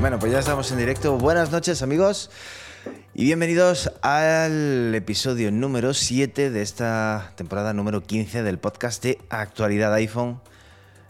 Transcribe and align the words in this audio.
Bueno, 0.00 0.18
pues 0.18 0.32
ya 0.32 0.38
estamos 0.38 0.70
en 0.72 0.78
directo. 0.78 1.18
Buenas 1.18 1.50
noches 1.50 1.82
amigos 1.82 2.30
y 3.20 3.24
bienvenidos 3.24 3.92
al 4.00 4.94
episodio 4.94 5.52
número 5.52 5.92
7 5.92 6.48
de 6.50 6.62
esta 6.62 7.32
temporada 7.36 7.74
número 7.74 8.02
15 8.02 8.42
del 8.42 8.58
podcast 8.58 9.02
de 9.02 9.18
actualidad 9.28 9.92
iPhone, 9.92 10.40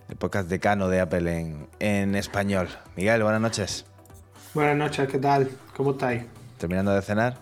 el 0.08 0.16
podcast 0.16 0.48
decano 0.48 0.88
de 0.88 0.98
Apple 1.00 1.38
en, 1.38 1.68
en 1.78 2.16
español. 2.16 2.68
Miguel, 2.96 3.22
buenas 3.22 3.40
noches. 3.40 3.86
Buenas 4.54 4.76
noches, 4.76 5.06
¿qué 5.08 5.18
tal? 5.18 5.50
¿Cómo 5.76 5.92
estáis? 5.92 6.24
¿Terminando 6.58 6.92
de 6.92 7.02
cenar? 7.02 7.38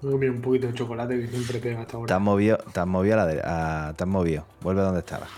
Me 0.00 0.08
he 0.08 0.12
comido 0.12 0.32
un 0.32 0.40
poquito 0.40 0.68
de 0.68 0.72
chocolate 0.72 1.20
que 1.20 1.28
siempre 1.28 1.58
pega 1.58 1.80
hasta 1.80 1.90
Te 1.90 1.96
ahora. 1.98 2.16
has 2.16 2.22
movido, 2.22 2.56
te 2.72 2.80
has 2.80 2.86
movido, 2.86 3.14
a 3.14 3.16
la 3.18 3.26
de- 3.26 3.42
a- 3.44 3.92
te 3.96 4.04
has 4.04 4.08
movido. 4.08 4.46
Vuelve 4.62 4.80
donde 4.80 5.00
estabas. 5.00 5.28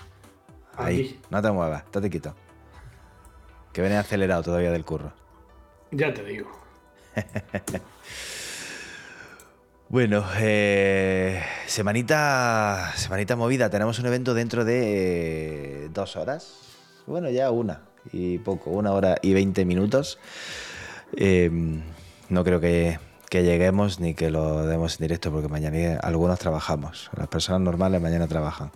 Ahí, 0.76 1.00
Aquí. 1.00 1.20
no 1.30 1.42
te 1.42 1.50
muevas, 1.50 1.82
estate 1.84 2.10
quieto. 2.10 2.36
Que 3.72 3.80
viene 3.80 3.96
acelerado 3.96 4.44
todavía 4.44 4.70
del 4.70 4.84
curro. 4.84 5.12
Ya 5.90 6.14
te 6.14 6.22
digo. 6.22 6.48
Bueno, 9.90 10.22
eh, 10.36 11.42
semanita, 11.66 12.92
semanita 12.94 13.36
movida. 13.36 13.70
Tenemos 13.70 13.98
un 13.98 14.04
evento 14.04 14.34
dentro 14.34 14.66
de 14.66 15.86
eh, 15.86 15.88
dos 15.94 16.16
horas. 16.16 16.58
Bueno, 17.06 17.30
ya 17.30 17.50
una 17.50 17.80
y 18.12 18.36
poco, 18.36 18.68
una 18.68 18.92
hora 18.92 19.16
y 19.22 19.32
veinte 19.32 19.64
minutos. 19.64 20.18
Eh, 21.16 21.50
no 22.28 22.44
creo 22.44 22.60
que, 22.60 22.98
que 23.30 23.44
lleguemos 23.44 23.98
ni 23.98 24.12
que 24.12 24.30
lo 24.30 24.66
demos 24.66 25.00
en 25.00 25.04
directo 25.06 25.32
porque 25.32 25.48
mañana 25.48 25.98
algunos 26.02 26.38
trabajamos. 26.38 27.10
Las 27.16 27.28
personas 27.28 27.62
normales 27.62 28.02
mañana 28.02 28.28
trabajan. 28.28 28.70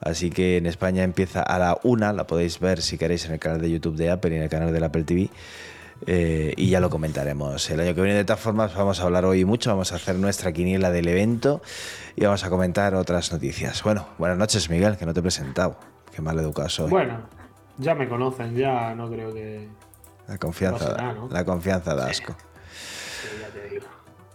Así 0.00 0.30
que 0.30 0.58
en 0.58 0.66
España 0.66 1.02
empieza 1.02 1.42
a 1.42 1.58
la 1.58 1.76
una, 1.82 2.12
la 2.12 2.28
podéis 2.28 2.60
ver 2.60 2.82
si 2.82 2.98
queréis 2.98 3.24
en 3.24 3.32
el 3.32 3.40
canal 3.40 3.60
de 3.60 3.68
YouTube 3.68 3.96
de 3.96 4.10
Apple 4.10 4.32
y 4.32 4.36
en 4.36 4.44
el 4.44 4.48
canal 4.48 4.72
del 4.72 4.84
Apple 4.84 5.02
TV. 5.02 5.28
Eh, 6.04 6.52
y 6.56 6.68
ya 6.68 6.80
lo 6.80 6.90
comentaremos 6.90 7.70
el 7.70 7.80
año 7.80 7.94
que 7.94 8.02
viene. 8.02 8.16
De 8.16 8.24
todas 8.24 8.40
formas, 8.40 8.74
vamos 8.74 9.00
a 9.00 9.04
hablar 9.04 9.24
hoy 9.24 9.44
mucho, 9.44 9.70
vamos 9.70 9.92
a 9.92 9.96
hacer 9.96 10.16
nuestra 10.16 10.52
quiniela 10.52 10.90
del 10.90 11.08
evento 11.08 11.62
y 12.14 12.24
vamos 12.24 12.44
a 12.44 12.50
comentar 12.50 12.94
otras 12.94 13.32
noticias. 13.32 13.82
Bueno, 13.82 14.06
buenas 14.18 14.36
noches, 14.36 14.68
Miguel, 14.68 14.96
que 14.96 15.06
no 15.06 15.14
te 15.14 15.20
he 15.20 15.22
presentado. 15.22 15.78
Qué 16.14 16.20
mal 16.22 16.38
educado 16.38 16.68
soy. 16.68 16.90
Bueno, 16.90 17.20
ya 17.78 17.94
me 17.94 18.08
conocen, 18.08 18.54
ya 18.54 18.94
no 18.94 19.08
creo 19.10 19.32
que. 19.32 19.68
la 20.28 20.38
confianza, 20.38 20.94
nada, 20.96 21.12
¿no? 21.12 21.28
la 21.30 21.44
confianza 21.44 21.94
da 21.94 22.06
asco. 22.06 22.34
sí, 22.34 23.28
ya 23.40 23.48
te 23.48 23.68
digo. 23.68 23.86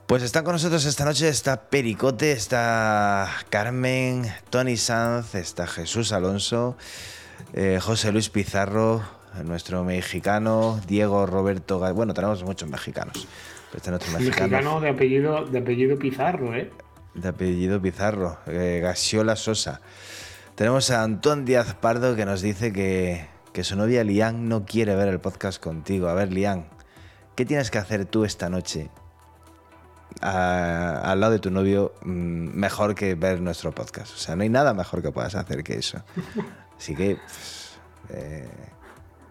Pues 0.07 0.23
están 0.23 0.43
con 0.43 0.53
nosotros 0.53 0.83
esta 0.85 1.05
noche, 1.05 1.29
está 1.29 1.69
Pericote, 1.69 2.33
está 2.33 3.29
Carmen, 3.49 4.29
Tony 4.49 4.75
Sanz, 4.75 5.35
está 5.35 5.67
Jesús 5.67 6.11
Alonso, 6.11 6.75
eh, 7.53 7.79
José 7.81 8.11
Luis 8.11 8.29
Pizarro, 8.29 9.01
nuestro 9.43 9.83
mexicano, 9.83 10.79
Diego 10.87 11.25
Roberto, 11.25 11.79
bueno, 11.93 12.13
tenemos 12.13 12.43
muchos 12.43 12.69
mexicanos, 12.69 13.27
pero 13.71 13.77
este 13.77 13.89
es 13.89 13.89
nuestro 13.89 14.11
mexicano, 14.19 14.49
Mexicano 14.49 14.81
de 14.81 14.89
apellido, 14.89 15.45
de 15.45 15.59
apellido 15.59 15.97
Pizarro, 15.97 16.53
¿eh? 16.55 16.71
de 17.13 17.27
apellido 17.27 17.81
Pizarro, 17.81 18.37
eh, 18.47 18.79
Gasiola 18.81 19.35
Sosa. 19.35 19.81
Tenemos 20.55 20.91
a 20.91 21.03
Antón 21.03 21.45
Díaz 21.45 21.73
Pardo 21.75 22.15
que 22.15 22.25
nos 22.25 22.41
dice 22.41 22.71
que, 22.73 23.27
que 23.53 23.63
su 23.63 23.75
novia 23.75 24.03
Lian 24.03 24.47
no 24.49 24.65
quiere 24.65 24.95
ver 24.95 25.07
el 25.07 25.19
podcast 25.19 25.61
contigo. 25.61 26.07
A 26.07 26.13
ver, 26.13 26.31
Lian, 26.31 26.67
¿qué 27.35 27.45
tienes 27.45 27.71
que 27.71 27.77
hacer 27.79 28.05
tú 28.05 28.25
esta 28.25 28.49
noche 28.49 28.89
a- 30.21 31.01
al 31.11 31.19
lado 31.19 31.33
de 31.33 31.39
tu 31.39 31.51
novio 31.51 31.93
mm, 32.03 32.09
mejor 32.57 32.95
que 32.95 33.15
ver 33.15 33.41
nuestro 33.41 33.71
podcast? 33.71 34.13
O 34.13 34.17
sea, 34.17 34.35
no 34.35 34.43
hay 34.43 34.49
nada 34.49 34.73
mejor 34.73 35.01
que 35.01 35.11
puedas 35.11 35.35
hacer 35.35 35.63
que 35.63 35.75
eso. 35.79 36.03
Así 36.77 36.95
que, 36.95 37.15
pues, 37.15 37.79
eh, 38.09 38.47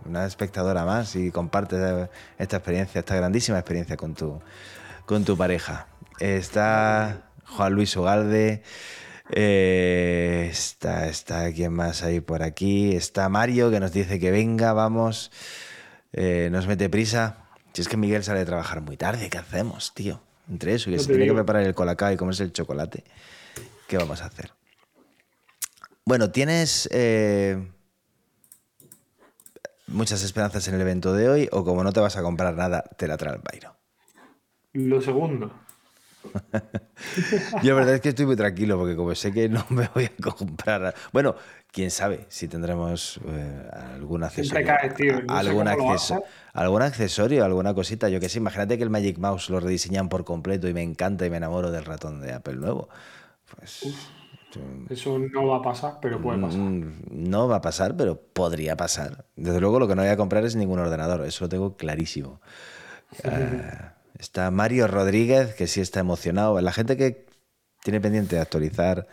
una 0.05 0.27
espectadora 0.27 0.85
más 0.85 1.17
y 1.17 1.31
comparte 1.31 2.09
esta 2.39 2.57
experiencia, 2.57 2.99
esta 3.01 3.17
grandísima 3.17 3.59
experiencia 3.59 3.97
con 3.97 4.15
tu, 4.15 4.41
con 5.07 5.25
tu 5.25 5.37
pareja. 5.37 5.87
Está 6.19 7.31
Juan 7.47 7.73
Luis 7.75 7.97
Ugalde. 7.97 8.63
eh, 9.31 10.49
está, 10.51 11.07
está 11.09 11.53
quién 11.53 11.73
más 11.73 12.03
hay 12.03 12.21
por 12.21 12.43
aquí. 12.43 12.95
Está 12.95 13.29
Mario 13.29 13.71
que 13.71 13.81
nos 13.81 13.93
dice 13.93 14.19
que 14.19 14.31
venga, 14.31 14.73
vamos. 14.73 15.31
eh, 16.13 16.49
nos 16.51 16.67
mete 16.67 16.89
prisa. 16.89 17.45
Si 17.73 17.83
es 17.83 17.89
que 17.89 17.97
Miguel 17.97 18.25
sale 18.25 18.41
de 18.41 18.47
trabajar 18.47 18.81
muy 18.81 18.97
tarde, 18.97 19.31
¿qué 19.31 19.39
hacemos, 19.39 19.95
tío? 19.95 20.21
Entre 20.49 20.75
eso 20.75 20.91
y 20.91 20.95
que 20.95 20.97
No 20.97 21.03
se 21.05 21.11
tiene 21.11 21.27
que 21.27 21.35
preparar 21.35 21.63
el 21.63 21.75
colacao 21.75 22.11
y 22.11 22.17
comerse 22.17 22.43
el 22.43 22.53
chocolate. 22.53 23.05
¿Qué 23.87 23.97
vamos 23.97 24.21
a 24.23 24.27
hacer? 24.27 24.53
Bueno, 26.05 26.33
tienes 26.33 26.89
eh, 26.93 27.71
muchas 29.91 30.23
esperanzas 30.23 30.67
en 30.69 30.75
el 30.75 30.81
evento 30.81 31.13
de 31.13 31.29
hoy 31.29 31.49
o 31.53 31.65
como 31.65 31.85
no 31.85 31.93
te 31.93 32.01
vas 32.01 32.17
a 32.17 32.23
comprar 32.23 32.55
nada, 32.55 32.83
te 32.97 33.07
la 33.07 33.17
trae 33.17 33.35
el 33.35 33.41
bairo. 33.43 33.77
Lo 34.73 35.01
segundo. 35.01 35.53
Yo 37.63 37.71
la 37.71 37.75
verdad 37.75 37.95
es 37.95 38.01
que 38.03 38.11
estoy 38.11 38.27
muy 38.27 38.37
tranquilo 38.37 38.79
porque 38.79 38.95
como 38.95 39.15
sé 39.15 39.33
que 39.33 39.49
no 39.49 39.65
me 39.71 39.89
voy 39.95 40.05
a 40.05 40.13
comprar... 40.23 40.95
Bueno, 41.13 41.35
quién 41.73 41.91
sabe 41.91 42.27
si 42.29 42.47
tendremos 42.47 43.19
eh, 43.27 43.71
algún 43.95 44.23
accesorio. 44.23 44.67
Tío, 44.97 45.23
no 45.23 45.35
algún, 45.37 45.67
acceso- 45.67 46.23
algún 46.53 46.83
accesorio, 46.83 47.45
alguna 47.45 47.75
cosita. 47.75 48.09
Yo 48.09 48.21
que 48.21 48.29
sé, 48.29 48.39
imagínate 48.39 48.77
que 48.77 48.85
el 48.85 48.91
Magic 48.91 49.19
Mouse 49.19 49.51
lo 49.51 49.61
rediseñan 49.61 50.09
por 50.09 50.25
completo 50.25 50.69
y 50.69 50.75
me 50.75 50.83
encanta 50.83 51.25
y 51.27 51.31
me 51.31 51.39
enamoro 51.39 51.71
del 51.71 51.85
ratón 51.85 52.21
de 52.21 52.33
Apple 52.35 52.57
nuevo. 52.57 52.89
Pues... 53.57 53.83
Eso 54.89 55.19
no 55.19 55.47
va 55.47 55.59
a 55.59 55.63
pasar, 55.63 55.99
pero 56.01 56.21
puede 56.21 56.39
pasar. 56.41 56.61
Mm, 56.61 57.03
No 57.11 57.49
va 57.49 57.57
a 57.57 57.61
pasar, 57.61 57.97
pero 57.97 58.21
podría 58.21 58.77
pasar. 58.77 59.27
Desde 59.37 59.61
luego 59.61 59.79
lo 59.79 59.87
que 59.89 59.95
no 59.95 60.03
voy 60.03 60.11
a 60.11 60.17
comprar 60.17 60.45
es 60.45 60.57
ningún 60.57 60.79
ordenador, 60.79 61.25
eso 61.25 61.45
lo 61.45 61.49
tengo 61.49 61.77
clarísimo. 61.77 62.41
Eh, 63.25 63.91
está 64.21 64.53
Mario 64.53 64.87
Rodríguez, 64.87 65.55
que 65.55 65.67
sí 65.67 65.81
está 65.81 65.99
emocionado. 65.99 66.61
La 66.61 66.71
gente 66.73 66.97
que 66.97 67.27
tiene 67.83 68.01
pendiente 68.01 68.37
de 68.37 68.43
actualizar 68.43 69.09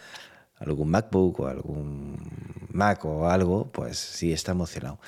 algún 0.59 0.90
MacBook 0.90 1.40
o 1.40 1.47
algún 1.47 2.68
Mac 2.70 3.03
o 3.06 3.28
algo, 3.28 3.72
pues 3.72 3.97
sí 3.97 4.31
está 4.34 4.52
emocionado. 4.52 5.00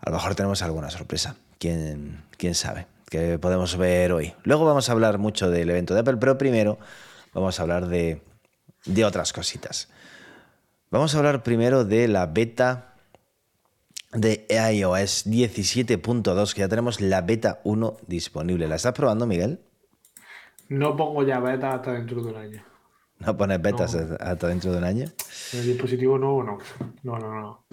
A 0.00 0.10
lo 0.10 0.16
mejor 0.16 0.36
tenemos 0.36 0.62
alguna 0.62 0.90
sorpresa. 0.90 1.34
¿Quién, 1.58 2.22
quién 2.36 2.54
sabe? 2.54 2.86
Que 3.08 3.38
podemos 3.40 3.76
ver 3.76 4.12
hoy. 4.12 4.34
Luego 4.44 4.64
vamos 4.64 4.88
a 4.88 4.92
hablar 4.92 5.18
mucho 5.18 5.50
del 5.50 5.70
evento 5.70 5.94
de 5.94 6.00
Apple, 6.00 6.16
pero 6.18 6.38
primero 6.38 6.78
vamos 7.34 7.58
a 7.58 7.62
hablar 7.62 7.88
de, 7.88 8.22
de 8.86 9.04
otras 9.04 9.32
cositas. 9.32 9.88
Vamos 10.90 11.14
a 11.14 11.18
hablar 11.18 11.42
primero 11.42 11.84
de 11.84 12.08
la 12.08 12.26
beta 12.26 12.94
de 14.12 14.46
iOS 14.50 15.26
17.2, 15.26 16.52
que 16.54 16.60
ya 16.60 16.68
tenemos 16.68 17.00
la 17.00 17.22
beta 17.22 17.60
1 17.64 17.96
disponible. 18.06 18.68
¿La 18.68 18.76
estás 18.76 18.92
probando, 18.92 19.26
Miguel? 19.26 19.60
No 20.68 20.96
pongo 20.96 21.22
ya 21.24 21.40
beta 21.40 21.74
hasta 21.74 21.92
dentro 21.92 22.22
de 22.22 22.30
un 22.30 22.36
año. 22.36 22.64
No 23.18 23.36
pones 23.36 23.62
betas 23.62 23.94
No. 23.94 24.16
hasta 24.20 24.48
dentro 24.48 24.72
de 24.72 24.78
un 24.78 24.84
año. 24.84 25.04
En 25.52 25.60
el 25.60 25.66
dispositivo 25.66 26.18
nuevo 26.18 26.42
no. 26.42 26.58
No, 27.04 27.18
no, 27.18 27.40
no. 27.40 27.64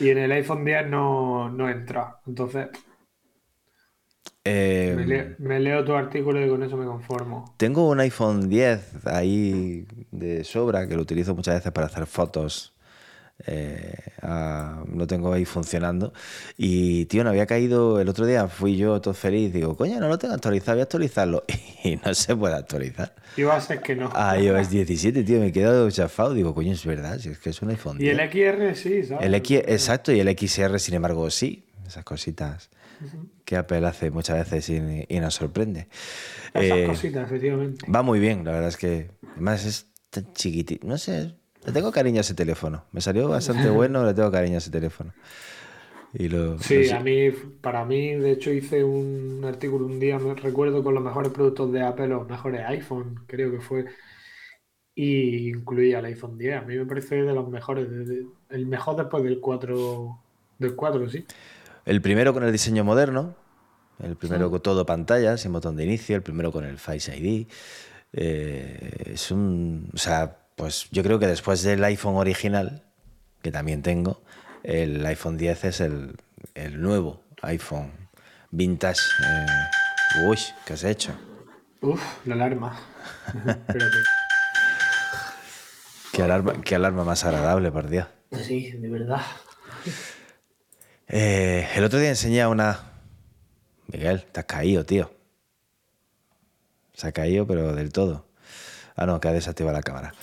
Y 0.00 0.10
en 0.10 0.18
el 0.18 0.32
iPhone 0.32 0.64
10 0.64 0.88
no, 0.88 1.48
no 1.48 1.68
entra. 1.70 2.20
Entonces, 2.26 2.68
Eh, 4.48 4.94
me, 4.96 5.06
leo, 5.06 5.26
me 5.38 5.60
leo 5.60 5.84
tu 5.84 5.92
artículo 5.94 6.44
y 6.44 6.48
con 6.48 6.62
eso 6.62 6.76
me 6.76 6.86
conformo. 6.86 7.54
Tengo 7.56 7.88
un 7.88 7.98
iPhone 7.98 8.48
10 8.48 9.06
ahí 9.06 9.86
de 10.12 10.44
sobra 10.44 10.86
que 10.86 10.94
lo 10.94 11.02
utilizo 11.02 11.34
muchas 11.34 11.56
veces 11.56 11.72
para 11.72 11.88
hacer 11.88 12.06
fotos. 12.06 12.72
Eh, 13.44 13.92
ah, 14.22 14.82
lo 14.94 15.06
tengo 15.06 15.32
ahí 15.32 15.44
funcionando. 15.44 16.12
Y, 16.56 17.06
tío, 17.06 17.24
no 17.24 17.30
había 17.30 17.46
caído. 17.46 18.00
El 18.00 18.08
otro 18.08 18.24
día 18.24 18.46
fui 18.48 18.76
yo 18.76 19.00
todo 19.00 19.14
feliz. 19.14 19.52
Digo, 19.52 19.76
coño, 19.76 19.98
no 20.00 20.08
lo 20.08 20.16
tengo 20.16 20.34
actualizado, 20.34 20.76
voy 20.76 20.80
a 20.80 20.84
actualizarlo. 20.84 21.44
Y 21.84 21.96
no 22.04 22.14
se 22.14 22.34
puede 22.34 22.54
actualizar. 22.54 23.14
Y 23.36 23.42
va 23.42 23.56
a 23.56 23.60
ser 23.60 23.80
que 23.80 23.94
no. 23.94 24.10
A 24.12 24.38
iOS 24.38 24.70
17, 24.70 25.22
tío, 25.22 25.38
me 25.38 25.48
he 25.48 25.52
quedado 25.52 25.88
chafado. 25.90 26.34
Digo, 26.34 26.54
coño, 26.54 26.72
es 26.72 26.84
verdad, 26.84 27.18
si 27.18 27.28
es 27.28 27.38
que 27.38 27.50
es 27.50 27.62
un 27.62 27.70
iPhone 27.70 27.96
Y 28.00 28.10
10. 28.10 28.18
el 28.18 28.30
XR 28.30 28.74
sí, 28.76 29.04
¿sabes? 29.04 29.24
El 29.24 29.34
X, 29.34 29.62
exacto, 29.66 30.10
y 30.12 30.18
el 30.18 30.36
XR, 30.36 30.80
sin 30.80 30.94
embargo, 30.94 31.30
sí. 31.30 31.64
Esas 31.86 32.02
cositas 32.02 32.70
que 33.44 33.56
Apple 33.56 33.86
hace 33.86 34.10
muchas 34.10 34.38
veces 34.50 34.68
y, 34.70 35.06
y 35.08 35.20
nos 35.20 35.34
sorprende. 35.34 35.88
Esas 36.52 36.80
Eh, 36.80 36.82
cositas, 36.82 37.24
efectivamente. 37.26 37.86
va 37.94 38.02
muy 38.02 38.20
bien, 38.20 38.44
la 38.44 38.52
verdad 38.52 38.68
es 38.70 38.76
que. 38.76 39.12
Además 39.34 39.64
es 39.66 39.86
tan 40.10 40.32
chiquitito. 40.34 40.86
No 40.86 40.98
sé, 40.98 41.36
le 41.64 41.72
tengo 41.72 41.92
cariño 41.92 42.18
a 42.18 42.22
ese 42.22 42.34
teléfono. 42.34 42.86
Me 42.92 43.00
salió 43.02 43.28
bastante 43.28 43.70
bueno, 43.70 44.04
le 44.06 44.14
tengo 44.14 44.30
cariño 44.32 44.56
a 44.56 44.58
ese 44.58 44.70
teléfono. 44.70 45.14
Y 46.12 46.28
lo, 46.28 46.58
Sí, 46.58 46.88
a 46.90 47.00
mí, 47.00 47.30
para 47.60 47.84
mí, 47.84 48.14
de 48.14 48.32
hecho, 48.32 48.50
hice 48.50 48.82
un 48.82 49.44
artículo 49.44 49.86
un 49.86 50.00
día, 50.00 50.18
me 50.18 50.34
recuerdo, 50.34 50.82
con 50.82 50.94
los 50.94 51.04
mejores 51.04 51.30
productos 51.32 51.70
de 51.72 51.82
Apple, 51.82 52.08
los 52.08 52.26
mejores 52.28 52.62
iPhone, 52.66 53.24
creo 53.26 53.50
que 53.52 53.60
fue. 53.60 53.84
y 54.94 55.50
incluía 55.50 55.98
el 55.98 56.06
iPhone 56.06 56.38
10. 56.38 56.56
A 56.58 56.62
mí 56.62 56.76
me 56.76 56.86
parece 56.86 57.16
de 57.22 57.34
los 57.34 57.48
mejores, 57.48 57.88
el 58.48 58.66
mejor 58.66 58.96
después 58.96 59.24
del 59.24 59.40
4, 59.40 60.18
del 60.58 60.74
4, 60.76 61.08
sí. 61.10 61.26
El 61.86 62.02
primero 62.02 62.34
con 62.34 62.42
el 62.42 62.50
diseño 62.50 62.82
moderno, 62.82 63.36
el 64.02 64.16
primero 64.16 64.50
con 64.50 64.60
todo 64.60 64.84
pantalla, 64.84 65.36
sin 65.36 65.52
botón 65.52 65.76
de 65.76 65.84
inicio, 65.84 66.16
el 66.16 66.22
primero 66.22 66.50
con 66.50 66.64
el 66.64 66.78
Face 66.78 67.16
ID. 67.16 67.46
Eh, 68.12 69.12
es 69.14 69.30
un. 69.30 69.88
O 69.94 69.98
sea, 69.98 70.36
pues 70.56 70.88
yo 70.90 71.04
creo 71.04 71.20
que 71.20 71.28
después 71.28 71.62
del 71.62 71.84
iPhone 71.84 72.16
original, 72.16 72.82
que 73.40 73.52
también 73.52 73.82
tengo, 73.82 74.20
el 74.64 75.06
iPhone 75.06 75.36
10 75.36 75.64
es 75.64 75.80
el, 75.80 76.16
nuevo 76.72 77.22
iPhone 77.42 77.92
vintage. 78.50 79.00
Eh, 79.24 80.26
uy, 80.26 80.38
¿qué 80.66 80.72
has 80.72 80.82
hecho? 80.82 81.12
Uf, 81.82 82.02
la 82.26 82.34
alarma. 82.34 82.80
qué, 86.12 86.22
alarma 86.24 86.60
qué 86.64 86.74
alarma 86.74 87.04
más 87.04 87.24
agradable, 87.24 87.70
por 87.70 87.88
Dios. 87.88 88.08
Sí, 88.42 88.72
de 88.72 88.88
verdad. 88.88 89.22
Eh, 91.08 91.68
el 91.74 91.84
otro 91.84 91.98
día 91.98 92.08
enseñé 92.08 92.46
una. 92.46 92.80
Miguel, 93.92 94.24
te 94.32 94.40
has 94.40 94.46
caído, 94.46 94.84
tío. 94.84 95.10
Se 96.94 97.08
ha 97.08 97.12
caído, 97.12 97.46
pero 97.46 97.74
del 97.74 97.92
todo. 97.92 98.26
Ah, 98.96 99.06
no, 99.06 99.20
que 99.20 99.28
ha 99.28 99.32
desactivado 99.32 99.76
la 99.76 99.82
cámara. 99.82 100.14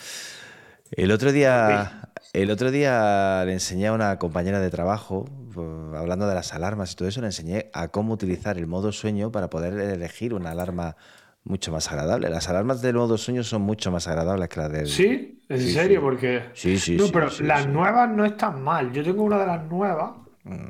El 0.92 1.12
otro 1.12 1.32
día, 1.32 2.10
el 2.34 2.52
otro 2.52 2.72
día 2.72 3.44
le 3.46 3.54
enseñé 3.54 3.88
a 3.88 3.94
una 3.94 4.18
compañera 4.20 4.60
de 4.60 4.70
trabajo, 4.70 5.26
pues, 5.54 5.68
hablando 5.96 6.28
de 6.28 6.36
las 6.36 6.54
alarmas 6.54 6.92
y 6.92 6.96
todo 6.96 7.08
eso, 7.08 7.22
le 7.22 7.28
enseñé 7.28 7.70
a 7.74 7.88
cómo 7.90 8.14
utilizar 8.14 8.58
el 8.58 8.68
modo 8.68 8.92
sueño 8.92 9.32
para 9.32 9.50
poder 9.50 9.74
elegir 9.74 10.34
una 10.34 10.52
alarma 10.52 10.96
mucho 11.44 11.72
más 11.72 11.92
agradable. 11.92 12.30
Las 12.30 12.50
alarmas 12.50 12.82
del 12.82 12.96
modo 12.96 13.18
sueño 13.18 13.44
son 13.44 13.62
mucho 13.62 13.92
más 13.92 14.08
agradables 14.08 14.50
que 14.50 14.60
las 14.60 14.72
del. 14.72 14.88
¿Sí? 14.88 15.44
¿En 15.48 15.62
serio? 15.62 16.02
Porque. 16.02 16.50
Sí, 16.54 16.78
sí, 16.78 16.98
No, 16.98 17.08
pero 17.10 17.30
las 17.42 17.68
nuevas 17.68 18.10
no 18.10 18.26
están 18.26 18.62
mal. 18.62 18.92
Yo 18.92 19.04
tengo 19.04 19.24
una 19.24 19.40
de 19.40 19.48
las 19.48 19.64
nuevas 19.66 20.23
Mm. 20.44 20.70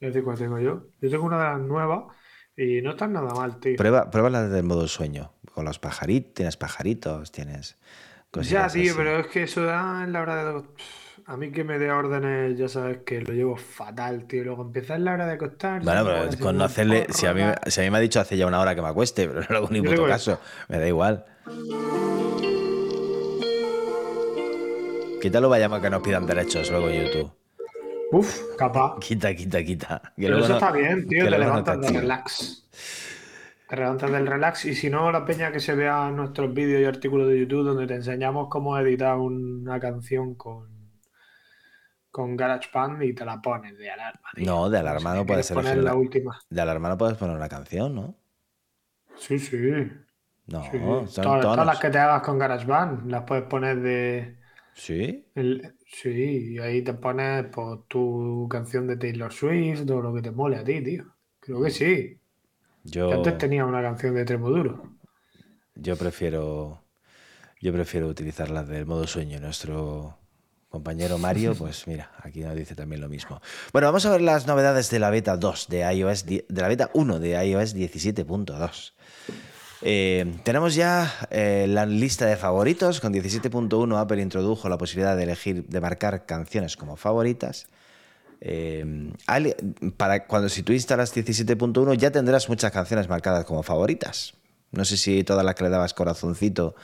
Yo 0.00 0.12
tengo 0.12 0.58
yo. 0.58 0.86
Yo 1.00 1.10
tengo 1.10 1.24
una 1.24 1.38
de 1.38 1.44
las 1.44 1.60
nuevas 1.60 2.14
y 2.56 2.82
no 2.82 2.90
están 2.90 3.12
nada 3.12 3.34
mal, 3.34 3.58
tío. 3.60 3.76
Prueba, 3.76 4.10
prueba 4.10 4.30
la 4.30 4.48
del 4.48 4.64
modo 4.64 4.86
sueño. 4.88 5.32
Con 5.54 5.64
los 5.64 5.78
pajaritos, 5.78 6.34
tienes 6.34 6.56
pajaritos, 6.56 7.32
tienes 7.32 7.78
Ya, 8.42 8.68
tío, 8.68 8.94
pero 8.96 9.18
es 9.20 9.26
que 9.26 9.44
eso 9.44 9.62
da 9.64 10.04
en 10.04 10.12
la 10.12 10.22
hora 10.22 10.44
de. 10.44 10.62
A 11.26 11.36
mí 11.36 11.50
que 11.50 11.62
me 11.62 11.78
dé 11.78 11.90
órdenes, 11.90 12.56
ya 12.56 12.68
sabes 12.68 12.98
que 13.04 13.20
lo 13.20 13.34
llevo 13.34 13.56
fatal, 13.56 14.26
tío. 14.26 14.44
Luego 14.44 14.62
empieza 14.62 14.94
en 14.94 15.04
la 15.04 15.14
hora 15.14 15.26
de 15.26 15.32
acostar. 15.32 15.82
Bueno, 15.82 16.04
pero 16.04 16.38
con 16.38 16.56
no 16.56 16.64
hacerle. 16.64 17.06
Si 17.10 17.26
a, 17.26 17.34
mí, 17.34 17.42
si 17.66 17.80
a 17.80 17.84
mí 17.84 17.90
me 17.90 17.98
ha 17.98 18.00
dicho 18.00 18.20
hace 18.20 18.36
ya 18.36 18.46
una 18.46 18.60
hora 18.60 18.74
que 18.74 18.82
me 18.82 18.88
acueste, 18.88 19.28
pero 19.28 19.42
no 19.48 19.56
hago 19.56 19.68
ni 19.70 19.82
puto 19.82 20.06
caso. 20.06 20.40
Me 20.68 20.78
da 20.78 20.86
igual. 20.86 21.24
Quítalo, 25.20 25.48
vayamos 25.48 25.80
que 25.80 25.90
nos 25.90 26.02
pidan 26.02 26.26
derechos 26.26 26.70
luego 26.70 26.88
en 26.88 27.04
YouTube. 27.04 27.37
Uf, 28.10 28.56
capaz. 28.56 28.98
Quita, 29.00 29.34
quita, 29.34 29.62
quita. 29.62 30.02
Pero 30.16 30.38
eso 30.38 30.54
está 30.54 30.72
bien, 30.72 31.06
tío. 31.06 31.24
Te 31.24 31.38
levantas 31.38 31.80
del 31.80 31.94
relax. 31.94 32.68
Te 33.68 33.76
levantas 33.76 34.10
del 34.10 34.26
relax. 34.26 34.64
Y 34.64 34.74
si 34.74 34.88
no, 34.88 35.12
la 35.12 35.24
peña 35.24 35.52
que 35.52 35.60
se 35.60 35.74
vea 35.74 36.10
nuestros 36.10 36.52
vídeos 36.54 36.80
y 36.80 36.84
artículos 36.86 37.28
de 37.28 37.38
YouTube 37.38 37.64
donde 37.64 37.86
te 37.86 37.94
enseñamos 37.94 38.48
cómo 38.48 38.78
editar 38.78 39.18
una 39.18 39.78
canción 39.78 40.34
con, 40.36 40.68
con 42.10 42.36
GarageBand 42.36 43.02
y 43.02 43.14
te 43.14 43.24
la 43.24 43.42
pones 43.42 43.76
de 43.76 43.90
alarma. 43.90 44.28
No, 44.36 44.70
de 44.70 44.78
alarma 44.78 45.14
no, 45.14 45.26
puedes 45.26 45.52
poner 45.52 45.76
la, 45.78 45.94
última. 45.94 46.40
De 46.48 46.60
alarma 46.62 46.88
no 46.88 46.98
puedes 46.98 47.16
poner 47.18 47.36
una 47.36 47.48
canción, 47.48 47.94
¿no? 47.94 48.14
Sí, 49.16 49.38
sí. 49.38 49.90
No, 50.46 50.64
todas, 51.14 51.66
las 51.66 51.78
que 51.78 51.90
te 51.90 51.98
hagas 51.98 52.22
con 52.22 52.38
GarageBand 52.38 53.10
las 53.10 53.24
puedes 53.24 53.44
poner 53.44 53.80
de. 53.80 54.38
¿Sí? 54.78 55.26
sí, 55.86 56.52
y 56.52 56.58
ahí 56.60 56.82
te 56.82 56.94
pones 56.94 57.46
pues, 57.52 57.80
tu 57.88 58.46
canción 58.48 58.86
de 58.86 58.96
Taylor 58.96 59.32
Swift 59.32 59.90
o 59.90 60.00
lo 60.00 60.14
que 60.14 60.22
te 60.22 60.30
mole 60.30 60.56
a 60.56 60.64
ti, 60.64 60.80
tío. 60.82 61.04
Creo 61.40 61.60
que 61.60 61.70
sí. 61.70 62.20
Yo, 62.84 63.12
antes 63.12 63.38
tenía 63.38 63.66
una 63.66 63.82
canción 63.82 64.14
de 64.14 64.24
Tremoduro. 64.24 64.94
Yo 65.74 65.96
prefiero. 65.96 66.84
Yo 67.60 67.72
prefiero 67.72 68.06
utilizar 68.06 68.50
las 68.50 68.68
del 68.68 68.86
modo 68.86 69.08
sueño. 69.08 69.40
Nuestro 69.40 70.16
compañero 70.68 71.18
Mario, 71.18 71.54
pues 71.58 71.88
mira, 71.88 72.12
aquí 72.22 72.40
nos 72.40 72.54
dice 72.54 72.76
también 72.76 73.00
lo 73.00 73.08
mismo. 73.08 73.40
Bueno, 73.72 73.88
vamos 73.88 74.06
a 74.06 74.12
ver 74.12 74.20
las 74.20 74.46
novedades 74.46 74.90
de 74.90 75.00
la 75.00 75.10
beta 75.10 75.36
2 75.36 75.66
de 75.68 75.92
iOS, 75.92 76.24
de 76.24 76.44
la 76.50 76.68
beta 76.68 76.90
1 76.94 77.18
de 77.18 77.44
iOS 77.46 77.74
17.2. 77.74 78.92
Eh, 79.82 80.38
tenemos 80.42 80.74
ya 80.74 81.12
eh, 81.30 81.66
la 81.68 81.86
lista 81.86 82.26
de 82.26 82.36
favoritos. 82.36 83.00
Con 83.00 83.12
17.1 83.12 83.98
Apple 83.98 84.22
introdujo 84.22 84.68
la 84.68 84.78
posibilidad 84.78 85.16
de 85.16 85.24
elegir, 85.24 85.66
de 85.66 85.80
marcar 85.80 86.26
canciones 86.26 86.76
como 86.76 86.96
favoritas. 86.96 87.66
Eh, 88.40 89.12
para 89.96 90.26
cuando 90.26 90.48
si 90.48 90.62
tú 90.62 90.72
instalas 90.72 91.14
17.1 91.14 91.96
ya 91.96 92.12
tendrás 92.12 92.48
muchas 92.48 92.70
canciones 92.72 93.08
marcadas 93.08 93.44
como 93.44 93.62
favoritas. 93.62 94.34
No 94.70 94.84
sé 94.84 94.96
si 94.96 95.24
todas 95.24 95.44
las 95.44 95.54
que 95.54 95.64
le 95.64 95.70
dabas 95.70 95.94
corazoncito 95.94 96.74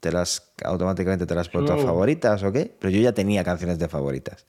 te 0.00 0.10
las 0.10 0.52
automáticamente 0.64 1.26
te 1.26 1.34
las 1.34 1.48
puesto 1.48 1.78
favoritas 1.78 2.42
o 2.42 2.50
qué, 2.50 2.74
pero 2.78 2.90
yo 2.90 3.00
ya 3.00 3.12
tenía 3.12 3.44
canciones 3.44 3.78
de 3.78 3.88
favoritas. 3.88 4.46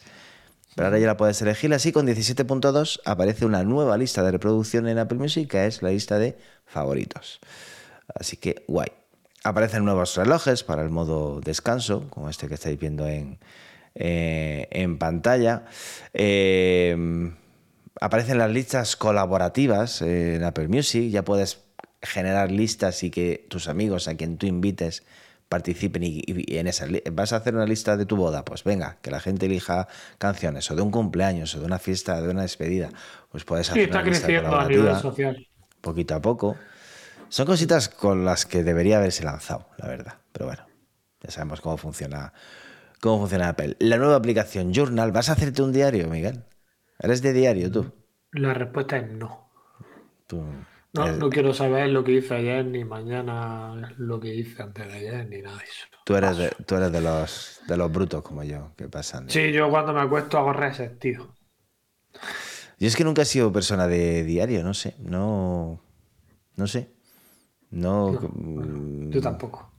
Pero 0.76 0.88
ahora 0.88 1.00
ya 1.00 1.08
la 1.08 1.18
puedes 1.18 1.40
elegir 1.42 1.72
así. 1.74 1.92
Con 1.92 2.08
17.2 2.08 3.02
aparece 3.06 3.46
una 3.46 3.64
nueva 3.64 3.96
lista 3.98 4.24
de 4.24 4.32
reproducción 4.32 4.88
en 4.88 4.98
Apple 4.98 5.20
Music, 5.20 5.50
que 5.50 5.68
es 5.68 5.84
la 5.84 5.90
lista 5.90 6.18
de 6.18 6.38
favoritos. 6.66 7.40
Así 8.14 8.38
que 8.38 8.64
guay. 8.68 8.90
Aparecen 9.44 9.84
nuevos 9.84 10.16
relojes 10.16 10.64
para 10.64 10.84
el 10.84 10.90
modo 10.90 11.42
descanso, 11.42 12.08
como 12.10 12.30
este 12.30 12.48
que 12.48 12.54
estáis 12.54 12.80
viendo 12.80 13.08
en, 13.08 13.40
eh, 13.96 14.68
en 14.72 14.98
pantalla. 14.98 15.66
Eh, 16.14 16.96
aparecen 18.00 18.38
las 18.38 18.52
listas 18.52 18.96
colaborativas 18.96 20.02
en 20.02 20.44
Apple 20.44 20.70
Music. 20.70 21.10
Ya 21.10 21.24
puedes 21.24 21.60
generar 22.02 22.52
listas 22.52 23.04
y 23.04 23.12
que 23.12 23.46
tus 23.50 23.68
amigos 23.68 24.08
a 24.08 24.16
quien 24.16 24.38
tú 24.38 24.46
invites 24.46 25.04
participen 25.50 26.04
y, 26.04 26.24
en 26.28 26.66
esa 26.68 26.88
vas 27.12 27.32
a 27.32 27.36
hacer 27.36 27.54
una 27.54 27.68
lista 27.68 27.96
de 27.96 28.08
tu 28.08 28.16
boda, 28.16 28.44
pues 28.44 28.64
venga, 28.64 28.98
que 29.04 29.12
la 29.12 29.20
gente 29.20 29.46
elija 29.46 29.88
canciones 30.18 30.70
o 30.72 30.76
de 30.76 30.82
un 30.82 30.90
cumpleaños 30.90 31.54
o 31.56 31.60
de 31.60 31.66
una 31.66 31.78
fiesta, 31.78 32.20
de 32.22 32.30
una 32.30 32.42
despedida, 32.42 32.90
pues 33.30 33.44
puedes 33.44 33.70
hacer 33.70 33.84
está 33.84 34.00
una 34.00 34.10
lista 34.10 34.26
creciendo 34.26 34.56
a 34.56 34.68
nivel 34.68 34.96
social. 34.96 35.48
Poquito 35.80 36.16
a 36.16 36.22
poco. 36.22 36.58
Son 37.34 37.48
cositas 37.48 37.90
con 37.90 38.26
las 38.26 38.46
que 38.46 38.64
debería 38.64 39.00
haberse 39.00 39.24
lanzado, 39.24 39.68
la 39.80 39.88
verdad. 39.88 40.20
Pero 40.32 40.46
bueno, 40.46 40.68
ya 41.20 41.32
sabemos 41.32 41.62
cómo 41.62 41.78
funciona, 41.78 42.32
cómo 43.02 43.22
funciona 43.22 43.50
Apple. 43.50 43.76
La 43.80 43.98
nueva 43.98 44.18
aplicación 44.18 44.72
Journal, 44.72 45.12
¿vas 45.12 45.30
a 45.30 45.32
hacerte 45.32 45.64
un 45.64 45.74
diario, 45.74 46.08
Miguel? 46.10 46.44
¿Eres 47.00 47.24
de 47.24 47.34
diario 47.34 47.72
tú? 47.72 47.92
La 48.34 48.54
respuesta 48.54 48.98
es 48.98 49.10
no. 49.10 49.50
no, 50.94 51.12
no 51.12 51.30
quiero 51.32 51.56
saber 51.56 51.90
lo 51.90 52.04
que 52.04 52.12
hice 52.12 52.36
ayer, 52.36 52.66
ni 52.66 52.86
mañana 52.86 53.96
lo 53.98 54.20
que 54.20 54.36
hice 54.36 54.62
antes 54.62 54.86
de 54.86 54.94
ayer, 54.94 55.28
ni 55.28 55.42
nada 55.42 55.58
de 55.58 55.64
eso. 55.64 55.88
Tú 56.06 56.16
eres, 56.16 56.38
de, 56.38 56.50
tú 56.68 56.76
eres 56.76 56.92
de, 56.92 57.02
los, 57.02 57.62
de 57.68 57.78
los 57.78 57.92
brutos 57.92 58.22
como 58.22 58.44
yo, 58.44 58.76
que 58.78 58.88
pasan. 58.90 59.28
Sí, 59.32 59.52
yo 59.52 59.72
cuando 59.72 59.92
me 59.92 60.02
acuesto 60.02 60.38
hago 60.38 60.54
reset, 60.54 61.00
tío. 61.00 61.34
Yo 62.78 62.88
es 62.88 62.96
que 62.96 63.04
nunca 63.04 63.24
he 63.24 63.26
sido 63.26 63.52
persona 63.52 63.88
de 63.88 64.24
diario, 64.24 64.64
no 64.64 64.76
sé, 64.76 64.94
no, 65.00 65.82
no 66.58 66.68
sé. 66.68 66.94
No, 67.74 68.20
yo 69.10 69.20
tampoco. 69.20 69.74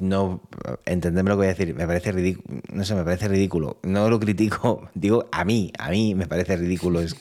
No, 0.00 0.42
entendedme 0.84 1.30
lo 1.30 1.36
que 1.36 1.38
voy 1.38 1.46
a 1.46 1.54
decir, 1.54 1.74
me 1.74 1.86
parece 1.86 2.12
ridículo, 2.12 2.60
no 2.72 2.84
sé, 2.84 2.94
me 2.94 3.04
parece 3.04 3.28
ridículo. 3.28 3.78
No 3.82 4.08
lo 4.08 4.18
critico, 4.18 4.90
digo 4.94 5.28
a 5.30 5.44
mí, 5.44 5.72
a 5.78 5.90
mí 5.90 6.14
me 6.14 6.26
parece 6.26 6.56
ridículo 6.56 7.00
es 7.00 7.14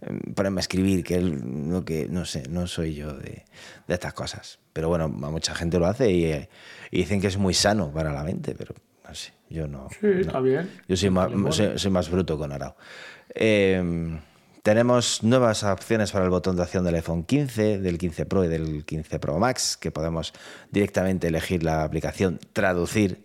em, 0.00 0.18
ponerme 0.34 0.60
a 0.60 0.62
escribir, 0.62 1.04
que 1.04 1.16
es 1.16 1.22
lo 1.24 1.84
que, 1.84 2.08
no 2.08 2.24
sé, 2.24 2.44
no 2.48 2.66
soy 2.66 2.94
yo 2.94 3.12
de, 3.12 3.44
estas 3.88 4.14
cosas. 4.14 4.60
Pero 4.72 4.88
bueno, 4.88 5.08
mucha 5.08 5.54
gente 5.54 5.78
lo 5.78 5.86
hace 5.86 6.12
y, 6.12 6.48
dicen 6.96 7.20
que 7.20 7.26
es 7.26 7.36
muy 7.36 7.54
sano 7.54 7.92
para 7.92 8.12
la 8.12 8.22
mente, 8.22 8.54
pero 8.56 8.74
no 9.06 9.14
sé, 9.14 9.32
yo 9.50 9.66
no. 9.66 9.88
Sí, 10.00 10.06
está 10.20 10.40
bien. 10.40 10.70
Yo 10.88 10.96
soy 10.96 11.10
más, 11.10 11.30
soy, 11.76 11.90
más 11.90 12.08
bruto 12.08 12.38
con 12.38 12.52
Arao. 12.52 12.76
Eh, 13.34 14.18
tenemos 14.68 15.22
nuevas 15.22 15.64
opciones 15.64 16.12
para 16.12 16.26
el 16.26 16.30
botón 16.30 16.54
de 16.54 16.62
acción 16.62 16.84
del 16.84 16.96
iPhone 16.96 17.24
15, 17.24 17.78
del 17.78 17.96
15 17.96 18.26
Pro 18.26 18.44
y 18.44 18.48
del 18.48 18.84
15 18.84 19.18
Pro 19.18 19.38
Max, 19.38 19.78
que 19.78 19.90
podemos 19.90 20.34
directamente 20.70 21.28
elegir 21.28 21.62
la 21.62 21.84
aplicación 21.84 22.38
Traducir. 22.52 23.24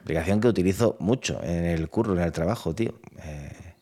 Aplicación 0.00 0.40
que 0.40 0.46
utilizo 0.46 0.96
mucho 1.00 1.40
en 1.42 1.64
el 1.64 1.88
curro, 1.88 2.12
en 2.12 2.20
el 2.20 2.30
trabajo, 2.30 2.72
tío. 2.76 2.94
Eh, 3.24 3.74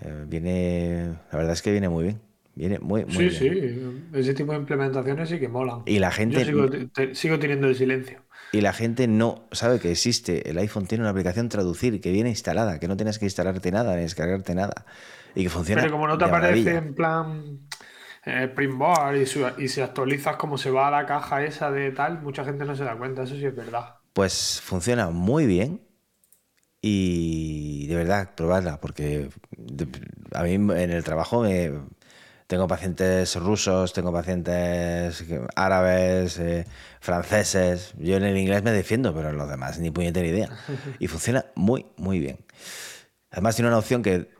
eh, 0.00 0.24
viene, 0.26 1.18
la 1.30 1.36
verdad 1.36 1.52
es 1.52 1.60
que 1.60 1.70
viene 1.70 1.90
muy 1.90 2.04
bien. 2.04 2.20
Viene 2.54 2.78
muy, 2.78 3.04
muy 3.04 3.30
sí, 3.30 3.30
sí, 3.30 4.00
ese 4.14 4.32
tipo 4.32 4.52
de 4.52 4.58
implementaciones 4.60 5.28
sí 5.28 5.38
que 5.38 5.48
molan. 5.48 5.82
Y 5.84 5.98
la 5.98 6.10
gente. 6.10 6.46
Yo 6.46 6.66
sigo, 7.12 7.38
teniendo 7.38 7.66
el 7.66 7.74
silencio. 7.74 8.22
Y 8.52 8.62
la 8.62 8.72
gente 8.72 9.06
no 9.06 9.46
sabe 9.52 9.80
que 9.80 9.90
existe. 9.90 10.48
El 10.48 10.56
iPhone 10.56 10.86
tiene 10.86 11.02
una 11.04 11.10
aplicación 11.10 11.50
traducir 11.50 12.00
que 12.00 12.10
viene 12.10 12.30
instalada, 12.30 12.80
que 12.80 12.88
no 12.88 12.96
tienes 12.96 13.18
que 13.18 13.26
instalarte 13.26 13.70
nada 13.70 13.94
ni 13.96 14.00
descargarte 14.00 14.54
nada 14.54 14.86
y 15.38 15.44
que 15.44 15.50
funciona. 15.50 15.82
Pero 15.82 15.92
como 15.92 16.08
no 16.08 16.18
te 16.18 16.24
aparece 16.24 16.74
en 16.74 16.94
plan 16.94 17.60
eh, 18.24 18.50
Printboard 18.54 19.16
y, 19.16 19.62
y 19.62 19.68
si 19.68 19.80
actualizas 19.80 20.36
cómo 20.36 20.58
se 20.58 20.72
va 20.72 20.88
a 20.88 20.90
la 20.90 21.06
caja 21.06 21.44
esa 21.44 21.70
de 21.70 21.92
tal, 21.92 22.20
mucha 22.20 22.44
gente 22.44 22.64
no 22.64 22.74
se 22.74 22.82
da 22.82 22.96
cuenta, 22.96 23.22
eso 23.22 23.36
sí 23.36 23.46
es 23.46 23.54
verdad. 23.54 23.94
Pues 24.12 24.60
funciona 24.60 25.10
muy 25.10 25.46
bien 25.46 25.80
y 26.82 27.86
de 27.86 27.94
verdad, 27.94 28.34
probadla, 28.34 28.80
porque 28.80 29.30
a 30.34 30.42
mí 30.42 30.54
en 30.54 30.90
el 30.90 31.04
trabajo 31.04 31.42
me, 31.42 31.72
tengo 32.48 32.66
pacientes 32.66 33.36
rusos, 33.36 33.92
tengo 33.92 34.12
pacientes 34.12 35.24
árabes, 35.54 36.40
eh, 36.40 36.66
franceses. 36.98 37.94
Yo 37.96 38.16
en 38.16 38.24
el 38.24 38.36
inglés 38.36 38.64
me 38.64 38.72
defiendo, 38.72 39.14
pero 39.14 39.30
en 39.30 39.36
los 39.36 39.48
demás 39.48 39.78
ni 39.78 39.92
puñetera 39.92 40.26
idea. 40.26 40.48
Y 40.98 41.06
funciona 41.06 41.44
muy, 41.54 41.86
muy 41.96 42.18
bien. 42.18 42.38
Además 43.30 43.54
tiene 43.54 43.68
una 43.68 43.78
opción 43.78 44.02
que 44.02 44.30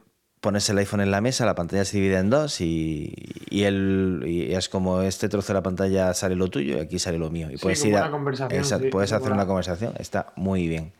pones 0.40 0.68
el 0.70 0.78
iPhone 0.78 1.00
en 1.00 1.10
la 1.10 1.20
mesa, 1.20 1.44
la 1.46 1.54
pantalla 1.54 1.84
se 1.84 1.96
divide 1.96 2.18
en 2.18 2.30
dos 2.30 2.60
y, 2.60 3.12
y, 3.50 3.64
y 3.66 4.54
es 4.54 4.68
como 4.68 5.02
este 5.02 5.28
trozo 5.28 5.48
de 5.48 5.54
la 5.54 5.62
pantalla 5.62 6.14
sale 6.14 6.36
lo 6.36 6.48
tuyo 6.48 6.76
y 6.76 6.80
aquí 6.80 6.98
sale 6.98 7.18
lo 7.18 7.30
mío. 7.30 7.50
Y 7.50 7.56
puedes, 7.56 7.84
ir 7.84 7.96
a, 7.96 8.10
puedes 8.90 9.12
hacer 9.12 9.32
una 9.32 9.46
conversación, 9.46 9.94
está 9.98 10.32
muy 10.36 10.68
bien. 10.68 10.92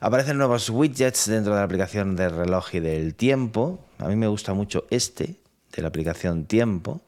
Aparecen 0.00 0.38
nuevos 0.38 0.70
widgets 0.70 1.28
dentro 1.28 1.54
de 1.54 1.58
la 1.58 1.64
aplicación 1.64 2.14
del 2.14 2.30
reloj 2.30 2.74
y 2.74 2.80
del 2.80 3.14
tiempo. 3.14 3.84
A 3.98 4.06
mí 4.06 4.14
me 4.14 4.28
gusta 4.28 4.54
mucho 4.54 4.86
este, 4.90 5.34
de 5.74 5.82
la 5.82 5.88
aplicación 5.88 6.44
Tiempo. 6.44 7.00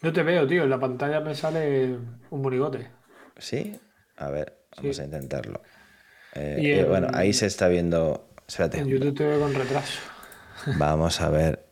No 0.00 0.12
te 0.12 0.24
veo, 0.24 0.46
tío. 0.48 0.64
En 0.64 0.70
la 0.70 0.80
pantalla 0.80 1.20
me 1.20 1.34
sale 1.36 1.96
un 2.30 2.42
monigote. 2.42 2.88
¿Sí? 3.38 3.78
A 4.16 4.30
ver, 4.30 4.64
vamos 4.76 4.98
a 4.98 5.04
intentarlo. 5.04 5.62
Eh, 6.34 6.80
eh, 6.80 6.84
bueno, 6.88 7.08
ahí 7.14 7.32
se 7.32 7.46
está 7.46 7.68
viendo. 7.68 8.28
Espérate. 8.48 8.78
En 8.78 8.88
YouTube 8.88 9.16
te 9.16 9.24
veo 9.24 9.38
con 9.38 9.54
retraso. 9.54 10.00
Vamos 10.66 11.20
a 11.20 11.28
ver 11.28 11.66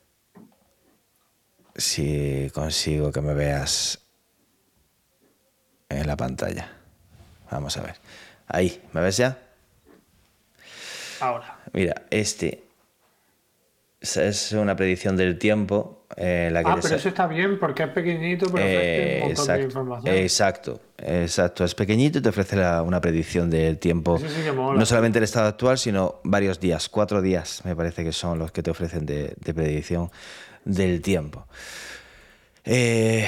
si 1.77 2.51
consigo 2.53 3.13
que 3.13 3.21
me 3.21 3.35
veas 3.35 4.01
en 5.89 6.07
la 6.07 6.17
pantalla. 6.17 6.71
Vamos 7.51 7.77
a 7.77 7.83
ver. 7.83 7.97
Ahí, 8.47 8.83
¿me 8.93 9.01
ves 9.01 9.17
ya? 9.17 9.39
Ahora. 11.21 11.59
Mira, 11.73 12.03
este 12.11 12.65
es 14.01 14.53
una 14.53 14.75
predicción 14.77 15.17
del 15.17 15.39
tiempo. 15.39 16.00
Eh, 16.17 16.51
la 16.53 16.65
que 16.65 16.71
ah, 16.71 16.79
pero 16.83 16.97
eso 16.97 17.09
está 17.09 17.27
bien 17.29 17.59
porque 17.59 17.85
es 17.85 17.89
pequeñito, 17.91 18.47
pero 18.51 18.65
ofrece 18.65 19.15
un 19.15 19.21
montón 19.21 19.31
exacto, 19.31 19.53
de 19.53 19.63
información. 19.63 20.15
Exacto, 20.17 20.81
exacto. 20.99 21.65
Es 21.65 21.75
pequeñito 21.75 22.19
y 22.19 22.23
te 22.23 22.29
ofrece 22.29 22.57
una 22.81 23.01
predicción 23.01 23.49
del 23.49 23.79
tiempo. 23.79 24.19
no 24.75 24.87
solamente 24.87 25.19
el 25.19 25.25
estado 25.25 25.47
actual, 25.47 25.79
sino 25.79 26.21
varios 26.25 26.59
días, 26.59 26.89
cuatro 26.89 27.23
días 27.23 27.63
me 27.65 27.77
parece 27.77 28.03
que 28.03 28.13
son 28.13 28.39
los 28.39 28.51
que 28.51 28.63
te 28.63 28.71
ofrecen 28.71 29.07
de, 29.07 29.37
predicción 29.55 30.11
del 30.65 31.01
tiempo. 31.01 31.47
Eh, 32.65 33.27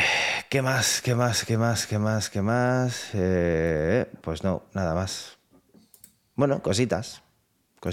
¿Qué 0.49 0.61
más? 0.61 1.01
¿Qué 1.03 1.15
más? 1.15 1.45
¿Qué 1.45 1.57
más? 1.57 1.87
¿Qué 1.87 1.99
más? 1.99 2.31
¿Qué 2.31 2.43
más? 2.43 3.11
Eh, 3.15 4.07
pues 4.21 4.43
no, 4.43 4.65
nada 4.75 4.95
más. 4.95 5.39
Bueno, 6.35 6.61
cositas. 6.63 7.23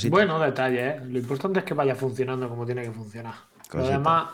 Bueno, 0.10 0.40
detalle, 0.40 0.88
¿eh? 0.88 1.00
Lo 1.06 1.18
importante 1.18 1.60
es 1.60 1.66
que 1.66 1.74
vaya 1.74 1.96
funcionando 1.96 2.48
como 2.48 2.66
tiene 2.66 2.84
que 2.84 2.92
funcionar. 2.92 3.34
Lo 3.74 3.88
demás. 3.88 4.30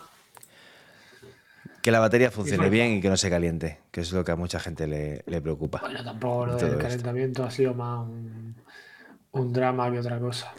Que 1.85 1.91
la 1.91 1.99
batería 1.99 2.31
funcione 2.31 2.67
bien 2.71 2.93
y 2.93 2.99
que 2.99 3.09
no 3.09 3.15
se 3.15 3.29
caliente, 3.29 3.77
que 3.91 4.01
es 4.01 4.11
lo 4.11 4.25
que 4.25 4.31
a 4.31 4.35
mucha 4.35 4.59
gente 4.59 4.87
le, 4.87 5.41
preocupa. 5.41 5.81
Bueno, 5.81 6.03
tampoco 6.03 6.47
lo 6.47 6.57
del 6.57 6.79
calentamiento 6.79 7.43
ha 7.43 7.51
sido 7.51 7.75
más 7.75 8.07
un, 9.31 9.53
drama 9.53 9.91
que 9.91 9.99
otra 9.99 10.17
cosa. 10.17 10.51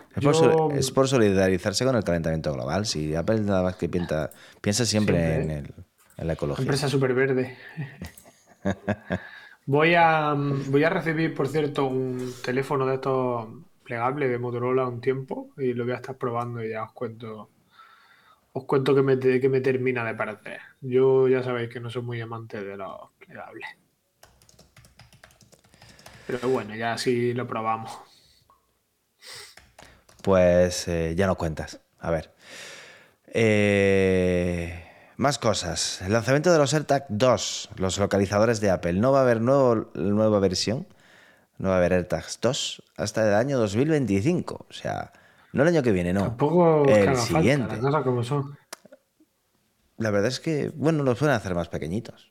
Es, 0.76 0.92
por, 0.92 1.08
solidarizarse 1.08 1.84
con 1.84 1.96
el 1.96 2.04
calentamiento 2.04 2.52
global. 2.52 2.86
Si 2.86 3.16
Apple 3.16 3.40
nada 3.40 3.64
más 3.64 3.74
que 3.74 3.88
piensa, 3.88 4.30
piensa 4.60 4.84
siempre, 4.84 5.42
En, 5.42 5.50
el, 5.50 5.74
en, 6.16 6.26
la 6.28 6.34
ecología. 6.34 6.62
Empresa 6.62 6.88
súper 6.88 7.12
verde. 7.12 7.56
voy, 9.66 9.96
a, 9.96 10.32
voy 10.36 10.84
a 10.84 10.90
recibir, 10.90 11.34
por 11.34 11.48
cierto, 11.48 11.86
un 11.86 12.34
teléfono 12.44 12.86
de 12.86 12.94
estos 12.94 13.48
plegable 13.82 14.28
de 14.28 14.38
Motorola 14.38 14.86
un 14.86 15.00
tiempo 15.00 15.48
y 15.56 15.72
lo 15.72 15.82
voy 15.82 15.94
a 15.94 15.96
estar 15.96 16.14
probando 16.14 16.62
y 16.62 16.70
ya 16.70 16.84
os 16.84 16.92
cuento 16.92 17.50
os 18.58 18.64
cuento 18.64 18.94
que 18.94 19.02
me, 19.02 19.18
que 19.18 19.48
me 19.50 19.60
termina 19.60 20.02
de 20.02 20.14
parecer. 20.14 20.60
Yo 20.80 21.28
ya 21.28 21.42
sabéis 21.42 21.68
que 21.68 21.78
no 21.78 21.90
soy 21.90 22.00
muy 22.00 22.18
amante 22.22 22.64
de 22.64 22.78
los 22.78 23.10
plegables. 23.18 23.68
Pero 26.26 26.48
bueno, 26.48 26.74
ya 26.74 26.96
sí 26.96 27.34
lo 27.34 27.46
probamos. 27.46 27.92
Pues 30.22 30.88
eh, 30.88 31.14
ya 31.14 31.26
nos 31.26 31.36
cuentas. 31.36 31.80
A 31.98 32.10
ver. 32.10 32.32
Eh, 33.26 34.82
más 35.18 35.38
cosas. 35.38 36.00
El 36.00 36.14
lanzamiento 36.14 36.50
de 36.50 36.56
los 36.56 36.72
AirTag 36.72 37.04
2, 37.10 37.70
los 37.76 37.98
localizadores 37.98 38.62
de 38.62 38.70
Apple. 38.70 38.94
No 38.94 39.12
va 39.12 39.18
a 39.18 39.22
haber 39.22 39.42
nuevo, 39.42 39.90
nueva 39.92 40.40
versión 40.40 40.86
no 41.58 41.68
va 41.68 41.74
a 41.74 41.78
haber 41.78 41.92
AirTags 41.92 42.38
2 42.40 42.82
hasta 42.96 43.28
el 43.28 43.34
año 43.34 43.58
2025. 43.58 44.66
O 44.68 44.72
sea, 44.72 45.12
no 45.56 45.62
el 45.62 45.68
año 45.70 45.82
que 45.82 45.92
viene, 45.92 46.12
no. 46.12 46.20
Tampoco 46.20 46.84
el 46.84 47.16
siguiente. 47.16 47.78
como 48.04 48.22
son. 48.22 48.58
La 49.96 50.10
verdad 50.10 50.28
es 50.28 50.38
que, 50.38 50.70
bueno, 50.74 51.02
los 51.02 51.18
pueden 51.18 51.34
hacer 51.34 51.54
más 51.54 51.70
pequeñitos. 51.70 52.30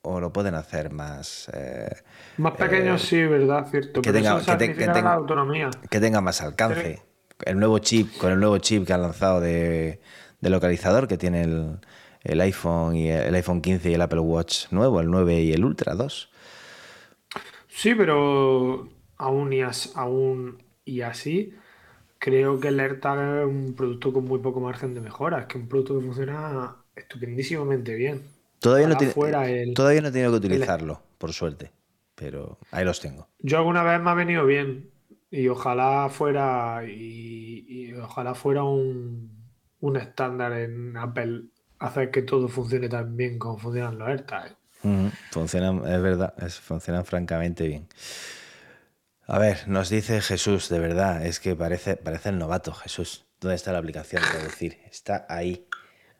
O 0.00 0.18
lo 0.18 0.32
pueden 0.32 0.54
hacer 0.54 0.90
más. 0.90 1.50
Eh, 1.52 1.94
más 2.38 2.54
pequeños, 2.54 3.04
eh, 3.04 3.06
sí, 3.06 3.22
¿verdad? 3.24 3.68
Cierto. 3.70 4.00
Que 4.00 4.10
tenga, 4.10 4.32
autonomía. 5.12 5.70
Que 5.90 6.00
tenga 6.00 6.22
más 6.22 6.40
alcance. 6.40 7.02
El 7.44 7.58
nuevo 7.58 7.78
chip, 7.78 8.16
con 8.16 8.32
el 8.32 8.40
nuevo 8.40 8.56
chip 8.56 8.86
que 8.86 8.94
han 8.94 9.02
lanzado 9.02 9.40
de, 9.40 10.00
localizador 10.40 11.06
que 11.06 11.18
tiene 11.18 11.42
el, 11.42 11.78
el, 12.22 12.40
iPhone 12.40 12.96
y 12.96 13.10
el 13.10 13.34
iPhone 13.34 13.60
15 13.60 13.90
y 13.90 13.94
el 13.94 14.00
Apple 14.00 14.20
Watch 14.20 14.70
nuevo, 14.70 14.98
el 15.00 15.10
9 15.10 15.42
y 15.42 15.52
el 15.52 15.62
Ultra 15.62 15.94
2. 15.94 16.30
Sí, 17.68 17.94
pero 17.94 18.88
aún 19.18 19.52
y, 19.52 19.60
aún 19.94 20.62
y 20.84 21.02
así, 21.02 21.54
creo 22.22 22.60
que 22.60 22.68
el 22.68 22.78
AirTag 22.78 23.40
es 23.40 23.46
un 23.46 23.74
producto 23.76 24.12
con 24.12 24.24
muy 24.24 24.38
poco 24.38 24.60
margen 24.60 24.94
de 24.94 25.00
mejora. 25.00 25.40
Es 25.40 25.46
que 25.46 25.58
un 25.58 25.66
producto 25.66 25.98
que 25.98 26.06
funciona 26.06 26.76
estupendísimamente 26.94 27.96
bien. 27.96 28.22
Todavía, 28.60 28.86
no 28.86 28.96
tiene, 28.96 29.12
todavía 29.74 30.00
no 30.00 30.08
he 30.08 30.12
tenido 30.12 30.30
que 30.30 30.36
utilizarlo, 30.36 31.02
por 31.18 31.32
suerte. 31.32 31.72
Pero 32.14 32.58
ahí 32.70 32.84
los 32.84 33.00
tengo. 33.00 33.26
Yo 33.40 33.58
alguna 33.58 33.82
vez 33.82 34.00
me 34.00 34.10
ha 34.10 34.14
venido 34.14 34.46
bien. 34.46 34.88
Y 35.32 35.48
ojalá 35.48 36.08
fuera. 36.10 36.84
Y, 36.86 37.92
ojalá 37.94 38.36
fuera 38.36 38.62
un, 38.62 39.28
un 39.80 39.96
estándar 39.96 40.52
en 40.52 40.96
Apple 40.96 41.46
hacer 41.80 42.12
que 42.12 42.22
todo 42.22 42.46
funcione 42.46 42.88
tan 42.88 43.16
bien 43.16 43.36
como 43.40 43.58
funcionan 43.58 43.98
los 43.98 44.08
AirTags. 44.08 44.54
Funcionan, 45.32 45.78
es 45.92 46.00
verdad, 46.00 46.34
funcionan 46.62 47.04
francamente 47.04 47.66
bien. 47.66 47.88
A 49.26 49.38
ver, 49.38 49.68
nos 49.68 49.88
dice 49.88 50.20
Jesús, 50.20 50.68
de 50.68 50.78
verdad, 50.78 51.24
es 51.24 51.40
que 51.40 51.54
parece, 51.54 51.96
parece 51.96 52.30
el 52.30 52.38
novato, 52.38 52.72
Jesús. 52.72 53.26
¿Dónde 53.40 53.56
está 53.56 53.72
la 53.72 53.78
aplicación 53.78 54.22
traducir? 54.22 54.78
Está 54.90 55.26
ahí. 55.28 55.66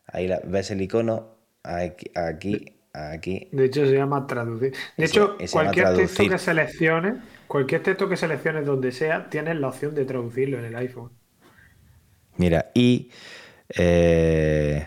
Ahí 0.07 0.31
ves 0.45 0.71
el 0.71 0.81
icono, 0.81 1.37
aquí, 1.63 2.11
aquí, 2.15 2.81
aquí. 2.93 3.49
De 3.53 3.67
hecho, 3.67 3.87
se 3.87 3.95
llama 3.95 4.27
traducir. 4.27 4.75
De 4.97 5.05
hecho, 5.05 5.37
cualquier 5.51 5.95
texto 5.97 6.29
que 6.29 6.39
selecciones, 6.39 7.15
cualquier 7.47 7.83
texto 7.83 8.09
que 8.09 8.17
selecciones 8.17 8.67
donde 8.67 8.93
sea, 8.93 9.29
tienes 9.31 9.57
la 9.57 9.69
opción 9.69 9.95
de 9.95 10.05
traducirlo 10.05 10.59
en 10.59 10.65
el 10.67 10.77
iPhone. 10.77 11.13
Mira, 12.37 12.71
y 12.75 13.11
eh, 13.69 14.87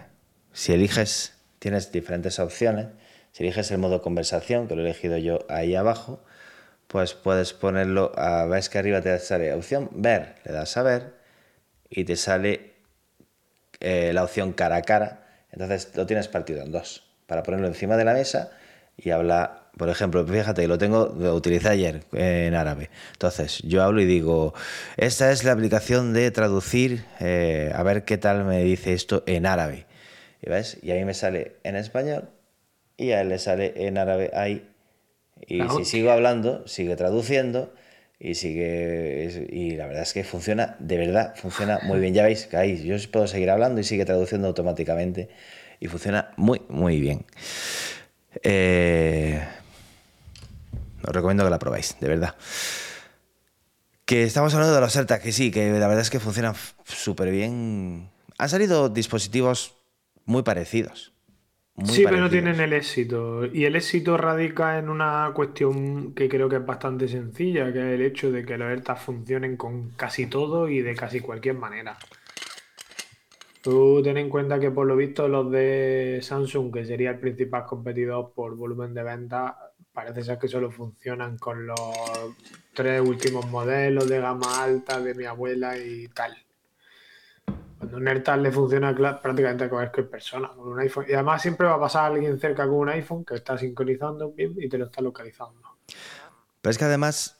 si 0.51 0.73
eliges, 0.73 1.37
tienes 1.59 1.91
diferentes 1.91 2.39
opciones 2.39 2.87
si 3.35 3.43
eliges 3.43 3.69
el 3.71 3.79
modo 3.79 4.01
conversación, 4.01 4.69
que 4.69 4.75
lo 4.77 4.81
he 4.81 4.85
elegido 4.85 5.17
yo 5.17 5.39
ahí 5.49 5.75
abajo, 5.75 6.23
pues 6.95 7.13
puedes 7.13 7.51
ponerlo, 7.51 8.13
a, 8.15 8.45
ves 8.45 8.69
que 8.69 8.77
arriba 8.77 9.01
te 9.01 9.19
sale 9.19 9.53
opción 9.53 9.89
ver, 9.91 10.35
le 10.45 10.53
das 10.53 10.77
a 10.77 10.81
ver 10.81 11.11
y 11.89 12.05
te 12.05 12.15
sale 12.15 12.71
eh, 13.81 14.13
la 14.13 14.23
opción 14.23 14.53
cara 14.53 14.77
a 14.77 14.81
cara, 14.81 15.27
entonces 15.51 15.91
lo 15.93 16.05
tienes 16.05 16.29
partido 16.29 16.63
en 16.63 16.71
dos, 16.71 17.03
para 17.25 17.43
ponerlo 17.43 17.67
encima 17.67 17.97
de 17.97 18.05
la 18.05 18.13
mesa 18.13 18.51
y 18.95 19.09
habla, 19.09 19.63
por 19.75 19.89
ejemplo, 19.89 20.25
fíjate, 20.25 20.65
lo 20.69 20.77
tengo, 20.77 21.13
lo 21.19 21.41
ayer 21.69 22.03
en 22.13 22.55
árabe. 22.55 22.89
Entonces, 23.11 23.59
yo 23.63 23.83
hablo 23.83 23.99
y 23.99 24.05
digo, 24.05 24.53
esta 24.95 25.33
es 25.33 25.43
la 25.43 25.51
aplicación 25.51 26.13
de 26.13 26.31
traducir, 26.31 27.03
eh, 27.19 27.73
a 27.75 27.83
ver 27.83 28.05
qué 28.05 28.17
tal 28.17 28.45
me 28.45 28.63
dice 28.63 28.93
esto 28.93 29.21
en 29.27 29.45
árabe. 29.45 29.85
¿Y 30.41 30.49
ves? 30.49 30.77
Y 30.81 30.91
ahí 30.91 31.03
me 31.03 31.13
sale 31.13 31.57
en 31.63 31.75
español 31.75 32.29
y 32.95 33.11
a 33.11 33.19
él 33.19 33.27
le 33.27 33.37
sale 33.37 33.73
en 33.85 33.97
árabe 33.97 34.31
ahí. 34.33 34.65
Y 35.47 35.61
si 35.77 35.85
sigo 35.85 36.11
hablando, 36.11 36.67
sigue 36.67 36.95
traduciendo 36.95 37.73
y 38.19 38.35
sigue. 38.35 39.47
Y 39.49 39.71
la 39.71 39.85
verdad 39.85 40.03
es 40.03 40.13
que 40.13 40.23
funciona, 40.23 40.75
de 40.79 40.97
verdad, 40.97 41.35
funciona 41.35 41.79
muy 41.83 41.99
bien. 41.99 42.13
Ya 42.13 42.23
veis 42.23 42.45
que 42.47 42.57
ahí 42.57 42.83
yo 42.83 42.95
puedo 43.11 43.27
seguir 43.27 43.49
hablando 43.49 43.81
y 43.81 43.83
sigue 43.83 44.05
traduciendo 44.05 44.47
automáticamente 44.47 45.29
y 45.79 45.87
funciona 45.87 46.31
muy, 46.37 46.61
muy 46.69 46.99
bien. 46.99 47.25
Eh, 48.43 49.41
os 51.03 51.13
recomiendo 51.13 51.43
que 51.43 51.49
la 51.49 51.59
probéis, 51.59 51.97
de 51.99 52.07
verdad. 52.07 52.35
Que 54.05 54.23
estamos 54.23 54.53
hablando 54.53 54.75
de 54.75 54.81
los 54.81 54.95
AirTag, 54.95 55.21
que 55.21 55.31
sí, 55.31 55.51
que 55.51 55.71
la 55.71 55.87
verdad 55.87 56.01
es 56.01 56.09
que 56.09 56.19
funcionan 56.19 56.55
súper 56.85 57.31
bien. 57.31 58.09
Han 58.37 58.49
salido 58.49 58.89
dispositivos 58.89 59.75
muy 60.25 60.43
parecidos 60.43 61.14
sí, 61.83 62.03
pero 62.05 62.17
no 62.17 62.29
tienen 62.29 62.59
el 62.59 62.73
éxito. 62.73 63.45
Y 63.45 63.65
el 63.65 63.75
éxito 63.75 64.17
radica 64.17 64.79
en 64.79 64.89
una 64.89 65.31
cuestión 65.33 66.13
que 66.13 66.29
creo 66.29 66.47
que 66.47 66.57
es 66.57 66.65
bastante 66.65 67.07
sencilla, 67.07 67.71
que 67.73 67.79
es 67.79 67.99
el 67.99 68.01
hecho 68.01 68.31
de 68.31 68.45
que 68.45 68.57
los 68.57 68.69
AirTags 68.69 69.01
funcionen 69.01 69.57
con 69.57 69.89
casi 69.91 70.27
todo 70.27 70.69
y 70.69 70.81
de 70.81 70.95
casi 70.95 71.19
cualquier 71.19 71.55
manera. 71.55 71.97
Tú 73.61 74.01
ten 74.03 74.17
en 74.17 74.29
cuenta 74.29 74.59
que 74.59 74.69
por 74.69 74.85
lo 74.85 74.95
visto 74.95 75.27
los 75.27 75.51
de 75.51 76.19
Samsung, 76.21 76.71
que 76.71 76.85
sería 76.85 77.09
el 77.09 77.19
principal 77.19 77.65
competidor 77.65 78.31
por 78.33 78.55
volumen 78.55 78.93
de 78.93 79.01
venta, 79.01 79.57
parece 79.91 80.23
ser 80.23 80.37
que 80.37 80.47
solo 80.47 80.69
funcionan 80.69 81.37
con 81.39 81.65
los 81.65 81.79
tres 82.73 83.01
últimos 83.01 83.49
modelos 83.49 84.07
de 84.07 84.19
gama 84.19 84.63
alta 84.63 85.01
de 85.01 85.15
mi 85.15 85.25
abuela 85.25 85.77
y 85.79 86.07
tal. 86.09 86.44
Cuando 87.85 87.97
un 87.97 88.07
AirTag 88.07 88.39
le 88.39 88.51
funciona 88.51 88.95
prácticamente 89.21 89.65
a 89.65 89.69
cualquier 89.69 90.09
persona 90.09 90.49
con 90.49 90.67
un 90.67 90.79
iPhone. 90.79 91.05
Y 91.07 91.13
además 91.13 91.41
siempre 91.41 91.67
va 91.67 91.75
a 91.75 91.79
pasar 91.79 92.11
alguien 92.11 92.39
cerca 92.39 92.65
con 92.65 92.75
un 92.75 92.89
iPhone 92.89 93.23
que 93.23 93.35
está 93.35 93.57
sincronizando 93.57 94.31
bien 94.31 94.55
y 94.57 94.67
te 94.67 94.77
lo 94.77 94.85
está 94.85 95.01
localizando. 95.01 95.61
Pero 96.61 96.71
es 96.71 96.77
que 96.77 96.85
además 96.85 97.37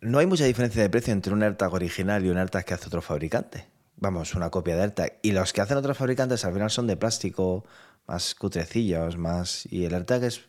no 0.00 0.18
hay 0.18 0.26
mucha 0.26 0.44
diferencia 0.44 0.80
de 0.80 0.88
precio 0.88 1.12
entre 1.12 1.32
un 1.32 1.42
AirTag 1.42 1.72
original 1.72 2.24
y 2.24 2.30
un 2.30 2.38
AirTag 2.38 2.64
que 2.64 2.74
hace 2.74 2.86
otro 2.86 3.02
fabricante. 3.02 3.66
Vamos, 3.96 4.34
una 4.34 4.48
copia 4.50 4.76
de 4.76 4.82
AirTag. 4.82 5.18
Y 5.22 5.32
los 5.32 5.52
que 5.52 5.60
hacen 5.60 5.76
otros 5.76 5.98
fabricantes 5.98 6.44
al 6.44 6.52
final 6.52 6.70
son 6.70 6.86
de 6.86 6.96
plástico, 6.96 7.64
más 8.06 8.34
cutrecillos, 8.36 9.16
más... 9.16 9.66
Y 9.72 9.84
el 9.84 9.94
AirTag 9.94 10.22
es, 10.22 10.46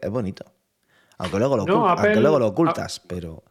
es, 0.00 0.10
bonito. 0.10 0.44
Aunque 1.18 1.38
luego 1.38 1.56
lo, 1.56 1.66
luego 1.66 2.38
lo 2.38 2.46
ocultas, 2.46 3.00
pero... 3.00 3.42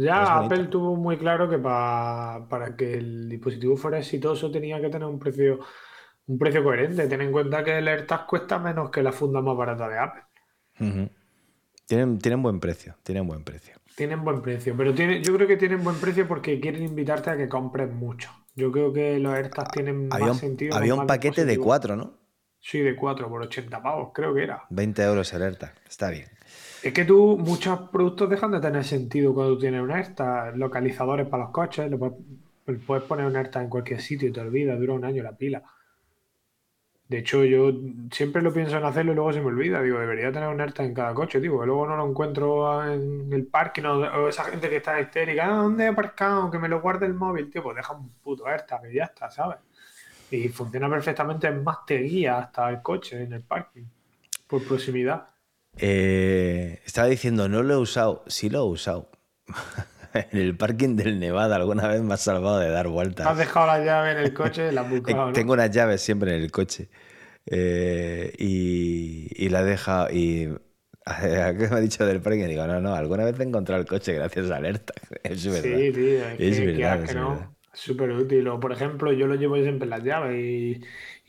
Ya 0.00 0.38
Apple 0.38 0.66
tuvo 0.66 0.96
muy 0.96 1.16
claro 1.18 1.48
que 1.48 1.58
para 1.58 2.74
que 2.76 2.94
el 2.94 3.28
dispositivo 3.28 3.76
fuera 3.76 3.98
exitoso 3.98 4.50
tenía 4.50 4.80
que 4.80 4.88
tener 4.88 5.06
un 5.06 5.18
precio, 5.18 5.60
un 6.26 6.38
precio 6.38 6.62
coherente. 6.64 7.06
Ten 7.06 7.20
en 7.20 7.32
cuenta 7.32 7.62
que 7.62 7.78
el 7.78 7.88
AirTag 7.88 8.26
cuesta 8.26 8.58
menos 8.58 8.90
que 8.90 9.02
la 9.02 9.12
funda 9.12 9.40
más 9.40 9.56
barata 9.56 9.88
de 9.88 9.98
Apple. 9.98 10.22
tienen, 11.86 12.18
tienen 12.18 12.42
buen 12.42 12.60
precio, 12.60 12.96
tienen 13.02 13.26
buen 13.26 13.44
precio. 13.44 13.76
Tienen 13.96 14.24
buen 14.24 14.40
precio, 14.40 14.74
pero 14.76 14.94
tiene, 14.94 15.22
yo 15.22 15.34
creo 15.34 15.46
que 15.46 15.58
tienen 15.58 15.84
buen 15.84 15.96
precio 15.96 16.26
porque 16.26 16.58
quieren 16.58 16.82
invitarte 16.82 17.30
a 17.30 17.36
que 17.36 17.48
compres 17.48 17.92
mucho. 17.92 18.30
Yo 18.54 18.72
creo 18.72 18.92
que 18.92 19.18
los 19.18 19.34
AirTags 19.34 19.70
tienen 19.72 20.08
más 20.08 20.38
sentido. 20.38 20.76
Había 20.76 20.94
un 20.94 21.06
paquete 21.06 21.44
de 21.44 21.58
cuatro, 21.58 21.96
¿no? 21.96 22.14
Sí, 22.60 22.78
de 22.78 22.94
cuatro 22.96 23.28
por 23.28 23.42
80 23.42 23.82
pavos, 23.82 24.10
creo 24.14 24.34
que 24.34 24.44
era. 24.44 24.64
20 24.70 25.02
euros 25.02 25.32
el 25.32 25.42
AirTag, 25.42 25.74
está 25.86 26.10
bien. 26.10 26.28
Es 26.82 26.94
que 26.94 27.04
tú, 27.04 27.36
muchos 27.36 27.78
productos 27.90 28.30
dejan 28.30 28.52
de 28.52 28.60
tener 28.60 28.84
sentido 28.84 29.34
cuando 29.34 29.58
tienes 29.58 29.82
un 29.82 29.90
AirTag, 29.90 30.56
localizadores 30.56 31.26
para 31.26 31.44
los 31.44 31.52
coches, 31.52 31.92
puedes, 32.86 33.04
poner 33.04 33.26
un 33.26 33.36
AirTag 33.36 33.64
en 33.64 33.68
cualquier 33.68 34.00
sitio 34.00 34.28
y 34.28 34.32
te 34.32 34.40
olvidas, 34.40 34.80
dura 34.80 34.94
un 34.94 35.04
año 35.04 35.22
la 35.22 35.36
pila. 35.36 35.62
De 37.06 37.18
hecho, 37.18 37.44
yo 37.44 37.72
siempre 38.12 38.40
lo 38.40 38.52
pienso 38.52 38.78
en 38.78 38.84
hacerlo 38.84 39.12
y 39.12 39.14
luego 39.16 39.32
se 39.32 39.40
me 39.40 39.48
olvida. 39.48 39.82
Digo, 39.82 39.98
debería 39.98 40.32
tener 40.32 40.48
un 40.48 40.60
AirTag 40.60 40.86
en 40.86 40.94
cada 40.94 41.12
coche, 41.12 41.40
digo, 41.40 41.60
que 41.60 41.66
luego 41.66 41.86
no 41.86 41.96
lo 41.96 42.08
encuentro 42.08 42.82
en 42.90 43.30
el 43.32 43.46
parque, 43.46 43.84
o 43.84 44.28
esa 44.28 44.44
gente 44.44 44.70
que 44.70 44.76
está 44.76 44.98
histérica, 45.00 45.46
ah, 45.46 45.56
¿dónde 45.56 45.84
he 45.84 45.88
aparcado? 45.88 46.50
Que 46.50 46.58
me 46.58 46.68
lo 46.68 46.80
guarde 46.80 47.06
el 47.06 47.14
móvil, 47.14 47.50
tío, 47.50 47.62
pues 47.62 47.76
deja 47.76 47.94
un 47.94 48.08
puto 48.22 48.46
AirTag 48.46 48.90
y 48.90 48.94
ya 48.94 49.04
está, 49.04 49.30
¿sabes? 49.30 49.58
Y 50.30 50.48
funciona 50.48 50.88
perfectamente, 50.88 51.50
más 51.50 51.84
te 51.84 51.98
guía 51.98 52.38
hasta 52.38 52.70
el 52.70 52.80
coche 52.80 53.22
en 53.22 53.32
el 53.34 53.42
parking, 53.42 53.84
por 54.46 54.62
proximidad. 54.64 55.29
Eh, 55.78 56.80
estaba 56.84 57.08
diciendo, 57.08 57.48
no 57.48 57.62
lo 57.62 57.74
he 57.74 57.76
usado. 57.78 58.24
Sí 58.26 58.50
lo 58.50 58.60
he 58.60 58.68
usado. 58.68 59.10
en 60.14 60.38
el 60.38 60.56
parking 60.56 60.96
del 60.96 61.18
Nevada 61.20 61.56
alguna 61.56 61.88
vez 61.88 62.02
me 62.02 62.14
has 62.14 62.20
salvado 62.20 62.58
de 62.58 62.70
dar 62.70 62.88
vueltas. 62.88 63.26
Has 63.26 63.38
dejado 63.38 63.66
la 63.66 63.84
llave 63.84 64.12
en 64.12 64.18
el 64.18 64.34
coche, 64.34 64.72
la 64.72 64.82
has 64.82 65.32
Tengo 65.34 65.52
unas 65.52 65.70
llaves 65.70 66.00
siempre 66.00 66.36
en 66.36 66.42
el 66.42 66.50
coche. 66.50 66.88
Eh, 67.46 68.32
y, 68.38 69.48
la 69.48 69.62
he 69.62 69.64
dejado. 69.64 70.08
Y 70.10 70.48
¿Qué 71.20 71.68
me 71.70 71.76
ha 71.76 71.80
dicho 71.80 72.06
del 72.06 72.20
parking? 72.20 72.46
Digo, 72.46 72.66
no, 72.66 72.80
no, 72.80 72.94
alguna 72.94 73.24
vez 73.24 73.38
he 73.40 73.42
encontrado 73.42 73.80
el 73.80 73.86
coche 73.86 74.12
gracias 74.12 74.50
a 74.50 74.56
alerta. 74.56 74.94
Es 75.22 75.46
verdad. 75.46 75.62
Sí, 75.62 75.92
tío, 75.92 76.28
es, 76.28 76.40
es 76.58 76.66
verdad, 76.66 77.04
es 77.04 77.14
no. 77.14 77.56
Súper 77.72 78.10
útil. 78.10 78.48
O, 78.48 78.58
por 78.58 78.72
ejemplo, 78.72 79.12
yo 79.12 79.26
lo 79.26 79.36
llevo 79.36 79.56
siempre 79.56 79.84
en 79.84 79.90
las 79.90 80.02
llaves 80.02 80.36
y 80.36 80.80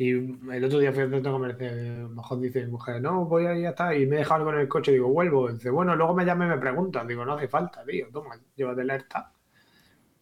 y 0.01 0.13
el 0.13 0.63
otro 0.63 0.79
día 0.79 0.91
fui 0.91 1.03
al 1.03 1.11
centro 1.11 1.31
comercial, 1.31 2.09
mejor 2.09 2.39
dice 2.39 2.65
mi 2.65 2.71
mujer, 2.71 2.99
no, 3.03 3.25
voy 3.25 3.45
a 3.45 3.55
ir 3.55 3.67
hasta 3.67 3.95
y 3.95 4.07
me 4.07 4.15
he 4.15 4.19
dejado 4.19 4.51
en 4.51 4.57
el 4.57 4.67
coche, 4.67 4.91
digo, 4.91 5.07
vuelvo. 5.09 5.51
dice, 5.51 5.69
bueno, 5.69 5.95
luego 5.95 6.15
me 6.15 6.25
llama 6.25 6.47
y 6.47 6.49
me 6.49 6.57
pregunta, 6.57 7.05
digo, 7.05 7.23
no 7.23 7.33
hace 7.33 7.47
falta, 7.47 7.85
tío, 7.85 8.07
toma, 8.11 8.35
llévate 8.55 8.81
el 8.81 8.91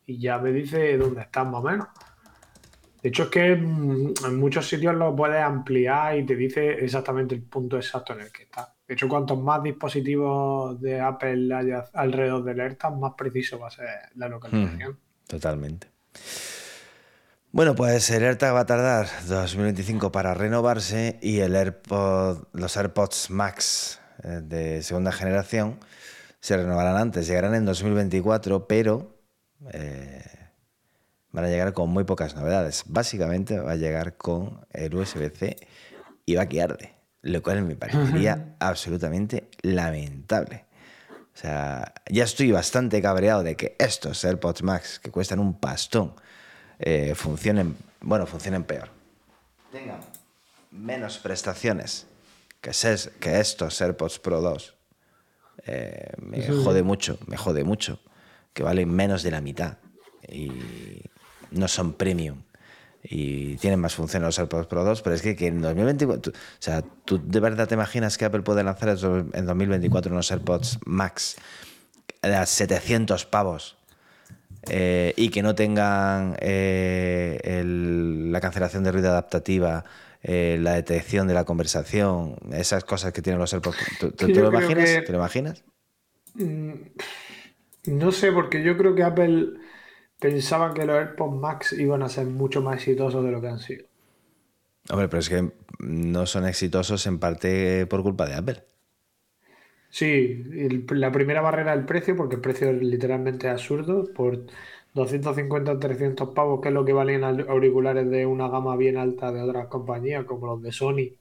Y 0.05 0.19
ya 0.19 0.37
me 0.37 0.51
dice 0.51 0.97
dónde 0.97 1.21
estás 1.21 1.45
más 1.45 1.61
o 1.61 1.63
menos. 1.63 1.87
De 3.01 3.07
hecho, 3.07 3.23
es 3.23 3.29
que 3.29 3.51
en 3.53 4.37
muchos 4.37 4.67
sitios 4.67 4.93
lo 4.95 5.15
puedes 5.15 5.41
ampliar 5.41 6.17
y 6.17 6.25
te 6.25 6.35
dice 6.35 6.83
exactamente 6.83 7.35
el 7.35 7.43
punto 7.43 7.77
exacto 7.77 8.11
en 8.11 8.19
el 8.19 8.31
que 8.33 8.43
está. 8.43 8.75
De 8.85 8.95
hecho, 8.95 9.07
cuantos 9.07 9.39
más 9.41 9.63
dispositivos 9.63 10.81
de 10.81 10.99
Apple 10.99 11.55
haya 11.55 11.85
alrededor 11.93 12.43
del 12.43 12.59
AirTag, 12.59 12.97
más 12.97 13.13
preciso 13.13 13.57
va 13.59 13.67
a 13.67 13.71
ser 13.71 13.87
la 14.15 14.27
localización. 14.27 14.99
totalmente. 15.25 15.98
Bueno, 17.51 17.73
pues 17.73 18.09
el 18.11 18.23
AirTag 18.23 18.53
va 18.53 18.59
a 18.61 18.65
tardar 18.65 19.07
2025 19.27 20.11
para 20.11 20.35
renovarse 20.35 21.17
y 21.21 21.39
el 21.39 21.55
AirPod, 21.55 22.43
los 22.53 22.77
AirPods 22.77 23.31
Max 23.31 23.99
eh, 24.23 24.41
de 24.43 24.83
segunda 24.83 25.11
generación 25.11 25.79
se 26.39 26.57
renovarán 26.57 26.95
antes, 26.95 27.27
llegarán 27.27 27.55
en 27.55 27.65
2024, 27.65 28.67
pero 28.67 29.19
eh, 29.73 30.23
van 31.31 31.45
a 31.45 31.47
llegar 31.47 31.73
con 31.73 31.89
muy 31.89 32.03
pocas 32.03 32.35
novedades. 32.35 32.83
Básicamente 32.87 33.59
va 33.59 33.71
a 33.71 33.75
llegar 33.75 34.15
con 34.17 34.65
el 34.71 34.93
USB-C 34.95 35.57
y 36.25 36.35
va 36.35 36.43
a 36.43 36.63
arde, 36.63 36.93
lo 37.23 37.41
cual 37.41 37.63
me 37.63 37.75
parecería 37.75 38.55
absolutamente 38.59 39.49
lamentable. 39.63 40.65
O 41.39 41.41
sea, 41.41 41.93
ya 42.09 42.25
estoy 42.25 42.51
bastante 42.51 43.01
cabreado 43.01 43.43
de 43.43 43.55
que 43.55 43.73
estos 43.79 44.25
AirPods 44.25 44.61
Max, 44.61 44.99
que 44.99 45.09
cuestan 45.09 45.39
un 45.39 45.53
pastón, 45.53 46.13
eh, 46.79 47.15
funcionen, 47.15 47.77
bueno, 48.01 48.25
funcionen 48.25 48.65
peor. 48.65 48.89
Tengan 49.71 50.01
menos 50.69 51.17
prestaciones 51.17 52.07
que, 52.59 52.71
que 53.21 53.39
estos 53.39 53.79
AirPods 53.79 54.19
Pro 54.19 54.41
2. 54.41 54.75
Eh, 55.65 56.11
me 56.17 56.45
jode 56.45 56.83
mucho, 56.83 57.17
me 57.25 57.37
jode 57.37 57.63
mucho. 57.63 58.01
Que 58.53 58.61
valen 58.61 58.93
menos 58.93 59.23
de 59.23 59.31
la 59.31 59.39
mitad. 59.39 59.77
Y 60.27 60.51
no 61.51 61.69
son 61.69 61.93
premium. 61.93 62.41
Y 63.01 63.55
tienen 63.57 63.79
más 63.79 63.95
funciones 63.95 64.25
los 64.25 64.39
AirPods 64.39 64.67
Pro 64.67 64.83
2, 64.83 65.01
pero 65.01 65.15
es 65.15 65.21
que, 65.21 65.35
que 65.35 65.47
en 65.47 65.61
2024, 65.61 66.33
o 66.33 66.35
sea, 66.59 66.83
¿tú 67.05 67.21
de 67.23 67.39
verdad 67.39 67.67
te 67.67 67.75
imaginas 67.75 68.17
que 68.17 68.25
Apple 68.25 68.41
puede 68.41 68.63
lanzar 68.63 68.89
en 68.89 69.45
2024 69.45 70.11
unos 70.11 70.31
AirPods 70.31 70.79
Max 70.85 71.37
a 72.21 72.45
700 72.45 73.25
pavos? 73.25 73.79
Eh, 74.67 75.13
y 75.15 75.29
que 75.29 75.41
no 75.41 75.55
tengan 75.55 76.35
eh, 76.41 77.63
la 77.65 78.41
cancelación 78.41 78.83
de 78.83 78.91
ruido 78.91 79.09
adaptativa, 79.09 79.85
eh, 80.21 80.57
la 80.59 80.73
detección 80.73 81.27
de 81.27 81.33
la 81.33 81.45
conversación, 81.45 82.35
esas 82.51 82.83
cosas 82.83 83.13
que 83.13 83.21
tienen 83.21 83.39
los 83.39 83.53
AirPods. 83.53 83.77
¿Tú, 83.99 84.27
lo, 84.27 84.49
imaginas? 84.49 85.05
¿Te 85.05 85.11
lo 85.11 85.17
imaginas? 85.17 85.63
Mm, 86.35 86.73
no 87.85 88.11
sé, 88.11 88.31
porque 88.31 88.61
yo 88.61 88.77
creo 88.77 88.93
que 88.95 89.03
Apple 89.03 89.53
pensaba 90.19 90.73
que 90.73 90.85
los 90.85 90.97
AirPods 90.97 91.35
Max 91.35 91.73
iban 91.73 92.03
a 92.03 92.09
ser 92.09 92.27
mucho 92.27 92.61
más 92.61 92.75
exitosos 92.75 93.23
de 93.23 93.31
lo 93.31 93.41
que 93.41 93.47
han 93.47 93.59
sido. 93.59 93.85
Hombre, 94.89 95.07
pero 95.07 95.19
es 95.19 95.29
que 95.29 95.51
no 95.79 96.25
son 96.25 96.45
exitosos 96.45 97.05
en 97.07 97.19
parte 97.19 97.85
por 97.85 98.03
culpa 98.03 98.25
de 98.25 98.35
Apple. 98.35 98.63
Sí, 99.89 100.43
la 100.89 101.11
primera 101.11 101.41
barrera 101.41 101.73
el 101.73 101.85
precio, 101.85 102.15
porque 102.15 102.35
el 102.35 102.41
precio 102.41 102.69
es 102.69 102.81
literalmente 102.81 103.49
absurdo, 103.49 104.11
por 104.13 104.45
250 104.93 105.79
300 105.79 106.29
pavos, 106.29 106.61
que 106.61 106.67
es 106.67 106.73
lo 106.73 106.85
que 106.85 106.93
valen 106.93 107.23
auriculares 107.23 108.09
de 108.09 108.25
una 108.25 108.49
gama 108.49 108.75
bien 108.75 108.97
alta 108.97 109.31
de 109.31 109.41
otras 109.41 109.67
compañías, 109.67 110.25
como 110.25 110.47
los 110.47 110.61
de 110.61 110.71
Sony, 110.71 111.15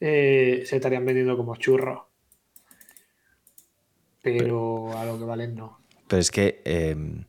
eh, 0.00 0.62
se 0.64 0.76
estarían 0.76 1.04
vendiendo 1.04 1.36
como 1.36 1.56
churros. 1.56 2.02
Pero, 4.22 4.96
a 4.96 5.04
lo 5.04 5.18
que 5.18 5.24
valen 5.24 5.54
no. 5.54 5.80
Pero 6.06 6.20
es 6.20 6.30
que... 6.30 6.62
Em, 6.64 7.24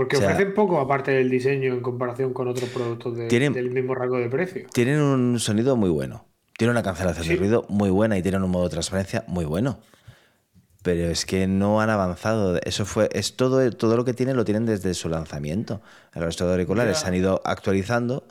porque 0.00 0.16
ofrecen 0.16 0.54
poco 0.54 0.80
aparte 0.80 1.10
del 1.10 1.28
diseño 1.28 1.74
en 1.74 1.82
comparación 1.82 2.32
con 2.32 2.48
otros 2.48 2.70
productos 2.70 3.18
del 3.18 3.70
mismo 3.70 3.94
rango 3.94 4.16
de 4.16 4.30
precio. 4.30 4.66
Tienen 4.72 4.98
un 4.98 5.38
sonido 5.38 5.76
muy 5.76 5.90
bueno. 5.90 6.24
Tiene 6.56 6.70
una 6.70 6.82
cancelación 6.82 7.28
de 7.28 7.36
ruido 7.36 7.66
muy 7.68 7.90
buena 7.90 8.16
y 8.16 8.22
tienen 8.22 8.42
un 8.42 8.50
modo 8.50 8.64
de 8.64 8.70
transparencia 8.70 9.24
muy 9.26 9.44
bueno. 9.44 9.78
Pero 10.82 11.10
es 11.10 11.26
que 11.26 11.46
no 11.46 11.82
han 11.82 11.90
avanzado. 11.90 12.58
Eso 12.64 12.86
fue, 12.86 13.10
es 13.12 13.36
todo, 13.36 13.70
todo 13.72 13.98
lo 13.98 14.06
que 14.06 14.14
tienen 14.14 14.38
lo 14.38 14.46
tienen 14.46 14.64
desde 14.64 14.94
su 14.94 15.10
lanzamiento. 15.10 15.82
El 16.14 16.22
resto 16.22 16.46
de 16.46 16.52
auriculares 16.52 17.00
se 17.00 17.06
han 17.06 17.14
ido 17.14 17.42
actualizando 17.44 18.24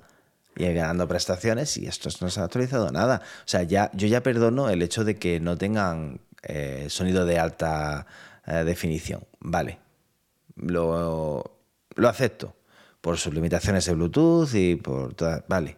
y 0.55 0.73
ganando 0.73 1.07
prestaciones 1.07 1.77
y 1.77 1.85
estos 1.85 2.19
no 2.23 2.31
se 2.31 2.39
han 2.39 2.45
actualizado 2.45 2.91
nada. 2.91 3.21
O 3.41 3.47
sea, 3.47 3.61
ya, 3.61 3.91
yo 3.93 4.07
ya 4.07 4.23
perdono 4.23 4.71
el 4.71 4.81
hecho 4.81 5.03
de 5.03 5.17
que 5.17 5.39
no 5.39 5.55
tengan 5.55 6.19
eh, 6.41 6.87
sonido 6.89 7.27
de 7.27 7.37
alta 7.37 8.07
eh, 8.47 8.63
definición. 8.63 9.21
Vale. 9.39 9.77
Lo, 10.55 11.58
lo 11.99 12.09
acepto. 12.09 12.55
Por 13.01 13.17
sus 13.17 13.33
limitaciones 13.33 13.85
de 13.85 13.93
Bluetooth 13.93 14.53
y 14.53 14.75
por 14.75 15.13
todas. 15.13 15.43
Vale 15.47 15.77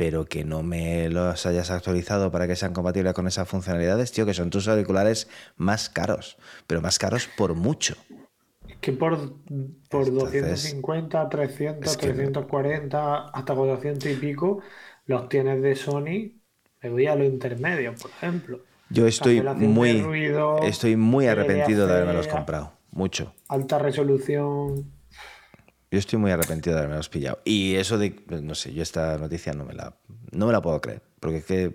pero 0.00 0.24
que 0.24 0.44
no 0.44 0.62
me 0.62 1.10
los 1.10 1.44
hayas 1.44 1.70
actualizado 1.70 2.30
para 2.30 2.48
que 2.48 2.56
sean 2.56 2.72
compatibles 2.72 3.12
con 3.12 3.26
esas 3.26 3.46
funcionalidades, 3.46 4.10
tío, 4.12 4.24
que 4.24 4.32
son 4.32 4.48
tus 4.48 4.66
auriculares 4.66 5.28
más 5.58 5.90
caros, 5.90 6.38
pero 6.66 6.80
más 6.80 6.98
caros 6.98 7.28
por 7.36 7.54
mucho. 7.54 7.96
Es 8.66 8.78
que 8.78 8.92
por, 8.92 9.34
por 9.90 10.10
250, 10.10 11.28
300, 11.28 11.98
340, 11.98 13.28
hasta 13.28 13.54
400 13.54 14.10
y 14.10 14.14
pico, 14.14 14.62
los 15.04 15.28
tienes 15.28 15.60
de 15.60 15.76
Sony, 15.76 16.40
me 16.80 16.88
voy 16.88 17.06
a 17.06 17.14
los 17.14 17.26
intermedios, 17.26 18.00
por 18.00 18.10
ejemplo. 18.10 18.60
Yo 18.88 19.06
estoy 19.06 19.42
muy, 19.42 20.02
estoy 20.62 20.96
muy 20.96 21.26
arrepentido 21.26 21.86
de 21.86 21.92
haberme 21.92 22.14
los 22.14 22.26
comprado, 22.26 22.72
mucho. 22.90 23.34
Alta 23.48 23.78
resolución. 23.78 24.98
Yo 25.90 25.98
estoy 25.98 26.18
muy 26.18 26.30
arrepentido 26.30 26.76
de 26.76 26.80
haberme 26.80 26.96
los 26.96 27.08
pillado. 27.08 27.40
Y 27.44 27.74
eso 27.74 27.98
de, 27.98 28.14
no 28.42 28.54
sé, 28.54 28.72
yo 28.72 28.82
esta 28.82 29.18
noticia 29.18 29.52
no 29.52 29.64
me 29.64 29.74
la, 29.74 29.96
no 30.30 30.46
me 30.46 30.52
la 30.52 30.62
puedo 30.62 30.80
creer. 30.80 31.02
Porque 31.18 31.38
es 31.38 31.44
que, 31.44 31.74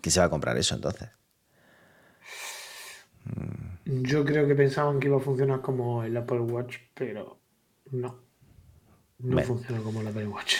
¿quién 0.00 0.12
se 0.12 0.20
va 0.20 0.26
a 0.26 0.30
comprar 0.30 0.56
eso 0.58 0.74
entonces? 0.74 1.08
Yo 3.84 4.24
creo 4.24 4.46
que 4.46 4.54
pensaban 4.54 5.00
que 5.00 5.08
iba 5.08 5.16
a 5.16 5.20
funcionar 5.20 5.60
como 5.60 6.04
el 6.04 6.16
Apple 6.16 6.40
Watch, 6.40 6.76
pero 6.94 7.38
no. 7.90 8.20
No 9.18 9.42
funciona 9.42 9.82
como 9.82 10.00
el 10.00 10.08
Apple 10.08 10.26
Watch. 10.26 10.54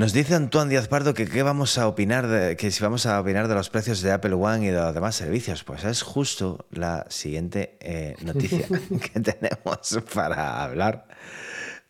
Nos 0.00 0.14
dice 0.14 0.34
Antoine 0.34 0.70
Díaz 0.70 0.88
Pardo 0.88 1.12
que 1.12 1.26
qué 1.26 1.42
vamos 1.42 1.76
a 1.76 1.86
opinar 1.86 2.26
de, 2.26 2.56
que 2.56 2.70
si 2.70 2.82
vamos 2.82 3.04
a 3.04 3.20
opinar 3.20 3.48
de 3.48 3.54
los 3.54 3.68
precios 3.68 4.00
de 4.00 4.10
Apple 4.10 4.32
One 4.32 4.64
y 4.64 4.70
de 4.70 4.80
los 4.80 4.94
demás 4.94 5.14
servicios. 5.14 5.62
Pues 5.62 5.84
es 5.84 6.00
justo 6.00 6.64
la 6.70 7.04
siguiente 7.10 7.76
eh, 7.80 8.16
noticia 8.22 8.66
que 9.12 9.20
tenemos 9.20 9.98
para 10.14 10.64
hablar. 10.64 11.06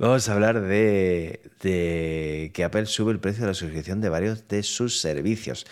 Vamos 0.01 0.29
a 0.29 0.33
hablar 0.33 0.61
de, 0.61 1.41
de, 1.63 2.51
que 2.53 2.65
Apple 2.65 2.87
sube 2.87 3.13
el 3.13 3.21
precio 3.21 3.43
de 3.43 3.47
la 3.47 3.55
suscripción 3.55 4.01
de 4.01 4.09
varios 4.09 4.49
de 4.49 4.65
sus 4.65 5.01
servicios. 5.01 5.65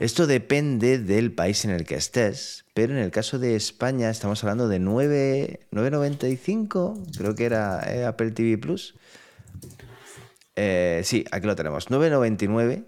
Esto 0.00 0.26
depende 0.26 0.98
del 0.98 1.32
país 1.32 1.64
en 1.64 1.70
el 1.70 1.86
que 1.86 1.94
estés, 1.94 2.66
pero 2.74 2.92
en 2.92 2.98
el 2.98 3.10
caso 3.10 3.38
de 3.38 3.56
España 3.56 4.10
estamos 4.10 4.44
hablando 4.44 4.68
de 4.68 4.82
9,95, 4.82 7.16
creo 7.16 7.34
que 7.34 7.46
era 7.46 7.80
eh, 7.90 8.04
Apple 8.04 8.32
TV 8.32 8.58
Plus. 8.58 8.96
Eh, 10.62 11.00
sí, 11.04 11.24
aquí 11.30 11.46
lo 11.46 11.56
tenemos. 11.56 11.88
9,99. 11.88 12.84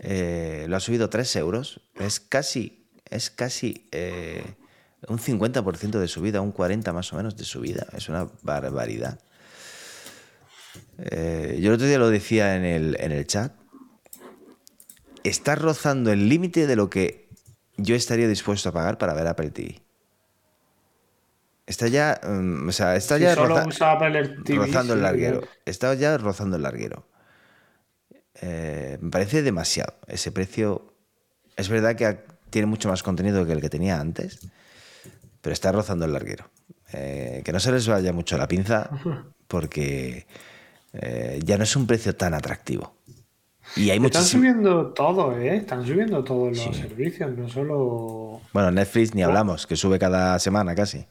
Eh, 0.00 0.66
lo 0.68 0.76
ha 0.76 0.80
subido 0.80 1.08
3 1.08 1.36
euros. 1.36 1.80
Es 1.94 2.18
casi, 2.18 2.88
es 3.08 3.30
casi 3.30 3.86
eh, 3.92 4.42
un 5.06 5.20
50% 5.20 6.00
de 6.00 6.08
subida, 6.08 6.40
un 6.40 6.52
40% 6.52 6.92
más 6.92 7.12
o 7.12 7.16
menos 7.16 7.36
de 7.36 7.44
subida. 7.44 7.86
Es 7.96 8.08
una 8.08 8.28
barbaridad. 8.42 9.20
yo 10.98 11.68
el 11.68 11.72
otro 11.72 11.86
día 11.86 11.98
lo 11.98 12.10
decía 12.10 12.56
en 12.56 12.64
el, 12.64 12.96
en 12.98 13.12
el 13.12 13.24
chat. 13.24 13.52
Está 15.22 15.54
rozando 15.54 16.10
el 16.10 16.28
límite 16.28 16.66
de 16.66 16.74
lo 16.74 16.90
que 16.90 17.28
yo 17.76 17.94
estaría 17.94 18.26
dispuesto 18.26 18.70
a 18.70 18.72
pagar 18.72 18.98
para 18.98 19.14
ver 19.14 19.28
Apple 19.28 19.50
TV. 19.52 19.83
Está 21.66 21.88
ya. 21.88 22.20
Mm, 22.22 22.68
o 22.68 22.72
sea, 22.72 22.96
está 22.96 23.18
ya 23.18 23.34
rozando 23.34 24.94
el 24.94 25.02
larguero. 25.02 25.42
Está 25.64 25.94
ya 25.94 26.18
rozando 26.18 26.56
el 26.56 26.62
larguero. 26.62 27.06
Eh, 28.40 28.98
me 29.00 29.10
parece 29.10 29.42
demasiado. 29.42 29.94
Ese 30.06 30.32
precio. 30.32 30.92
Es 31.56 31.68
verdad 31.68 31.96
que 31.96 32.18
tiene 32.50 32.66
mucho 32.66 32.88
más 32.88 33.02
contenido 33.02 33.46
que 33.46 33.52
el 33.52 33.60
que 33.60 33.70
tenía 33.70 34.00
antes, 34.00 34.40
pero 35.40 35.52
está 35.52 35.72
rozando 35.72 36.04
el 36.04 36.12
larguero. 36.12 36.50
Eh, 36.92 37.42
que 37.44 37.52
no 37.52 37.60
se 37.60 37.72
les 37.72 37.88
vaya 37.88 38.12
mucho 38.12 38.36
la 38.36 38.46
pinza, 38.46 38.90
porque 39.48 40.26
eh, 40.92 41.40
ya 41.44 41.56
no 41.56 41.64
es 41.64 41.74
un 41.76 41.86
precio 41.86 42.14
tan 42.14 42.34
atractivo. 42.34 42.94
Y 43.76 43.90
hay 43.90 43.98
Están 44.04 44.24
subiendo 44.24 44.88
todo, 44.92 45.36
¿eh? 45.38 45.56
Están 45.56 45.86
subiendo 45.86 46.22
todos 46.22 46.56
los 46.56 46.76
servicios, 46.76 47.36
no 47.36 47.48
solo. 47.48 48.40
Bueno, 48.52 48.70
Netflix 48.70 49.14
ni 49.14 49.22
hablamos, 49.22 49.66
que 49.66 49.74
sube 49.74 49.98
cada 49.98 50.38
semana 50.38 50.74
casi. 50.74 51.06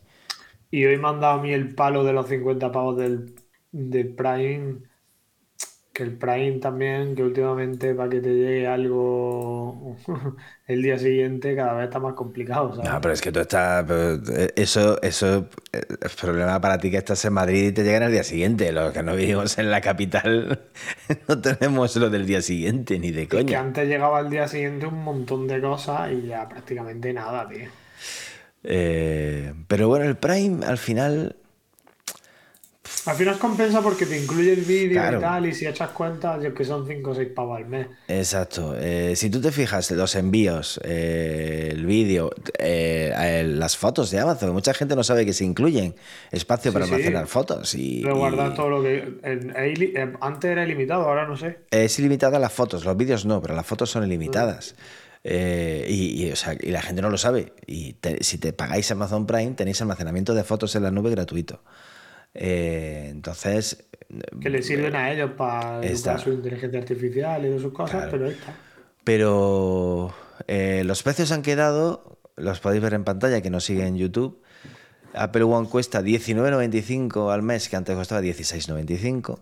Y 0.74 0.88
hoy 0.88 0.98
me 0.98 1.08
han 1.08 1.20
dado 1.20 1.40
a 1.40 1.44
mí 1.44 1.54
el 1.54 1.76
palo 1.76 2.04
de 2.04 2.14
los 2.14 2.28
50 2.28 2.72
pavos 2.72 2.98
del, 2.98 3.36
Prime. 4.18 4.78
Que 5.94 6.02
el 6.02 6.18
Prime 6.18 6.54
también, 6.54 7.14
que 7.14 7.22
últimamente 7.22 7.94
para 7.94 8.10
que 8.10 8.20
te 8.20 8.34
llegue 8.34 8.66
algo 8.66 9.96
el 10.68 10.82
día 10.82 10.98
siguiente 10.98 11.56
cada 11.56 11.74
vez 11.74 11.84
está 11.84 12.00
más 12.00 12.16
complicado. 12.16 12.74
No, 12.84 13.00
pero 13.02 13.14
es 13.14 13.22
que 13.22 13.32
tú 13.32 13.42
estás. 13.42 13.86
Eh, 13.92 14.52
eso, 14.56 15.00
eso 15.04 15.48
eh, 15.72 15.84
es 16.02 16.16
problema 16.16 16.60
para 16.60 16.80
ti 16.80 16.90
que 16.90 16.98
estás 16.98 17.24
en 17.24 17.34
Madrid 17.34 17.68
y 17.68 17.72
te 17.72 17.84
llegan 17.84 18.02
al 18.02 18.12
día 18.12 18.24
siguiente. 18.24 18.72
Los 18.72 18.94
que 18.94 19.04
no 19.04 19.16
vivimos 19.16 19.60
en 19.60 19.70
la 19.70 19.80
capital 19.80 20.70
no 21.28 21.40
tenemos 21.40 21.96
lo 21.98 22.10
del 22.10 22.26
día 22.26 22.42
siguiente, 22.42 22.98
ni 22.98 23.12
de 23.12 23.28
coña. 23.28 23.46
que 23.46 23.56
antes 23.58 23.88
llegaba 23.88 24.18
al 24.18 24.32
día 24.32 24.48
siguiente 24.48 24.88
un 24.88 25.04
montón 25.04 25.48
de 25.48 25.62
cosas 25.62 26.12
y 26.12 26.30
ya 26.30 26.50
prácticamente 26.50 27.14
nada, 27.14 27.48
tío. 27.48 27.83
Eh, 28.64 29.54
pero 29.68 29.88
bueno, 29.88 30.06
el 30.06 30.18
Prime 30.18 30.66
al 30.66 30.78
final. 30.78 31.36
Al 33.06 33.16
final 33.16 33.38
compensa 33.38 33.82
porque 33.82 34.06
te 34.06 34.22
incluye 34.22 34.54
el 34.54 34.62
vídeo 34.62 35.18
y 35.18 35.20
tal, 35.20 35.46
y 35.46 35.54
si 35.54 35.68
echas 35.68 35.90
cuenta, 35.90 36.40
yo 36.42 36.54
que 36.54 36.64
son 36.64 36.88
5 36.88 37.12
o 37.12 37.16
6 37.16 37.30
pavos 37.36 37.58
al 37.58 37.66
mes. 37.66 37.88
Exacto. 38.08 38.76
Eh, 38.78 39.16
si 39.18 39.30
tú 39.30 39.42
te 39.42 39.52
fijas, 39.52 39.92
los 39.92 40.16
envíos, 40.16 40.80
eh, 40.84 41.70
el 41.72 41.86
vídeo, 41.86 42.30
las 42.60 43.78
fotos 43.78 44.10
de 44.12 44.20
Amazon, 44.20 44.54
mucha 44.54 44.74
gente 44.74 44.96
no 44.96 45.04
sabe 45.04 45.26
que 45.26 45.34
se 45.34 45.44
incluyen 45.44 45.96
espacio 46.32 46.72
para 46.72 46.86
almacenar 46.86 47.28
fotos. 47.28 47.76
Y, 47.76 48.04
guardar 48.04 48.54
todo 48.54 48.70
lo 48.70 48.84
que. 48.84 49.20
antes 50.22 50.52
era 50.52 50.64
ilimitado, 50.64 51.04
ahora 51.04 51.28
no 51.28 51.36
sé. 51.36 51.60
Es 51.72 52.00
ilimitada 52.00 52.40
las 52.40 52.54
fotos, 52.54 52.86
los 52.86 52.96
vídeos 52.96 53.26
no, 53.26 53.42
pero 53.42 53.54
las 53.54 53.66
fotos 53.66 53.90
son 53.90 54.06
ilimitadas. 54.06 54.76
Eh, 55.24 55.86
y, 55.90 56.32
la 56.72 56.82
gente 56.82 57.02
no 57.02 57.10
lo 57.10 57.18
sabe. 57.18 57.54
Y 57.66 57.96
si 58.22 58.38
te 58.38 58.54
pagáis 58.54 58.92
Amazon 58.92 59.26
Prime, 59.26 59.52
tenéis 59.52 59.82
almacenamiento 59.82 60.34
de 60.34 60.44
fotos 60.44 60.76
en 60.76 60.84
la 60.84 60.92
nube 60.92 61.12
gratuito. 61.12 61.64
Eh, 62.34 63.08
entonces. 63.10 63.86
Que 64.42 64.50
le 64.50 64.62
sirven 64.62 64.96
a 64.96 65.12
ellos 65.12 65.32
para 65.38 65.82
su 66.18 66.32
inteligencia 66.32 66.80
artificial 66.80 67.46
y 67.46 67.60
sus 67.60 67.74
cosas, 67.74 68.08
pero 68.12 68.28
está. 68.28 68.56
Pero 69.04 70.14
eh, 70.48 70.84
los 70.86 71.04
precios 71.04 71.32
han 71.32 71.42
quedado, 71.42 72.20
los 72.36 72.60
podéis 72.60 72.82
ver 72.82 72.94
en 72.94 73.04
pantalla, 73.04 73.42
que 73.42 73.50
nos 73.50 73.64
sigue 73.64 73.86
en 73.86 73.98
YouTube. 73.98 74.42
Apple 75.14 75.44
One 75.44 75.68
cuesta 75.68 76.02
19.95 76.02 77.32
al 77.34 77.44
mes, 77.44 77.70
que 77.70 77.76
antes 77.76 77.96
costaba 77.96 78.22
16.95 78.22 79.40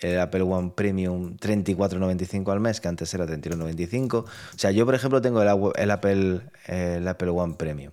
el 0.00 0.18
Apple 0.18 0.42
One 0.42 0.72
Premium 0.74 1.36
34.95 1.36 2.52
al 2.52 2.60
mes, 2.60 2.80
que 2.80 2.88
antes 2.88 3.12
era 3.14 3.26
31.95. 3.26 4.14
O 4.14 4.26
sea, 4.56 4.70
yo, 4.70 4.84
por 4.86 4.94
ejemplo, 4.94 5.20
tengo 5.20 5.42
el, 5.42 5.90
Apple, 5.90 6.40
el 6.66 7.06
Apple 7.06 7.30
One 7.30 7.54
Premium. 7.56 7.92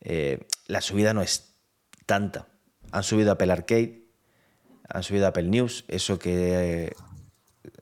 Eh, 0.00 0.46
la 0.66 0.80
subida 0.80 1.14
no 1.14 1.22
es 1.22 1.54
tanta. 2.06 2.48
Han 2.90 3.02
subido 3.02 3.32
Apple 3.32 3.52
Arcade, 3.52 4.02
han 4.88 5.02
subido 5.02 5.26
Apple 5.26 5.44
News, 5.44 5.84
eso 5.88 6.18
que 6.18 6.86
eh, 6.86 6.92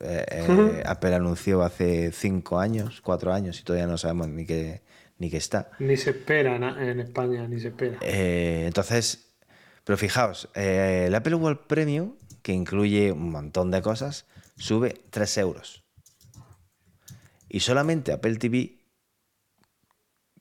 eh, 0.00 0.82
Apple 0.84 1.14
anunció 1.14 1.62
hace 1.62 2.12
5 2.12 2.58
años, 2.58 3.00
4 3.02 3.32
años, 3.32 3.60
y 3.60 3.62
todavía 3.62 3.86
no 3.86 3.98
sabemos 3.98 4.28
ni 4.28 4.44
qué, 4.44 4.82
ni 5.18 5.30
qué 5.30 5.36
está. 5.36 5.70
Ni 5.78 5.96
se 5.96 6.10
espera 6.10 6.56
en 6.56 7.00
España, 7.00 7.46
ni 7.46 7.60
se 7.60 7.68
espera. 7.68 7.98
entonces, 8.02 9.36
pero 9.84 9.96
fijaos, 9.96 10.48
el 10.54 11.14
Apple 11.14 11.34
One 11.34 11.60
Premium 11.68 12.14
que 12.46 12.52
incluye 12.52 13.10
un 13.10 13.32
montón 13.32 13.72
de 13.72 13.82
cosas, 13.82 14.24
sube 14.54 14.94
3 15.10 15.38
euros. 15.38 15.82
Y 17.48 17.58
solamente 17.58 18.12
Apple 18.12 18.36
TV 18.36 18.78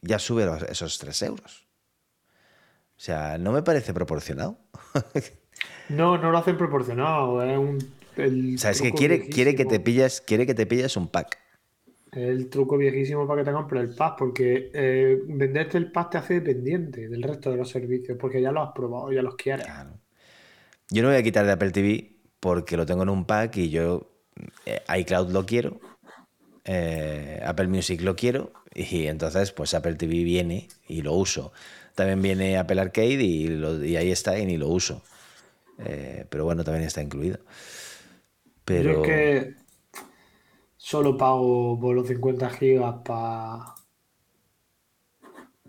ya 0.03 0.19
sube 0.19 0.47
esos 0.69 0.99
3 0.99 1.21
euros. 1.23 1.65
O 2.89 2.99
sea, 2.99 3.39
no 3.39 3.51
me 3.51 3.63
parece 3.63 3.91
proporcionado. 3.91 4.59
no, 5.89 6.19
no 6.19 6.29
lo 6.29 6.37
hacen 6.37 6.59
proporcionado. 6.59 7.41
Es 7.43 7.57
un, 7.57 7.77
o 7.77 8.57
sea, 8.59 8.69
es 8.69 8.83
que 8.83 8.91
quiere, 8.91 9.27
quiere, 9.27 9.55
que 9.55 9.65
te 9.65 9.79
pilles, 9.79 10.21
quiere 10.21 10.45
que 10.45 10.53
te 10.53 10.67
pilles 10.67 10.95
un 10.97 11.07
pack. 11.07 11.39
el 12.11 12.51
truco 12.51 12.77
viejísimo 12.77 13.25
para 13.25 13.41
que 13.41 13.49
te 13.49 13.51
compres 13.51 13.81
el 13.81 13.95
pack, 13.95 14.15
porque 14.19 14.69
eh, 14.75 15.23
venderte 15.27 15.79
el 15.79 15.91
pack 15.91 16.11
te 16.11 16.17
hace 16.19 16.33
dependiente 16.35 17.09
del 17.09 17.23
resto 17.23 17.49
de 17.49 17.57
los 17.57 17.69
servicios, 17.71 18.15
porque 18.21 18.43
ya 18.43 18.51
lo 18.51 18.61
has 18.61 18.73
probado, 18.75 19.11
ya 19.11 19.23
los 19.23 19.35
quieres. 19.35 19.65
Claro. 19.65 20.04
Yo 20.89 21.01
no 21.01 21.09
voy 21.09 21.17
a 21.17 21.23
quitar 21.23 21.45
de 21.45 21.51
Apple 21.51 21.71
TV 21.71 22.15
porque 22.39 22.77
lo 22.77 22.85
tengo 22.85 23.03
en 23.03 23.09
un 23.09 23.25
pack 23.25 23.57
y 23.57 23.69
yo 23.69 24.11
eh, 24.65 24.81
iCloud 24.99 25.31
lo 25.31 25.45
quiero, 25.45 25.79
eh, 26.63 27.41
Apple 27.45 27.67
Music 27.67 28.01
lo 28.01 28.15
quiero 28.15 28.53
y 28.73 29.07
entonces 29.07 29.51
pues 29.51 29.73
Apple 29.73 29.95
TV 29.95 30.23
viene 30.23 30.67
y 30.87 31.01
lo 31.01 31.13
uso. 31.13 31.51
También 31.95 32.21
viene 32.21 32.57
Apple 32.57 32.81
Arcade 32.81 33.23
y, 33.23 33.95
ahí 33.95 34.11
está 34.11 34.37
y 34.37 34.45
ni 34.45 34.57
lo 34.57 34.67
uso. 34.67 35.01
Eh, 35.79 36.25
pero 36.29 36.45
bueno, 36.45 36.63
también 36.63 36.85
está 36.85 37.01
incluido. 37.01 37.39
Pero... 38.65 38.93
Yo 38.93 39.01
es 39.01 39.07
que 39.07 39.53
solo 40.77 41.17
pago 41.17 41.79
por 41.79 41.95
los 41.95 42.07
50 42.07 42.49
gigas 42.49 42.95
para 43.03 43.75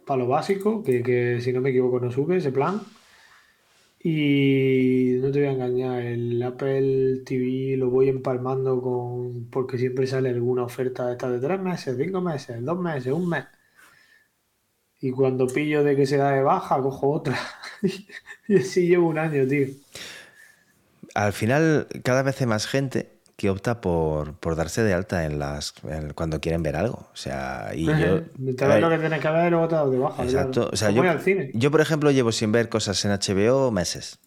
para 0.05 0.23
lo 0.23 0.29
básico, 0.29 0.85
que, 0.85 1.03
que 1.03 1.41
si 1.41 1.53
no 1.53 1.61
me 1.61 1.71
equivoco 1.71 1.99
no 1.99 2.13
sube 2.13 2.37
ese 2.37 2.53
plan. 2.53 2.81
Y 4.09 5.19
no 5.21 5.33
te 5.33 5.41
voy 5.41 5.49
a 5.49 5.53
engañar, 5.53 6.01
el 6.01 6.41
Apple 6.41 7.23
TV 7.27 7.77
lo 7.77 7.91
voy 7.91 8.09
empalmando 8.09 8.81
con. 8.81 9.49
porque 9.51 9.79
siempre 9.79 10.07
sale 10.07 10.29
alguna 10.29 10.63
oferta 10.63 11.07
de 11.09 11.13
esta 11.15 11.29
de 11.29 11.41
tres 11.41 11.61
meses, 11.61 11.97
cinco 11.99 12.21
meses, 12.21 12.65
dos 12.65 12.79
meses, 12.79 13.13
un 13.13 13.29
mes. 13.29 13.47
Y 15.01 15.11
cuando 15.11 15.49
pillo 15.49 15.83
de 15.83 15.97
que 15.97 16.07
se 16.07 16.19
da 16.19 16.31
de 16.31 16.43
baja, 16.45 16.81
cojo 16.81 17.11
otra. 17.11 17.37
y 18.49 18.57
así 18.57 18.87
llevo 18.87 19.09
un 19.09 19.19
año, 19.19 19.45
tío. 19.49 19.67
Al 21.17 21.33
final, 21.33 21.89
cada 22.05 22.23
vez 22.23 22.41
hay 22.41 22.47
más 22.47 22.69
gente 22.69 23.16
que 23.47 23.51
opta 23.51 23.81
por, 23.81 24.57
darse 24.57 24.83
de 24.83 24.93
alta 24.93 25.25
en 25.25 25.39
las 25.39 25.73
cuando 26.17 26.41
quieren 26.41 26.65
ver 26.65 26.75
algo. 26.75 27.09
O 27.13 27.17
sea, 27.17 27.71
y 27.75 27.85
yo. 27.85 28.23
Te 28.57 28.67
ves 28.67 28.81
lo 28.81 28.91
que 28.91 28.99
tienes 28.99 29.21
que 29.21 29.31
ver 29.31 29.47
y 29.47 29.51
luego 29.51 29.69
te 29.69 29.77
das 29.77 29.89
de 29.89 29.99
baja. 29.99 30.25
Exacto. 30.25 30.71
O 30.73 30.77
sea, 30.77 30.91
yo, 30.91 31.03
al 31.03 31.21
cine. 31.21 31.53
yo, 31.55 31.71
por 31.71 31.81
ejemplo, 31.81 32.11
llevo 32.11 32.33
sin 32.33 32.51
ver 32.51 32.69
cosas 32.69 33.05
en 33.05 33.13
HBO 33.13 33.71
meses. 33.71 34.19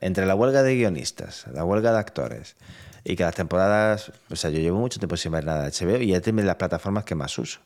Entre 0.00 0.26
la 0.26 0.34
huelga 0.34 0.64
de 0.64 0.74
guionistas, 0.74 1.46
la 1.52 1.64
huelga 1.64 1.92
de 1.92 1.98
actores 1.98 2.56
y 3.04 3.14
que 3.14 3.22
las 3.22 3.36
temporadas. 3.36 4.10
O 4.30 4.34
sea, 4.34 4.50
yo 4.50 4.58
llevo 4.58 4.80
mucho 4.80 4.98
tiempo 4.98 5.16
sin 5.16 5.30
ver 5.30 5.44
nada 5.44 5.62
de 5.62 5.70
HBO 5.70 6.02
y 6.02 6.14
es 6.14 6.22
de 6.22 6.32
las 6.32 6.56
plataformas 6.56 7.04
que 7.04 7.14
más 7.14 7.38
uso. 7.38 7.60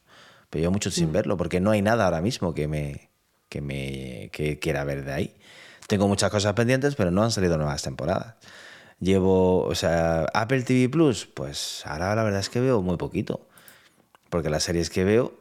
Pero 0.51 0.61
llevo 0.61 0.73
mucho 0.73 0.91
sin 0.91 1.09
mm. 1.09 1.13
verlo 1.13 1.37
porque 1.39 1.61
no 1.61 1.71
hay 1.71 1.81
nada 1.81 2.05
ahora 2.05 2.21
mismo 2.21 2.53
que 2.53 2.69
me, 2.69 3.09
que 3.49 3.63
me 3.63 4.29
que 4.33 4.59
quiera 4.59 4.85
ver 4.85 5.03
de 5.03 5.13
ahí. 5.15 5.35
Tengo 5.89 6.09
muchas 6.09 6.31
cosas 6.31 6.53
pendientes, 6.53 6.95
pero 6.95 7.11
no 7.11 7.23
han 7.23 7.31
salido 7.31 7.57
nuevas 7.57 7.81
temporadas. 7.81 8.35
Llevo, 9.03 9.65
o 9.65 9.75
sea, 9.75 10.27
Apple 10.33 10.63
TV 10.63 10.89
Plus, 10.89 11.27
pues 11.27 11.83
ahora 11.87 12.15
la 12.15 12.23
verdad 12.23 12.39
es 12.39 12.49
que 12.49 12.61
veo 12.61 12.83
muy 12.83 12.97
poquito. 12.97 13.49
Porque 14.31 14.49
las 14.49 14.63
series 14.63 14.91
que 14.91 15.03
veo 15.03 15.35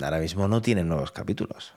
ahora 0.00 0.20
mismo 0.20 0.46
no 0.46 0.62
tienen 0.62 0.86
nuevos 0.86 1.10
capítulos. 1.10 1.74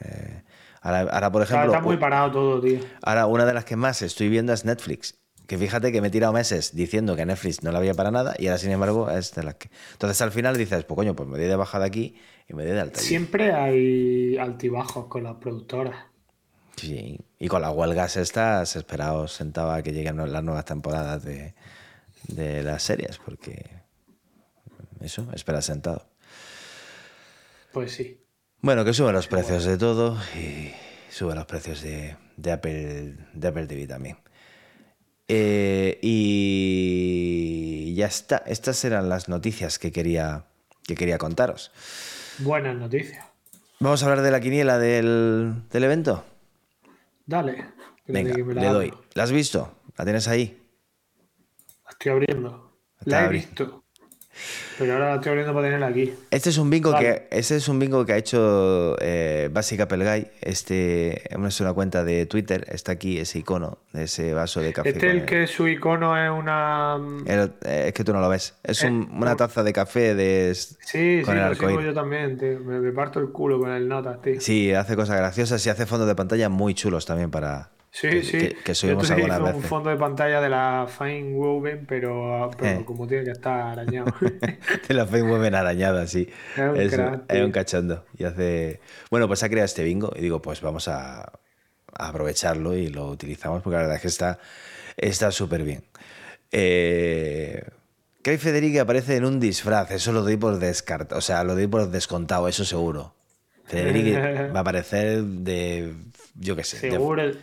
Eh, 0.00 0.42
ahora, 0.80 1.30
por 1.30 1.42
ejemplo. 1.42 1.66
Está 1.66 1.82
muy 1.82 1.98
parado 1.98 2.32
todo, 2.32 2.62
tío. 2.62 2.80
Ahora, 3.02 3.26
una 3.26 3.44
de 3.44 3.52
las 3.52 3.66
que 3.66 3.76
más 3.76 4.00
estoy 4.00 4.30
viendo 4.30 4.54
es 4.54 4.64
Netflix. 4.64 5.18
Que 5.46 5.58
fíjate 5.58 5.92
que 5.92 6.00
me 6.00 6.08
he 6.08 6.10
tirado 6.10 6.32
meses 6.32 6.74
diciendo 6.74 7.14
que 7.14 7.26
Netflix 7.26 7.62
no 7.62 7.70
la 7.70 7.78
había 7.80 7.92
para 7.92 8.10
nada 8.10 8.34
y 8.38 8.46
ahora, 8.46 8.56
sin 8.56 8.70
embargo, 8.70 9.10
es 9.10 9.34
de 9.34 9.42
las 9.42 9.56
que. 9.56 9.68
Entonces 9.92 10.22
al 10.22 10.32
final 10.32 10.56
dices, 10.56 10.84
pues 10.84 10.96
coño, 10.96 11.14
pues 11.14 11.28
me 11.28 11.36
doy 11.36 11.46
de 11.46 11.56
bajada 11.56 11.84
aquí 11.84 12.16
y 12.48 12.54
me 12.54 12.64
doy 12.64 12.72
de 12.72 12.80
alta. 12.80 13.00
Siempre 13.00 13.52
hay 13.52 14.38
altibajos 14.38 15.08
con 15.08 15.24
las 15.24 15.34
productoras. 15.34 16.11
Sí, 16.76 17.18
y 17.38 17.48
con 17.48 17.62
las 17.62 17.72
huelgas 17.74 18.16
estas, 18.16 18.76
esperaos 18.76 19.32
sentado 19.32 19.72
a 19.72 19.82
que 19.82 19.92
lleguen 19.92 20.16
las 20.32 20.42
nuevas 20.42 20.64
temporadas 20.64 21.22
de, 21.24 21.54
las 22.62 22.82
series, 22.82 23.18
porque 23.18 23.82
eso, 25.00 25.28
espera 25.34 25.62
sentado. 25.62 26.06
Pues 27.72 27.92
sí. 27.92 28.20
Bueno, 28.60 28.84
que 28.84 28.92
suben 28.92 29.12
los 29.12 29.26
precios 29.26 29.64
de 29.64 29.76
todo 29.76 30.16
y 30.36 30.72
suben 31.10 31.36
los 31.36 31.46
precios 31.46 31.82
de, 31.82 32.16
Apple, 32.50 33.16
de 33.32 33.48
Apple 33.48 33.66
TV 33.66 33.86
también. 33.86 34.18
Eh, 35.28 35.98
y 36.02 37.94
ya 37.94 38.06
está. 38.06 38.42
Estas 38.46 38.84
eran 38.84 39.08
las 39.08 39.28
noticias 39.28 39.78
que 39.78 39.92
quería, 39.92 40.44
que 40.86 40.94
quería 40.94 41.18
contaros. 41.18 41.72
Buenas 42.38 42.76
noticias. 42.76 43.24
Vamos 43.80 44.02
a 44.02 44.06
hablar 44.06 44.22
de 44.22 44.30
la 44.30 44.40
quiniela 44.40 44.78
del, 44.78 45.54
del 45.70 45.84
evento. 45.84 46.24
Dale. 47.32 47.64
Venga, 48.06 48.34
le 48.34 48.66
doy. 48.66 48.92
¿La 49.14 49.22
has 49.22 49.32
visto? 49.32 49.74
¿La 49.96 50.04
tienes 50.04 50.28
ahí? 50.28 50.62
La 51.82 51.90
estoy 51.92 52.12
abriendo. 52.12 52.76
La, 53.06 53.24
he 53.24 53.28
visto. 53.30 53.81
Pero 54.78 54.94
ahora 54.94 55.10
la 55.10 55.14
estoy 55.16 55.30
abriendo 55.30 55.52
para 55.52 55.66
tenerla 55.66 55.86
aquí. 55.88 56.12
Este 56.30 56.50
es 56.50 56.58
un 56.58 56.70
bingo, 56.70 56.96
que, 56.98 57.28
este 57.30 57.56
es 57.56 57.68
un 57.68 57.78
bingo 57.78 58.04
que 58.04 58.12
ha 58.14 58.16
hecho 58.16 58.96
eh, 59.00 59.48
Basic 59.52 59.80
Apple 59.80 60.04
Guy. 60.04 60.28
Este 60.40 61.22
es 61.34 61.60
una 61.60 61.72
cuenta 61.72 62.04
de 62.04 62.26
Twitter. 62.26 62.64
Está 62.68 62.92
aquí 62.92 63.18
ese 63.18 63.40
icono 63.40 63.78
de 63.92 64.04
ese 64.04 64.32
vaso 64.32 64.60
de 64.60 64.72
café. 64.72 64.90
Este 64.90 65.10
el 65.10 65.24
que 65.24 65.46
su 65.46 65.68
icono 65.68 66.16
es 66.16 66.30
una. 66.30 66.96
Eh, 67.26 67.84
es 67.88 67.92
que 67.92 68.04
tú 68.04 68.12
no 68.12 68.20
lo 68.20 68.28
ves. 68.28 68.54
Es 68.62 68.82
eh, 68.82 68.88
una 68.88 69.36
taza 69.36 69.62
de 69.62 69.72
café 69.72 70.14
de. 70.14 70.54
Sí, 70.54 71.22
con 71.24 71.34
sí, 71.34 71.40
el 71.40 71.74
lo 71.74 71.80
yo 71.80 71.94
también. 71.94 72.38
Me, 72.64 72.92
parto 72.92 73.20
el 73.20 73.30
culo 73.30 73.60
con 73.60 73.70
el 73.70 73.88
nota, 73.88 74.20
tío. 74.20 74.40
Sí, 74.40 74.72
hace 74.72 74.96
cosas 74.96 75.16
graciosas 75.18 75.64
y 75.66 75.70
hace 75.70 75.86
fondos 75.86 76.08
de 76.08 76.14
pantalla 76.14 76.48
muy 76.48 76.74
chulos 76.74 77.06
también 77.06 77.30
para, 77.30 77.71
Sí, 77.92 78.22
sí. 78.22 78.48
Que, 78.64 78.74
subimos 78.74 79.06
Yo 79.06 79.14
alguna 79.14 79.38
vez. 79.38 79.54
un 79.54 79.62
fondo 79.62 79.90
de 79.90 79.96
pantalla 79.96 80.40
de 80.40 80.48
la 80.48 80.88
Fine 80.88 81.34
Woven, 81.34 81.84
pero, 81.84 82.50
eh. 82.62 82.82
como 82.86 83.06
tiene 83.06 83.24
que 83.24 83.32
estar 83.32 83.60
arañado. 83.60 84.06
de 84.88 84.94
la 84.94 85.04
Fine 85.04 85.24
Woven 85.24 85.54
arañada, 85.54 86.06
sí. 86.06 86.26
Es 86.74 86.98
un, 87.42 87.52
cachondo. 87.52 88.06
Y 88.16 88.24
hace... 88.24 88.80
Bueno, 89.10 89.28
pues 89.28 89.42
ha 89.42 89.50
creado 89.50 89.66
este 89.66 89.84
bingo 89.84 90.10
y 90.16 90.22
digo, 90.22 90.40
pues 90.40 90.62
vamos 90.62 90.88
a, 90.88 91.32
aprovecharlo 91.94 92.74
y 92.74 92.88
lo 92.88 93.08
utilizamos 93.08 93.62
porque 93.62 93.74
la 93.74 93.82
verdad 93.82 93.96
es 93.96 94.02
que 94.02 94.08
está 94.08 94.38
está 94.96 95.30
súper 95.30 95.62
bien. 95.62 95.84
Eh... 96.50 97.62
Federici 98.24 98.78
aparece 98.78 99.16
en 99.16 99.26
un 99.26 99.38
disfraz, 99.40 99.90
eso 99.90 100.12
lo 100.12 100.22
doy 100.22 100.36
por 100.36 100.58
descartado, 100.58 101.18
o 101.18 101.20
sea, 101.20 101.44
lo 101.44 101.54
doy 101.54 101.66
por 101.66 101.90
descontado, 101.90 102.48
eso 102.48 102.64
seguro. 102.64 103.14
Federici 103.66 104.12
va 104.54 104.58
a 104.58 104.60
aparecer 104.60 105.22
de, 105.22 105.92
yo 106.36 106.56
qué 106.56 106.64
sé. 106.64 106.78
Seguro. 106.78 107.26
De 107.26 107.36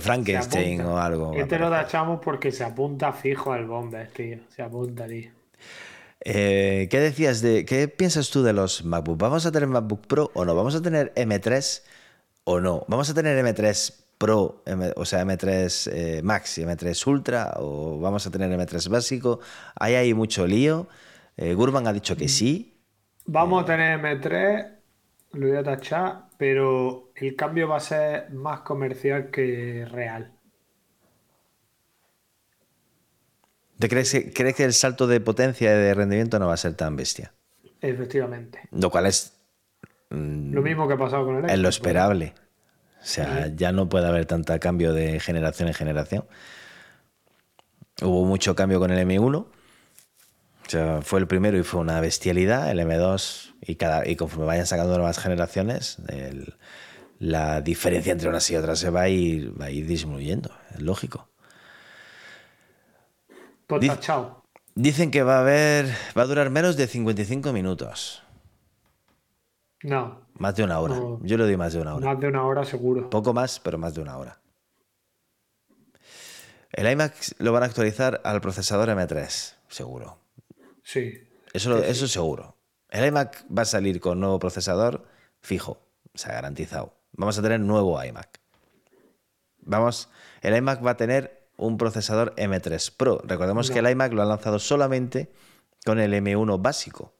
Frankenstein 0.00 0.80
o 0.82 0.98
algo. 0.98 1.32
Este 1.34 1.58
lo 1.58 1.70
tachamos 1.70 2.20
porque 2.22 2.52
se 2.52 2.64
apunta 2.64 3.12
fijo 3.12 3.52
al 3.52 3.66
bomber, 3.66 4.08
tío. 4.08 4.38
Se 4.48 4.62
apunta, 4.62 5.06
tío. 5.06 5.30
Eh, 6.20 6.88
¿Qué 6.90 7.00
decías 7.00 7.42
de. 7.42 7.64
¿Qué 7.64 7.88
piensas 7.88 8.30
tú 8.30 8.42
de 8.42 8.52
los 8.52 8.84
MacBook? 8.84 9.18
¿Vamos 9.18 9.44
a 9.44 9.52
tener 9.52 9.68
MacBook 9.68 10.06
Pro 10.06 10.30
o 10.34 10.44
no? 10.44 10.54
¿Vamos 10.54 10.74
a 10.74 10.82
tener 10.82 11.12
M3 11.14 11.82
o 12.44 12.60
no? 12.60 12.84
¿Vamos 12.88 13.10
a 13.10 13.14
tener 13.14 13.44
M3 13.44 14.04
Pro, 14.16 14.62
o 14.96 15.04
sea, 15.04 15.24
M3 15.24 15.90
eh, 15.92 16.22
Max 16.22 16.58
y 16.58 16.62
M3 16.62 17.06
Ultra 17.06 17.54
o 17.56 17.98
vamos 17.98 18.26
a 18.26 18.30
tener 18.30 18.50
M3 18.50 18.88
básico? 18.88 19.40
Ahí 19.74 19.94
hay 19.94 20.14
mucho 20.14 20.46
lío. 20.46 20.88
Eh, 21.36 21.52
Gurman 21.52 21.86
ha 21.86 21.92
dicho 21.92 22.16
que 22.16 22.28
sí. 22.28 22.80
Vamos 23.26 23.62
a 23.62 23.66
tener 23.66 24.00
M3, 24.00 24.68
lo 25.32 25.48
voy 25.48 25.56
a 25.56 25.62
tachar, 25.62 26.28
pero 26.46 27.10
el 27.16 27.36
cambio 27.36 27.66
va 27.68 27.78
a 27.78 27.80
ser 27.80 28.30
más 28.30 28.60
comercial 28.60 29.30
que 29.30 29.86
real. 29.90 30.30
¿Te 33.78 33.88
crees, 33.88 34.12
que, 34.12 34.64
el 34.64 34.74
salto 34.74 35.06
de 35.06 35.20
potencia 35.20 35.74
y 35.74 35.78
de 35.78 35.94
rendimiento 35.94 36.38
no 36.38 36.48
va 36.48 36.52
a 36.52 36.58
ser 36.58 36.74
tan 36.74 36.96
bestia? 36.96 37.32
Efectivamente. 37.80 38.60
Lo 38.72 38.90
cual 38.90 39.06
es... 39.06 39.40
Mm, 40.10 40.52
lo 40.52 40.60
mismo 40.60 40.86
que 40.86 40.92
ha 40.92 40.98
pasado 40.98 41.24
con 41.24 41.42
el 41.42 41.48
Es 41.48 41.58
lo 41.58 41.70
esperable. 41.70 42.34
O 43.00 43.06
sea, 43.06 43.46
ya 43.56 43.72
no 43.72 43.88
puede 43.88 44.06
haber 44.06 44.26
tanto 44.26 44.52
cambio 44.60 44.92
de 44.92 45.20
generación 45.20 45.68
en 45.68 45.74
generación. 45.74 46.26
Hubo 48.02 48.26
mucho 48.26 48.54
cambio 48.54 48.80
con 48.80 48.90
el 48.90 49.08
M1 49.08 49.46
o 50.66 50.70
sea, 50.70 51.02
fue 51.02 51.20
el 51.20 51.26
primero 51.26 51.58
y 51.58 51.62
fue 51.62 51.80
una 51.80 52.00
bestialidad, 52.00 52.70
el 52.70 52.80
M2, 52.80 53.54
y, 53.60 53.76
cada, 53.76 54.08
y 54.08 54.16
conforme 54.16 54.46
vayan 54.46 54.66
sacando 54.66 54.96
nuevas 54.96 55.18
generaciones, 55.18 55.98
la 57.18 57.60
diferencia 57.60 58.12
entre 58.12 58.28
unas 58.28 58.50
y 58.50 58.56
otras 58.56 58.78
se 58.78 58.90
va 58.90 59.02
a 59.02 59.08
ir, 59.08 59.60
va 59.60 59.66
a 59.66 59.70
ir 59.70 59.86
disminuyendo, 59.86 60.50
es 60.74 60.80
lógico. 60.80 61.28
Chao. 64.00 64.44
Dicen 64.74 65.10
que 65.10 65.22
va 65.22 65.36
a 65.36 65.40
haber, 65.40 65.86
va 66.16 66.22
a 66.22 66.26
durar 66.26 66.50
menos 66.50 66.76
de 66.76 66.86
55 66.86 67.52
minutos. 67.52 68.22
No. 69.82 70.22
Más 70.34 70.56
de 70.56 70.64
una 70.64 70.80
hora. 70.80 70.96
Yo 71.22 71.36
le 71.36 71.44
doy 71.44 71.56
más 71.56 71.74
de 71.74 71.80
una 71.80 71.94
hora. 71.94 72.06
Más 72.06 72.20
de 72.20 72.28
una 72.28 72.44
hora 72.44 72.64
seguro. 72.64 73.10
Poco 73.10 73.32
más, 73.32 73.60
pero 73.60 73.78
más 73.78 73.94
de 73.94 74.00
una 74.00 74.16
hora. 74.16 74.40
El 76.72 76.90
iMac 76.90 77.14
lo 77.38 77.52
van 77.52 77.62
a 77.62 77.66
actualizar 77.66 78.20
al 78.24 78.40
procesador 78.40 78.88
M3, 78.88 79.54
seguro. 79.68 80.23
Sí. 80.84 81.26
Eso, 81.52 81.82
eso 81.82 82.06
seguro. 82.06 82.56
El 82.90 83.06
iMac 83.06 83.44
va 83.46 83.62
a 83.62 83.64
salir 83.64 83.98
con 83.98 84.20
nuevo 84.20 84.38
procesador 84.38 85.04
fijo, 85.40 85.80
o 86.14 86.18
sea, 86.18 86.34
garantizado. 86.34 86.94
Vamos 87.12 87.36
a 87.38 87.42
tener 87.42 87.58
nuevo 87.58 88.02
iMac. 88.02 88.40
Vamos, 89.58 90.10
el 90.42 90.54
iMac 90.54 90.84
va 90.84 90.92
a 90.92 90.96
tener 90.96 91.48
un 91.56 91.78
procesador 91.78 92.34
M3 92.36 92.96
Pro. 92.96 93.20
Recordemos 93.24 93.70
que 93.70 93.78
el 93.78 93.90
iMac 93.90 94.12
lo 94.12 94.22
ha 94.22 94.26
lanzado 94.26 94.58
solamente 94.58 95.30
con 95.84 95.98
el 95.98 96.12
M1 96.12 96.60
básico. 96.60 97.14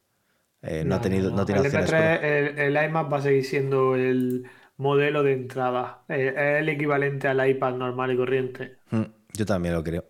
Eh, 0.62 0.82
no, 0.84 0.94
ha 0.94 1.00
tenido, 1.00 1.30
no, 1.30 1.44
tiene 1.44 1.60
el, 1.60 1.72
M3, 1.72 2.58
el, 2.58 2.84
iMac 2.84 3.12
va 3.12 3.18
a 3.18 3.22
seguir 3.22 3.44
siendo 3.44 3.96
el 3.96 4.48
modelo 4.76 5.22
de 5.22 5.32
entrada. 5.32 6.04
Eh, 6.08 6.32
es 6.34 6.62
el 6.62 6.68
equivalente 6.68 7.28
al 7.28 7.46
iPad 7.46 7.74
normal 7.74 8.12
y 8.12 8.16
corriente. 8.16 8.76
Mm, 8.90 9.02
yo 9.32 9.46
también 9.46 9.74
lo 9.74 9.84
creo. 9.84 10.04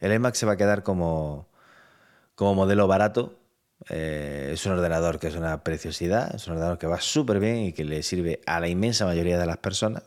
El 0.00 0.12
iMac 0.12 0.34
se 0.34 0.46
va 0.46 0.52
a 0.52 0.56
quedar 0.56 0.82
como, 0.82 1.48
como 2.36 2.54
modelo 2.54 2.86
barato. 2.86 3.40
Eh, 3.90 4.50
es 4.52 4.64
un 4.64 4.72
ordenador 4.72 5.18
que 5.18 5.26
es 5.26 5.34
una 5.34 5.64
preciosidad, 5.64 6.34
es 6.34 6.46
un 6.46 6.52
ordenador 6.52 6.78
que 6.78 6.86
va 6.86 7.00
súper 7.00 7.40
bien 7.40 7.56
y 7.56 7.72
que 7.72 7.84
le 7.84 8.02
sirve 8.04 8.40
a 8.46 8.60
la 8.60 8.68
inmensa 8.68 9.04
mayoría 9.04 9.38
de 9.38 9.46
las 9.46 9.58
personas, 9.58 10.04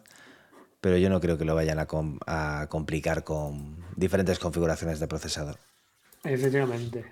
pero 0.80 0.98
yo 0.98 1.10
no 1.10 1.20
creo 1.20 1.38
que 1.38 1.46
lo 1.46 1.54
vayan 1.54 1.78
a, 1.80 2.68
complicar 2.70 3.24
con 3.24 3.84
diferentes 3.96 4.40
configuraciones 4.40 5.00
de 5.00 5.08
procesador. 5.08 5.58
Efectivamente. 6.24 7.06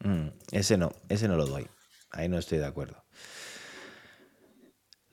Mm, 0.00 0.28
ese 0.52 0.78
no, 0.78 0.92
ese 1.08 1.28
no 1.28 1.36
lo 1.36 1.46
doy. 1.46 1.68
Ahí 2.10 2.28
no 2.28 2.38
estoy 2.38 2.58
de 2.58 2.66
acuerdo. 2.66 3.04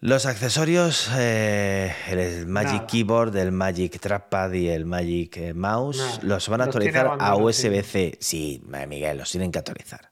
Los 0.06 0.28
accesorios, 0.28 1.10
eh, 1.18 1.92
el 2.12 2.46
Magic 2.46 2.86
Keyboard, 2.86 3.36
el 3.38 3.52
Magic 3.52 4.00
Trackpad 4.00 4.54
y 4.54 4.68
el 4.68 4.86
Magic 4.86 5.36
eh, 5.38 5.54
Mouse, 5.56 6.20
los 6.22 6.48
van 6.48 6.62
a 6.62 6.66
actualizar 6.66 7.18
a 7.20 7.36
USB-C. 7.36 8.20
Sí, 8.20 8.62
Miguel, 8.88 9.18
los 9.18 9.32
tienen 9.32 9.52
que 9.52 9.58
actualizar. 9.58 10.12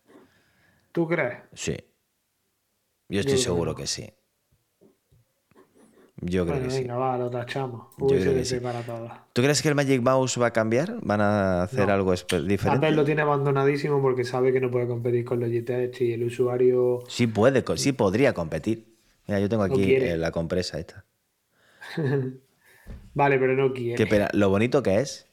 ¿Tú 0.92 1.08
crees? 1.08 1.44
Sí. 1.54 1.78
Yo 3.08 3.20
estoy 3.20 3.38
seguro 3.38 3.76
que 3.76 3.86
sí. 3.86 4.12
Yo 6.22 6.48
creo 6.48 6.64
que 6.64 6.72
sí. 6.72 6.86
Va, 6.86 7.16
lo 7.20 7.30
tachamos. 7.30 7.90
Yo 8.00 8.08
creo 8.08 8.34
que 8.34 8.46
sí. 8.46 8.60
para 8.62 8.82
¿Tú 9.32 9.44
crees 9.44 9.62
que 9.62 9.70
el 9.70 9.76
Magic 9.76 10.02
Mouse 10.02 10.42
va 10.42 10.48
a 10.48 10.54
cambiar? 10.54 10.98
¿Van 11.04 11.22
a 11.22 11.62
hacer 11.62 11.92
algo 11.92 12.12
diferente? 12.16 12.88
Apple 12.88 12.94
lo 12.94 13.06
tiene 13.06 13.22
abandonadísimo 13.22 14.02
porque 14.02 14.24
sabe 14.24 14.52
que 14.52 14.60
no 14.60 14.72
puede 14.72 14.88
competir 14.88 15.24
con 15.24 15.40
Logitech 15.40 16.02
y 16.02 16.14
el 16.14 16.24
usuario. 16.24 17.04
Sí 17.08 17.28
puede, 17.28 17.64
sí 17.78 17.92
podría 17.92 18.34
competir. 18.34 18.93
Mira, 19.28 19.40
yo 19.40 19.50
tengo 19.50 19.64
aquí 19.64 19.96
eh, 19.96 20.18
la 20.18 20.32
compresa 20.32 20.80
esta. 20.80 21.06
vale, 23.14 23.40
pero 23.40 23.56
no 23.56 23.74
quiere. 23.74 23.96
Qué 23.96 24.08
pena. 24.08 24.30
Lo 24.34 24.50
bonito 24.50 24.84
que 24.84 25.00
es. 25.00 25.28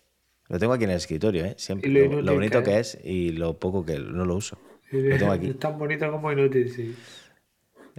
Lo 0.48 0.58
tengo 0.58 0.72
aquí 0.72 0.84
en 0.84 0.90
el 0.90 0.96
escritorio, 0.96 1.44
¿eh? 1.44 1.54
Siempre. 1.58 1.90
Lo, 1.90 2.34
bonito 2.34 2.62
que 2.62 2.80
es 2.80 2.98
y 3.04 3.30
lo 3.30 3.58
poco 3.58 3.84
que 3.84 3.98
no 3.98 4.24
lo 4.24 4.34
uso. 4.34 4.58
Lo 4.90 5.16
tengo 5.16 5.32
aquí. 5.32 5.46
Es 5.50 5.58
tan 5.58 5.78
bonito 5.78 6.10
como 6.10 6.32
inútil, 6.32 6.70
sí. 6.72 6.96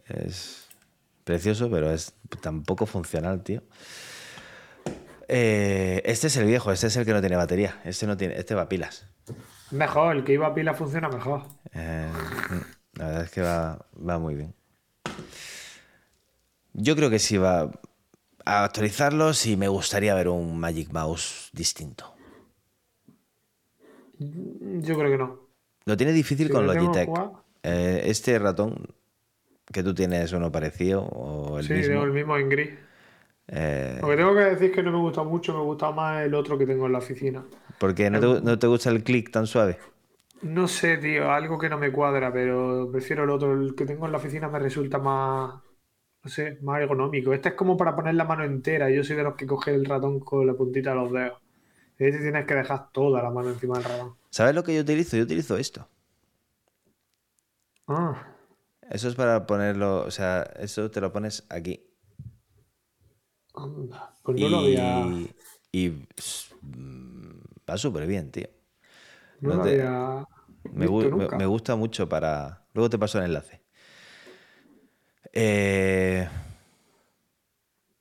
Es 0.08 0.68
precioso, 1.24 1.70
pero 1.70 1.92
es 1.92 2.14
tan 2.42 2.64
poco 2.64 2.86
funcional, 2.86 3.44
tío. 3.44 3.64
Eh, 5.30 6.02
este 6.04 6.28
es 6.28 6.36
el 6.36 6.46
viejo, 6.46 6.74
este 6.74 6.88
es 6.88 6.98
el 6.98 7.06
que 7.06 7.14
no 7.14 7.22
tiene 7.22 7.38
batería. 7.38 7.80
Este 7.86 8.06
no 8.06 8.18
tiene, 8.18 8.38
este 8.38 8.54
va 8.54 8.64
a 8.64 8.70
pilas. 8.70 9.08
Mejor, 9.72 10.18
el 10.18 10.24
que 10.26 10.34
iba 10.34 10.48
a 10.48 10.54
pilas 10.54 10.78
funciona 10.78 11.08
mejor. 11.08 11.44
Eh, 11.74 12.10
la 12.96 13.06
verdad 13.06 13.24
es 13.24 13.32
que 13.32 13.42
va, 13.42 13.86
va 13.96 14.20
muy 14.20 14.36
bien. 14.36 14.54
Yo 16.74 16.96
creo 16.96 17.10
que 17.10 17.20
sí 17.20 17.38
va 17.38 17.72
a 18.46 18.64
actualizarlos 18.64 19.46
y 19.46 19.58
me 19.58 19.68
gustaría 19.68 20.16
ver 20.16 20.30
un 20.30 20.60
Magic 20.60 20.92
Mouse 20.92 21.50
distinto. 21.54 22.14
Yo 24.18 24.98
creo 24.98 25.12
que 25.12 25.18
no. 25.18 25.40
Lo 25.86 25.98
tiene 25.98 26.14
difícil 26.14 26.50
con 26.50 26.68
Logitech. 26.68 27.10
Eh, 27.64 28.04
este 28.06 28.38
ratón 28.40 28.88
que 29.72 29.84
tú 29.84 29.94
tienes 29.94 30.32
uno 30.34 30.52
parecido 30.52 31.04
o 31.04 31.60
el 31.60 31.66
sí, 31.66 31.74
mismo. 31.74 32.02
Sí, 32.02 32.08
el 32.08 32.12
mismo 32.12 32.38
en 32.38 32.50
gris. 32.50 32.70
Eh... 33.48 33.98
Lo 34.02 34.10
que 34.10 34.18
tengo 34.18 34.34
que 34.34 34.42
decir 34.42 34.70
es 34.70 34.76
que 34.76 34.84
no 34.84 34.92
me 34.92 35.00
gusta 35.00 35.24
mucho, 35.24 35.54
me 35.54 35.64
gusta 35.64 35.92
más 35.92 36.24
el 36.24 36.34
otro 36.34 36.58
que 36.58 36.66
tengo 36.66 36.86
en 36.86 36.94
la 36.94 37.00
oficina. 37.00 37.44
¿Por 37.78 37.94
qué? 37.94 38.10
¿No 38.10 38.20
te, 38.20 38.42
¿No 38.42 38.60
te 38.60 38.68
gusta 38.68 38.90
el 38.90 39.04
clic 39.04 39.32
tan 39.32 39.48
suave? 39.48 39.78
No 40.42 40.68
sé, 40.68 40.98
tío, 40.98 41.32
algo 41.32 41.60
que 41.60 41.70
no 41.70 41.78
me 41.78 41.92
cuadra, 41.92 42.32
pero 42.32 42.90
prefiero 42.92 43.24
el 43.24 43.30
otro. 43.30 43.54
El 43.54 43.76
que 43.76 43.86
tengo 43.86 44.06
en 44.06 44.12
la 44.12 44.18
oficina 44.18 44.48
me 44.48 44.60
resulta 44.60 44.98
más, 44.98 45.62
no 46.24 46.30
sé, 46.30 46.60
más 46.62 46.82
ergonómico. 46.82 47.34
Este 47.34 47.50
es 47.50 47.56
como 47.56 47.78
para 47.78 47.96
poner 47.96 48.16
la 48.16 48.26
mano 48.26 48.44
entera. 48.44 48.90
Yo 48.90 49.04
soy 49.04 49.16
de 49.16 49.24
los 49.24 49.36
que 49.36 49.48
coge 49.48 49.74
el 49.74 49.86
ratón 49.86 50.20
con 50.20 50.46
la 50.46 50.54
puntita 50.54 50.92
de 50.92 50.96
los 50.96 51.12
dedos. 51.12 51.40
Este 51.98 52.20
tienes 52.20 52.46
que 52.46 52.56
dejar 52.56 52.92
toda 52.92 53.22
la 53.22 53.30
mano 53.30 53.50
encima 53.50 53.76
del 53.76 53.84
ratón. 53.84 54.16
¿Sabes 54.30 54.56
lo 54.56 54.64
que 54.64 54.76
yo 54.76 54.82
utilizo? 54.82 55.18
Yo 55.18 55.24
utilizo 55.24 55.58
esto. 55.58 55.88
Ah. 57.88 58.28
Eso 58.90 59.08
es 59.08 59.16
para 59.16 59.46
ponerlo, 59.46 60.02
o 60.02 60.12
sea, 60.12 60.44
eso 60.60 60.92
te 60.92 61.00
lo 61.00 61.14
pones 61.14 61.46
aquí. 61.50 61.88
Anda, 63.54 64.14
pues 64.24 64.40
no 64.40 64.48
y, 64.48 64.50
lo 64.50 64.58
había. 64.58 65.06
Y 65.72 65.90
mm, 66.62 67.40
va 67.70 67.78
súper 67.78 68.08
bien, 68.08 68.32
tío. 68.32 68.48
No, 69.40 69.56
lo 69.56 69.62
había. 69.64 70.28
Me, 70.74 70.88
me, 71.38 71.46
gusta 71.46 71.76
mucho 71.76 72.08
para. 72.10 72.66
Luego 72.74 72.90
te 72.90 73.00
paso 73.00 73.18
el 73.20 73.26
enlace. 73.26 73.61
Eh... 75.34 76.28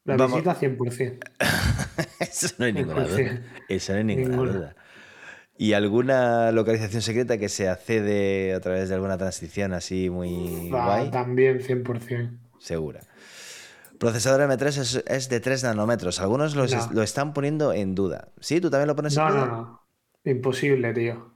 La 0.04 0.16
Vamos... 0.16 0.42
visita 0.42 0.58
100%. 0.58 1.18
Eso 2.20 2.54
no 2.58 2.64
hay 2.64 2.72
ninguna 2.72 3.04
duda. 3.04 3.42
Eso 3.68 3.92
no 3.92 3.98
hay 3.98 4.04
ninguna, 4.04 4.52
duda. 4.52 4.76
¿Y 5.56 5.74
alguna 5.74 6.52
localización 6.52 7.02
secreta 7.02 7.38
que 7.38 7.48
se 7.48 7.68
accede 7.68 8.54
a 8.54 8.60
través 8.60 8.88
de 8.88 8.94
alguna 8.94 9.18
transición 9.18 9.74
así 9.74 10.08
muy 10.08 10.70
guay? 10.70 11.10
También 11.10 11.60
100%. 11.60 12.38
Segura. 12.58 13.00
Procesador 13.98 14.48
M3 14.48 15.04
es, 15.06 15.28
de 15.28 15.40
3 15.40 15.64
nanómetros. 15.64 16.20
Algunos 16.20 16.56
lo 16.56 17.02
están 17.02 17.34
poniendo 17.34 17.74
en 17.74 17.94
duda. 17.94 18.28
¿Sí? 18.40 18.60
¿Tú 18.60 18.70
también 18.70 18.88
lo 18.88 18.96
pones 18.96 19.14
en 19.14 19.28
duda? 19.28 19.46
No, 19.46 19.46
no, 19.46 19.80
Imposible, 20.24 20.94
tío. 20.94 21.30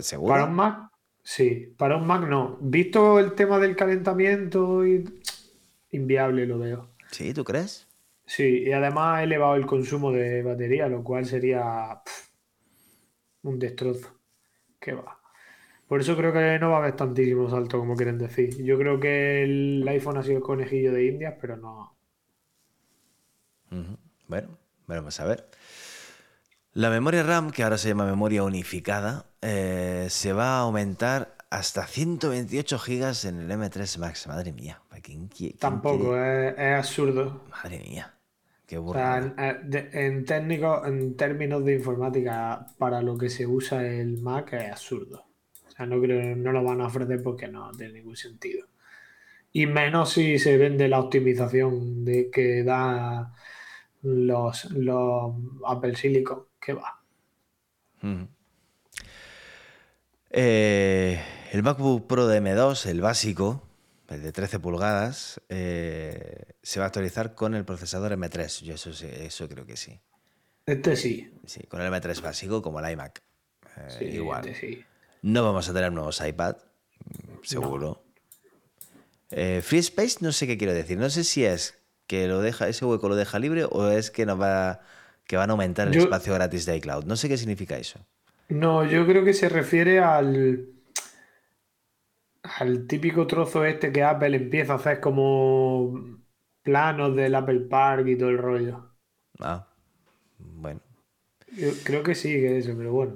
¿Seguro? 0.00 0.34
Para 0.34 0.44
un 0.44 0.54
Mac, 0.54 0.91
sí. 1.22 1.74
Para 1.76 1.96
un 1.96 2.06
Mac, 2.06 2.28
no. 2.28 2.58
Visto 2.60 3.18
el 3.18 3.34
tema 3.34 3.58
del 3.58 3.76
calentamiento 3.76 4.86
y 4.86 5.04
inviable 5.90 6.46
lo 6.46 6.58
veo. 6.58 6.90
¿Sí? 7.10 7.34
¿Tú 7.34 7.44
crees? 7.44 7.86
Sí, 8.24 8.64
y 8.66 8.72
además 8.72 9.18
ha 9.18 9.22
elevado 9.22 9.56
el 9.56 9.66
consumo 9.66 10.12
de 10.12 10.42
batería, 10.42 10.88
lo 10.88 11.02
cual 11.02 11.26
sería 11.26 12.00
un 13.42 13.58
destrozo. 13.58 14.18
Que 14.80 14.94
va. 14.94 15.18
Por 15.86 16.00
eso 16.00 16.16
creo 16.16 16.32
que 16.32 16.58
no 16.58 16.70
va 16.70 16.76
a 16.76 16.78
haber 16.78 16.96
tantísimo 16.96 17.50
salto 17.50 17.78
como 17.78 17.94
quieren 17.94 18.16
decir. 18.16 18.62
Yo 18.64 18.78
creo 18.78 18.98
que 18.98 19.42
el 19.42 19.86
iPhone 19.86 20.16
ha 20.16 20.22
sido 20.22 20.38
el 20.38 20.42
conejillo 20.42 20.92
de 20.92 21.06
Indias, 21.06 21.34
pero 21.40 21.56
no. 21.56 21.94
Bueno, 24.28 24.58
vamos 24.86 25.20
a 25.20 25.26
ver. 25.26 25.50
La 26.72 26.88
memoria 26.88 27.22
RAM, 27.22 27.50
que 27.50 27.62
ahora 27.62 27.76
se 27.76 27.88
llama 27.88 28.06
memoria 28.06 28.42
unificada, 28.42 29.26
eh, 29.42 30.06
se 30.08 30.32
va 30.32 30.56
a 30.56 30.60
aumentar 30.60 31.36
hasta 31.50 31.86
128 31.86 32.78
gigas 32.78 33.24
en 33.24 33.40
el 33.40 33.50
M3 33.50 33.98
Max. 33.98 34.26
Madre 34.26 34.52
mía. 34.52 34.80
Tampoco, 35.58 36.16
es, 36.16 36.58
absurdo. 36.58 37.42
Madre 37.50 37.80
mía. 37.80 38.14
Qué 38.66 38.78
o 38.78 38.92
sea, 38.92 39.34
en, 39.92 40.24
técnico, 40.24 40.86
en 40.86 41.16
términos 41.16 41.64
de 41.64 41.74
informática, 41.74 42.66
para 42.78 43.02
lo 43.02 43.18
que 43.18 43.28
se 43.28 43.46
usa 43.46 43.86
el 43.86 44.22
Mac 44.22 44.54
es 44.54 44.70
absurdo. 44.70 45.26
O 45.68 45.70
sea, 45.70 45.84
no 45.84 46.00
creo, 46.00 46.36
no 46.36 46.52
lo 46.52 46.62
van 46.62 46.80
a 46.80 46.86
ofrecer 46.86 47.22
porque 47.22 47.48
no 47.48 47.70
tiene 47.72 47.94
ningún 47.94 48.16
sentido. 48.16 48.66
Y 49.52 49.66
menos 49.66 50.12
si 50.12 50.38
se 50.38 50.56
vende 50.56 50.88
la 50.88 51.00
optimización 51.00 52.04
de 52.04 52.30
que 52.30 52.62
da 52.62 53.34
los, 54.02 54.70
los 54.70 55.34
Apple 55.66 55.96
Silicon, 55.96 56.44
que 56.58 56.72
va. 56.72 57.02
Eh, 60.32 61.22
el 61.52 61.62
MacBook 61.62 62.06
Pro 62.06 62.26
de 62.26 62.40
M2, 62.40 62.86
el 62.86 63.02
básico, 63.02 63.62
el 64.08 64.22
de 64.22 64.32
13 64.32 64.58
pulgadas, 64.60 65.42
eh, 65.50 66.54
se 66.62 66.80
va 66.80 66.86
a 66.86 66.88
actualizar 66.88 67.34
con 67.34 67.54
el 67.54 67.66
procesador 67.66 68.12
M3. 68.12 68.62
Yo 68.62 68.74
eso, 68.74 68.90
eso 68.90 69.48
creo 69.48 69.66
que 69.66 69.76
sí. 69.76 70.00
Este 70.64 70.96
sí. 70.96 71.30
Sí, 71.44 71.64
con 71.64 71.82
el 71.82 71.92
M3 71.92 72.22
básico 72.22 72.62
como 72.62 72.80
el 72.80 72.90
iMac. 72.92 73.22
Eh, 73.76 73.96
sí, 73.98 74.04
igual. 74.06 74.48
Este 74.48 74.60
sí. 74.72 74.84
No 75.20 75.44
vamos 75.44 75.68
a 75.68 75.74
tener 75.74 75.92
nuevos 75.92 76.20
iPad, 76.26 76.56
seguro. 77.42 78.04
Free 79.30 79.78
Space 79.78 80.18
no 80.20 80.32
sé 80.32 80.46
qué 80.46 80.58
quiero 80.58 80.74
decir. 80.74 80.98
No 80.98 81.08
sé 81.08 81.24
si 81.24 81.44
es 81.44 81.78
que 82.06 82.26
lo 82.26 82.40
deja, 82.40 82.68
ese 82.68 82.84
hueco 82.84 83.08
lo 83.08 83.16
deja 83.16 83.38
libre 83.38 83.64
o 83.70 83.88
es 83.88 84.10
que 84.10 84.26
nos 84.26 84.40
va 84.40 84.80
que 85.26 85.36
van 85.36 85.50
a 85.50 85.52
aumentar 85.52 85.88
el 85.88 85.94
espacio 85.94 86.34
gratis 86.34 86.66
de 86.66 86.76
iCloud. 86.76 87.04
No 87.04 87.16
sé 87.16 87.28
qué 87.28 87.38
significa 87.38 87.78
eso. 87.78 88.04
No, 88.52 88.84
yo 88.84 89.06
creo 89.06 89.24
que 89.24 89.32
se 89.32 89.48
refiere 89.48 90.00
al, 90.00 90.68
al 92.42 92.86
típico 92.86 93.26
trozo 93.26 93.64
este 93.64 93.90
que 93.92 94.02
Apple 94.02 94.36
empieza 94.36 94.74
a 94.74 94.76
hacer 94.76 95.00
como 95.00 96.20
planos 96.62 97.16
del 97.16 97.34
Apple 97.34 97.60
Park 97.60 98.06
y 98.08 98.16
todo 98.16 98.28
el 98.28 98.36
rollo. 98.36 98.90
Ah, 99.40 99.66
bueno. 100.38 100.80
Yo 101.56 101.70
creo 101.82 102.02
que 102.02 102.14
sí, 102.14 102.28
que 102.28 102.58
eso, 102.58 102.74
pero 102.76 102.92
bueno. 102.92 103.14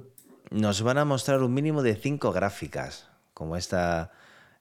Nos 0.51 0.81
van 0.81 0.97
a 0.97 1.05
mostrar 1.05 1.43
un 1.43 1.53
mínimo 1.53 1.83
de 1.83 1.97
cinco 1.97 2.33
gráficas, 2.33 3.11
como 3.35 3.57
esta 3.57 4.13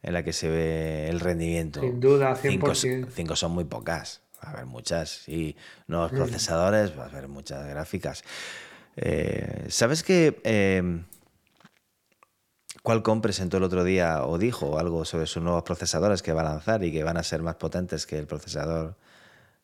en 0.01 0.13
la 0.13 0.23
que 0.23 0.33
se 0.33 0.49
ve 0.49 1.07
el 1.09 1.21
rendimiento. 1.21 1.79
Sin 1.79 2.01
duda, 2.01 2.35
100%. 2.35 3.07
Cinco, 3.11 3.35
son 3.37 3.53
muy 3.53 3.63
pocas. 3.63 4.23
Va 4.43 4.49
a 4.49 4.51
haber 4.51 4.65
muchas. 4.65 5.27
Y 5.29 5.55
nuevos 5.87 6.11
procesadores, 6.11 6.97
va 6.99 7.03
a 7.03 7.07
haber 7.07 7.29
muchas 7.29 7.65
gráficas. 7.65 8.23
Eh, 8.97 9.65
¿Sabes 9.69 10.03
que 10.03 10.39
eh, 10.43 11.03
Qualcomm 12.83 13.21
presentó 13.21 13.57
el 13.57 13.63
otro 13.63 13.83
día 13.83 14.25
o 14.25 14.37
dijo 14.37 14.79
algo 14.79 15.05
sobre 15.05 15.25
sus 15.25 15.43
nuevos 15.43 15.63
procesadores 15.63 16.21
que 16.21 16.33
va 16.33 16.41
a 16.41 16.45
lanzar 16.45 16.83
y 16.83 16.91
que 16.91 17.03
van 17.03 17.17
a 17.17 17.23
ser 17.23 17.41
más 17.41 17.55
potentes 17.55 18.05
que 18.05 18.17
el 18.17 18.27
procesador 18.27 18.95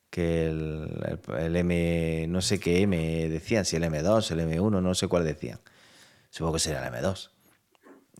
que 0.09 0.47
el, 0.47 1.19
el, 1.39 1.55
M, 1.55 2.25
no 2.27 2.41
sé 2.41 2.59
qué 2.59 2.82
M 2.82 3.29
decían, 3.29 3.63
si 3.63 3.77
el 3.77 3.84
M2, 3.84 4.32
el 4.32 4.39
M1, 4.41 4.82
no 4.82 4.93
sé 4.93 5.07
cuál 5.07 5.23
decían. 5.23 5.59
Supongo 6.29 6.53
que 6.53 6.59
será 6.59 6.86
el 6.86 6.93
M2. 6.93 7.29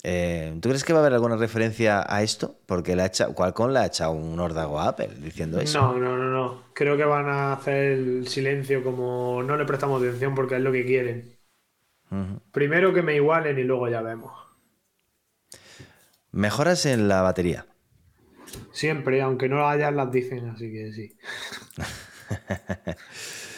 Eh, 0.04 0.58
¿Tú 0.62 0.70
crees 0.70 0.84
que 0.84 0.94
va 0.94 1.00
a 1.00 1.02
haber 1.04 1.14
alguna 1.14 1.36
referencia 1.36 2.04
a 2.08 2.24
esto? 2.24 2.56
Porque 2.66 2.96
la 2.96 3.06
hecho, 3.06 3.34
Qualcomm 3.36 3.72
le 3.72 3.80
ha 3.80 3.86
echado 3.86 4.12
un 4.14 4.39
órdago 4.39 4.80
a 4.80 4.89
Apple 4.89 5.10
diciendo 5.20 5.60
eso. 5.60 5.80
No, 5.80 6.00
no, 6.00 6.18
no, 6.18 6.30
no. 6.30 6.64
Creo 6.74 6.98
que 6.98 7.04
van 7.04 7.30
a 7.30 7.54
hacer 7.54 7.76
el 7.94 8.28
silencio 8.28 8.84
como 8.84 9.44
no 9.44 9.56
le 9.56 9.66
prestamos 9.66 10.02
atención 10.02 10.34
porque 10.34 10.56
es 10.56 10.62
lo 10.62 10.72
que 10.72 10.86
quieren. 10.86 11.38
Primero 12.52 12.94
que 12.94 13.02
me 13.02 13.16
igualen 13.16 13.58
y 13.58 13.64
luego 13.64 13.88
ya 13.88 14.02
vemos. 14.02 14.34
Mejoras 16.32 16.86
en 16.86 17.08
la 17.08 17.22
batería. 17.22 17.68
Siempre, 18.74 19.22
aunque 19.22 19.48
no 19.48 19.58
lo 19.58 19.68
hayas, 19.68 19.94
las 19.94 20.12
dicen, 20.12 20.50
así 20.50 20.72
que 20.72 20.92
sí. 20.92 21.18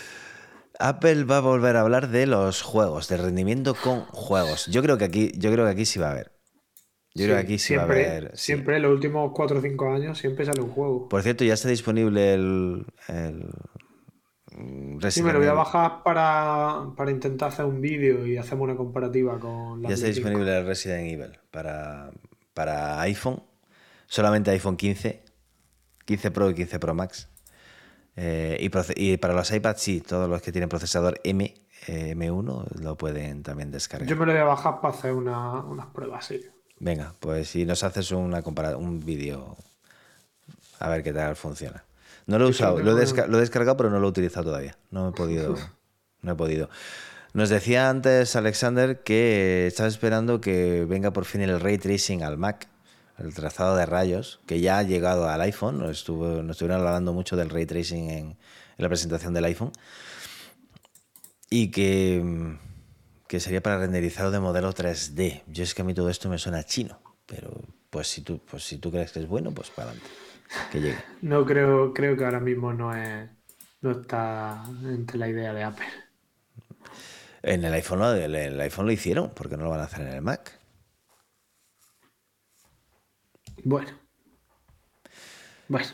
Apple 0.84 1.24
va 1.24 1.38
a 1.38 1.40
volver 1.40 1.78
a 1.78 1.82
hablar 1.82 2.10
de 2.10 2.28
los 2.28 2.62
juegos, 2.62 3.08
de 3.08 3.16
rendimiento 3.16 3.74
con 3.74 4.02
juegos. 4.02 4.68
Yo 4.68 4.82
creo 4.82 4.98
que 4.98 5.06
aquí, 5.06 5.32
yo 5.38 5.50
creo 5.50 5.64
que 5.64 5.72
aquí 5.72 5.86
sí 5.86 5.98
va 5.98 6.10
a 6.10 6.12
haber. 6.12 6.34
Yo 7.16 7.24
creo 7.24 7.38
que 7.38 7.44
aquí 7.44 7.58
sí 7.58 7.74
va 7.74 7.84
a 7.84 7.86
haber. 7.86 8.38
Siempre, 8.38 8.76
en 8.76 8.82
los 8.82 8.92
últimos 8.92 9.32
4 9.34 9.60
o 9.60 9.62
5 9.62 9.94
años, 9.94 10.18
siempre 10.18 10.44
sale 10.44 10.62
un 10.62 10.72
juego. 10.72 11.08
Por 11.08 11.22
cierto, 11.22 11.46
ya 11.46 11.54
está 11.54 11.70
disponible 11.70 12.34
el. 12.34 12.86
sí, 15.10 15.24
me 15.24 15.32
lo 15.32 15.40
voy 15.40 15.48
a 15.48 15.54
bajar 15.54 16.04
para, 16.04 16.84
intentar 17.10 17.48
hacer 17.48 17.64
un 17.64 17.80
vídeo 17.80 18.28
y 18.28 18.36
hacemos 18.36 18.66
una 18.66 18.76
comparativa 18.76 19.40
con 19.40 19.82
la. 19.82 19.88
Ya 19.88 19.96
está 19.96 20.08
disponible 20.08 20.58
el 20.58 20.66
Resident 20.66 21.14
Evil 21.14 21.40
para, 21.50 22.12
para 22.54 23.00
iPhone, 23.02 23.42
solamente 24.08 24.52
iPhone 24.52 24.76
15, 24.76 25.24
15 26.04 26.32
Pro 26.32 26.50
y 26.50 26.56
15 26.56 26.80
Pro 26.80 26.94
Max. 26.94 27.33
Eh, 28.16 28.70
y, 28.96 29.18
para 29.18 29.34
los 29.34 29.52
iPads, 29.52 29.82
sí, 29.82 30.02
todos 30.02 30.30
los 30.30 30.42
que 30.42 30.52
tienen 30.52 30.70
procesador 30.70 31.20
M, 31.24 31.54
eh, 31.88 32.16
M1 32.16 32.82
lo 32.82 32.96
pueden 32.96 33.44
también 33.44 33.72
descargar. 33.72 34.08
Yo 34.08 34.16
me 34.16 34.26
lo 34.26 34.32
voy 34.32 34.42
a 34.42 34.46
bajar 34.46 34.82
para 34.82 34.94
hacer 34.94 35.14
unas 35.14 35.88
pruebas, 35.88 36.26
sí. 36.26 36.42
Venga, 36.80 37.14
pues 37.20 37.50
si 37.50 37.66
nos 37.66 37.84
haces 37.84 38.12
una 38.12 38.44
un 38.78 39.00
vídeo, 39.06 39.58
a 40.80 40.90
ver 40.90 41.02
qué 41.02 41.14
tal 41.14 41.36
funciona. 41.36 41.84
No 42.26 42.40
lo 42.40 42.46
he 42.46 42.50
usado, 42.50 42.80
lo 42.80 42.98
he, 42.98 43.40
descargado, 43.40 43.78
pero 43.78 43.90
no 43.90 44.00
lo 44.00 44.08
he 44.08 44.10
utilizado 44.10 44.46
todavía. 44.46 44.78
No 44.92 45.10
he 45.10 45.12
podido. 45.12 45.56
No 46.22 46.32
he 46.32 46.36
podido. 46.36 46.70
Nos 47.34 47.50
decía 47.50 47.90
antes 47.90 48.38
Alexander 48.38 49.04
que 49.04 49.68
estaba 49.68 49.90
esperando 49.90 50.40
que 50.40 50.86
venga 50.88 51.12
por 51.12 51.26
fin 51.26 51.42
el 51.42 51.60
ray 51.60 51.78
tracing 51.78 52.24
al 52.24 52.38
Mac 52.38 52.70
el 53.18 53.34
trazado 53.34 53.76
de 53.76 53.86
rayos, 53.86 54.40
que 54.46 54.60
ya 54.60 54.80
ha 54.80 54.84
llegado 54.84 55.30
al 55.30 55.42
iPhone, 55.42 55.80
nos, 55.80 55.92
estuvo, 55.92 56.42
nos 56.42 56.52
estuvieron 56.56 56.86
hablando 56.86 57.14
mucho 57.14 57.36
del 57.36 57.50
ray 57.50 57.66
tracing 57.66 58.10
en, 58.10 58.38
la 58.78 58.90
presentación 58.90 59.34
del 59.34 59.46
iPhone, 59.46 59.72
y 61.50 61.70
que, 61.70 62.58
que, 63.28 63.40
sería 63.40 63.62
para 63.62 63.78
renderizado 63.78 64.32
de 64.32 64.40
modelo 64.40 64.74
3D. 64.74 65.44
Yo 65.48 65.64
es 65.64 65.76
que 65.76 65.84
a 65.84 65.86
mí 65.86 65.94
todo 65.94 66.10
esto 66.10 66.28
me 66.28 66.40
suena 66.40 66.64
chino, 66.64 67.00
pero 67.28 67.62
pues 67.92 68.08
si 68.08 68.22
tú, 68.22 68.40
pues 68.40 68.64
si 68.64 68.80
tú 68.80 68.92
crees 68.92 69.12
que 69.12 69.20
es 69.20 69.28
bueno, 69.28 69.52
pues 69.52 69.70
para 69.70 69.90
adelante, 69.90 70.10
que 70.72 70.82
llegue. 70.82 70.98
No 71.22 71.46
creo, 71.46 71.94
creo 71.94 72.18
que 72.18 72.26
ahora 72.26 72.40
mismo 72.40 72.74
no, 72.74 72.96
es, 72.96 73.30
no 73.82 73.92
está 73.92 74.64
entre 74.84 75.20
la 75.20 75.30
idea 75.30 75.54
de 75.54 75.64
Apple. 75.64 75.86
En 77.44 77.64
el 77.64 77.74
iPhone, 77.74 78.02
el 78.02 78.60
iPhone 78.62 78.86
lo 78.88 78.92
hicieron, 78.92 79.30
porque 79.36 79.58
no 79.58 79.66
lo 79.66 79.70
van 79.70 79.82
a 79.82 79.84
hacer 79.84 80.08
en 80.08 80.14
el 80.14 80.22
Mac. 80.22 80.63
Bueno. 83.64 83.92
Bueno. 85.68 85.88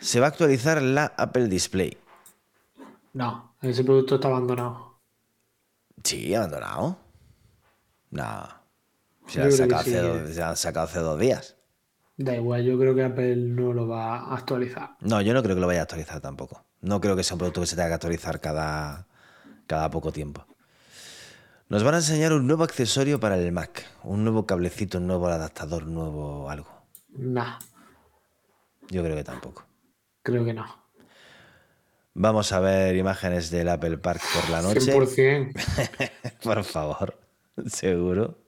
Se 0.00 0.20
va 0.20 0.26
a 0.26 0.28
actualizar 0.28 0.80
la 0.82 1.12
Apple 1.16 1.48
Display. 1.48 1.96
No, 3.12 3.56
ese 3.62 3.82
producto 3.82 4.16
está 4.16 4.28
abandonado. 4.28 5.00
Sí, 6.04 6.34
abandonado. 6.34 6.98
No. 8.10 8.48
Se 9.26 9.42
han, 9.42 9.50
sacado 10.56 10.86
hace 10.86 11.00
dos, 11.00 11.18
días. 11.18 11.56
Da 12.16 12.36
igual, 12.36 12.62
yo 12.62 12.78
creo 12.78 12.94
que 12.94 13.02
Apple 13.02 13.36
no 13.36 13.72
lo 13.72 13.88
va 13.88 14.18
a 14.18 14.36
actualizar. 14.36 14.96
No, 15.00 15.20
yo 15.20 15.34
no 15.34 15.42
creo 15.42 15.56
que 15.56 15.60
lo 15.60 15.66
vaya 15.66 15.80
a 15.80 15.82
actualizar 15.82 16.20
tampoco. 16.20 16.64
No 16.80 17.00
creo 17.00 17.16
que 17.16 17.24
sea 17.24 17.34
un 17.34 17.40
producto 17.40 17.60
que 17.60 17.66
se 17.66 17.74
tenga 17.74 17.88
que 17.88 17.94
actualizar 17.94 18.40
cada, 18.40 19.08
cada 19.66 19.90
poco 19.90 20.12
tiempo. 20.12 20.46
Nos 21.68 21.82
van 21.82 21.94
a 21.94 21.96
enseñar 21.96 22.32
un 22.32 22.46
nuevo 22.46 22.62
accesorio 22.62 23.18
para 23.18 23.36
el 23.36 23.50
Mac, 23.50 23.84
un 24.04 24.22
nuevo 24.22 24.46
cablecito, 24.46 24.98
un 24.98 25.08
nuevo 25.08 25.26
adaptador, 25.26 25.84
nuevo 25.84 26.48
algo. 26.48 26.86
Nah. 27.08 27.58
Yo 28.88 29.02
creo 29.02 29.16
que 29.16 29.24
tampoco. 29.24 29.66
Creo 30.22 30.44
que 30.44 30.54
no. 30.54 30.64
Vamos 32.14 32.52
a 32.52 32.60
ver 32.60 32.94
imágenes 32.94 33.50
del 33.50 33.68
Apple 33.68 33.98
Park 33.98 34.22
por 34.32 34.48
la 34.48 34.62
noche. 34.62 34.78
100%. 34.80 36.38
por 36.44 36.62
favor, 36.62 37.18
seguro. 37.66 38.38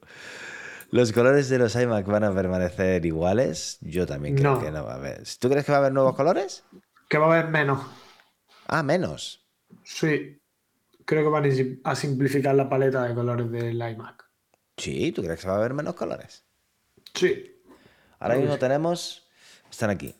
¿Los 0.89 1.11
colores 1.11 1.49
de 1.49 1.59
los 1.59 1.75
iMac 1.75 2.05
van 2.05 2.23
a 2.23 2.33
permanecer 2.33 3.05
iguales? 3.05 3.79
Yo 3.81 4.07
también 4.07 4.37
creo 4.37 4.61
que 4.61 4.71
no 4.71 4.85
va 4.85 4.93
a 4.93 4.95
haber. 4.95 5.23
¿Tú 5.39 5.49
crees 5.49 5.65
que 5.65 5.73
va 5.73 5.79
a 5.79 5.81
haber 5.81 5.91
nuevos 5.91 6.15
colores? 6.15 6.63
Que 7.09 7.17
va 7.17 7.25
a 7.25 7.37
haber 7.37 7.51
menos. 7.51 7.85
Ah, 8.65 8.81
menos. 8.81 9.45
Sí 9.83 10.38
creo 11.09 11.23
que 11.23 11.29
van 11.29 11.81
a 11.85 11.95
simplificar 11.95 12.53
la 12.53 12.69
paleta 12.69 13.03
de 13.03 13.15
colores 13.15 13.49
del 13.49 13.77
iMac. 13.77 14.29
Sí, 14.77 15.11
¿tú 15.11 15.23
crees 15.23 15.41
que 15.41 15.47
va 15.47 15.55
a 15.55 15.57
haber 15.57 15.73
menos 15.73 15.95
colores? 15.95 16.45
Sí. 17.15 17.59
Ahora 18.19 18.35
mismo 18.35 18.59
tenemos. 18.59 19.27
Están 19.71 19.89
aquí. 19.89 20.13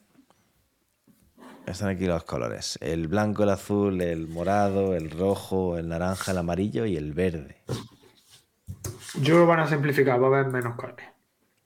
Están 1.67 1.89
aquí 1.89 2.05
los 2.05 2.23
colores. 2.23 2.79
El 2.81 3.07
blanco, 3.07 3.43
el 3.43 3.49
azul, 3.49 4.01
el 4.01 4.27
morado, 4.27 4.95
el 4.95 5.11
rojo, 5.11 5.77
el 5.77 5.89
naranja, 5.89 6.31
el 6.31 6.39
amarillo 6.39 6.87
y 6.87 6.97
el 6.97 7.13
verde. 7.13 7.61
Yo 9.21 9.41
que 9.41 9.45
van 9.45 9.59
a 9.59 9.67
simplificar, 9.67 10.19
va 10.19 10.25
a 10.25 10.39
haber 10.39 10.51
menos 10.51 10.75
colores. 10.75 11.05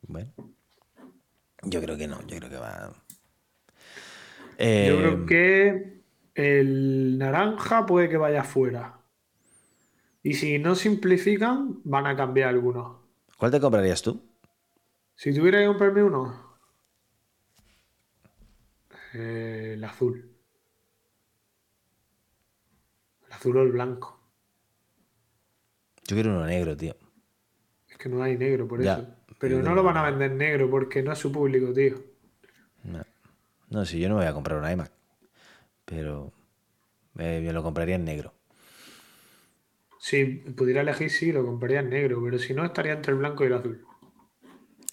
Bueno. 0.02 0.34
Yo 1.62 1.82
creo 1.82 1.96
que 1.96 2.10
no, 2.10 2.20
yo 2.28 2.38
creo 2.40 2.50
que 2.50 2.58
va. 2.58 2.90
Yo 2.90 2.98
creo 4.58 5.14
eh, 5.14 5.26
que 5.26 6.04
el 6.36 7.18
naranja 7.18 7.86
puede 7.86 8.10
que 8.10 8.18
vaya 8.18 8.42
afuera. 8.42 9.00
Y 10.24 10.36
si 10.36 10.58
no 10.58 10.74
simplifican, 10.74 11.82
van 11.84 12.08
a 12.08 12.16
cambiar 12.16 12.50
algunos. 12.50 12.98
¿Cuál 13.38 13.52
te 13.52 13.60
comprarías 13.60 14.02
tú? 14.02 14.22
Si 15.16 15.34
tuviera 15.34 15.60
que 15.60 15.68
comprarme 15.68 16.02
uno, 16.02 16.58
eh, 19.14 19.74
el 19.74 19.84
azul. 19.84 20.34
El 23.28 23.34
azul 23.34 23.58
o 23.58 23.64
el 23.64 23.72
blanco. 23.74 24.18
Yo 26.08 26.16
quiero 26.16 26.32
uno 26.32 26.46
negro, 26.46 26.76
tío. 26.78 26.96
Es 27.90 27.98
que 27.98 28.08
no 28.08 28.24
hay 28.24 28.38
negro, 28.38 28.66
por 28.66 28.82
eso. 28.82 29.06
Pero 29.40 29.62
no 29.62 29.76
lo 29.76 29.84
van 29.84 29.98
a 29.98 30.10
vender 30.10 30.32
negro 30.32 30.70
porque 30.70 31.04
no 31.04 31.12
es 31.12 31.20
su 31.20 31.34
público, 31.34 31.74
tío. 31.74 32.02
No, 32.84 33.04
no 33.70 33.86
si 33.86 34.00
yo 34.00 34.08
no 34.08 34.16
me 34.16 34.22
voy 34.22 34.30
a 34.30 34.34
comprar 34.34 34.58
un 34.58 34.72
iMac. 34.72 34.92
Pero 35.84 36.32
me 37.14 37.52
lo 37.52 37.62
compraría 37.62 37.96
en 37.96 38.06
negro. 38.06 38.34
Si 40.04 40.26
pudiera 40.26 40.82
elegir, 40.82 41.10
sí, 41.10 41.32
lo 41.32 41.46
compraría 41.46 41.80
en 41.80 41.90
negro, 41.90 42.22
pero 42.22 42.38
si 42.38 42.54
no, 42.54 42.66
estaría 42.66 42.92
entre 42.92 43.14
el 43.14 43.20
blanco 43.20 43.46
y 43.46 43.48
el 43.48 43.54
azul. 43.54 43.86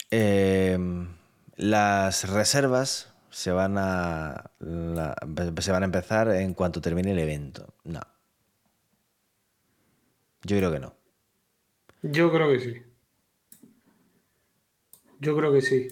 Em, 0.08 1.08
las 1.56 2.30
reservas 2.30 3.12
se 3.28 3.50
van 3.50 3.76
a 3.76 4.52
se 4.60 5.72
van 5.72 5.82
a 5.82 5.86
empezar 5.86 6.28
en 6.28 6.54
cuanto 6.54 6.80
termine 6.80 7.10
el 7.10 7.18
evento. 7.18 7.74
No. 7.82 8.00
Yo 10.44 10.56
creo 10.58 10.70
que 10.70 10.78
no. 10.78 10.94
Yo 12.02 12.30
creo 12.30 12.48
que 12.48 12.60
sí. 12.60 12.74
Yo 15.18 15.36
creo 15.36 15.52
que 15.52 15.60
sí. 15.60 15.88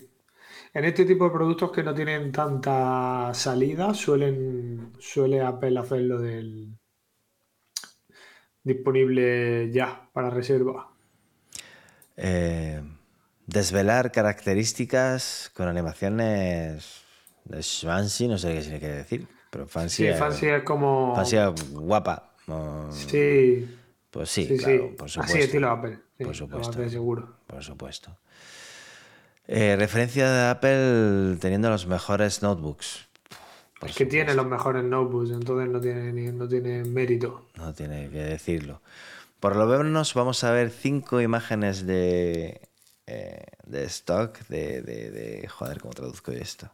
En 0.73 0.85
este 0.85 1.05
tipo 1.05 1.25
de 1.25 1.31
productos 1.33 1.73
que 1.73 1.83
no 1.83 1.93
tienen 1.93 2.31
tanta 2.31 3.35
salida, 3.35 3.95
suelen 3.95 4.93
suele 5.01 5.41
Apple 5.41 5.77
hacerlo 5.77 6.21
del 6.21 6.79
disponible 8.63 9.71
ya 9.71 10.09
para 10.13 10.31
reserva? 10.31 10.91
Eh, 12.17 12.83
desvelar 13.47 14.13
características 14.13 15.51
con 15.55 15.69
animaciones 15.69 17.03
de 17.45 17.63
fancy, 17.63 18.29
no 18.29 18.39
sé 18.39 18.55
qué 18.55 18.61
tiene 18.61 18.81
que 18.81 18.89
decir, 18.89 19.29
pero 19.51 19.67
fancy. 19.67 20.07
Sí, 20.07 20.13
fancy 20.19 20.47
es 20.47 20.63
como. 20.63 21.15
Fancy 21.15 21.37
guapa. 21.73 22.35
Sí. 22.91 23.69
Pues 24.11 24.31
sí, 24.31 24.57
claro, 24.57 24.97
por 24.97 25.11
supuesto. 25.11 25.37
Así 25.37 25.45
estilo 25.45 25.71
Apple. 25.71 25.99
por 26.19 26.35
supuesto. 26.35 26.89
seguro. 26.89 27.37
Por 27.47 27.63
supuesto. 27.63 28.17
Eh, 29.47 29.77
referencia 29.79 30.31
de 30.31 30.49
Apple 30.49 31.37
teniendo 31.41 31.71
los 31.71 31.87
mejores 31.87 32.43
notebooks. 32.43 33.08
Es 33.87 33.95
que 33.95 34.07
tiene 34.07 34.35
los 34.35 34.47
mejores 34.47 34.83
notebooks, 34.83 35.31
entonces 35.31 35.71
no 35.71 35.81
tiene, 35.81 36.33
no 36.33 36.49
tiene 36.49 36.85
mérito. 36.85 37.47
No 37.57 37.73
tiene 37.73 38.09
que 38.11 38.19
decirlo. 38.19 38.83
Por 39.41 39.55
lo 39.55 39.67
menos 39.67 40.15
vamos 40.15 40.43
a 40.43 40.51
ver 40.51 40.71
cinco 40.71 41.21
imágenes 41.21 41.87
de, 41.87 42.61
eh, 43.07 43.45
de 43.67 43.85
stock, 43.85 44.37
de, 44.49 44.83
de, 44.83 45.49
Joder, 45.49 45.81
¿cómo 45.81 45.95
traduzco 45.95 46.33
esto? 46.33 46.71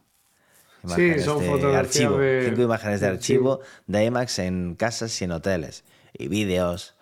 sí, 0.95 1.19
son 1.19 1.39
de 1.39 1.75
archivo. 1.75 2.19
cinco 2.43 2.61
imágenes 2.61 3.01
de, 3.01 3.07
archivo, 3.07 3.59
de 3.87 4.05
IMAX 4.05 4.39
en 4.39 4.75
casas 4.75 5.19
y 5.21 5.25
en 5.25 5.31
hoteles. 5.31 5.83
Y 6.13 6.27
vídeos. 6.27 6.95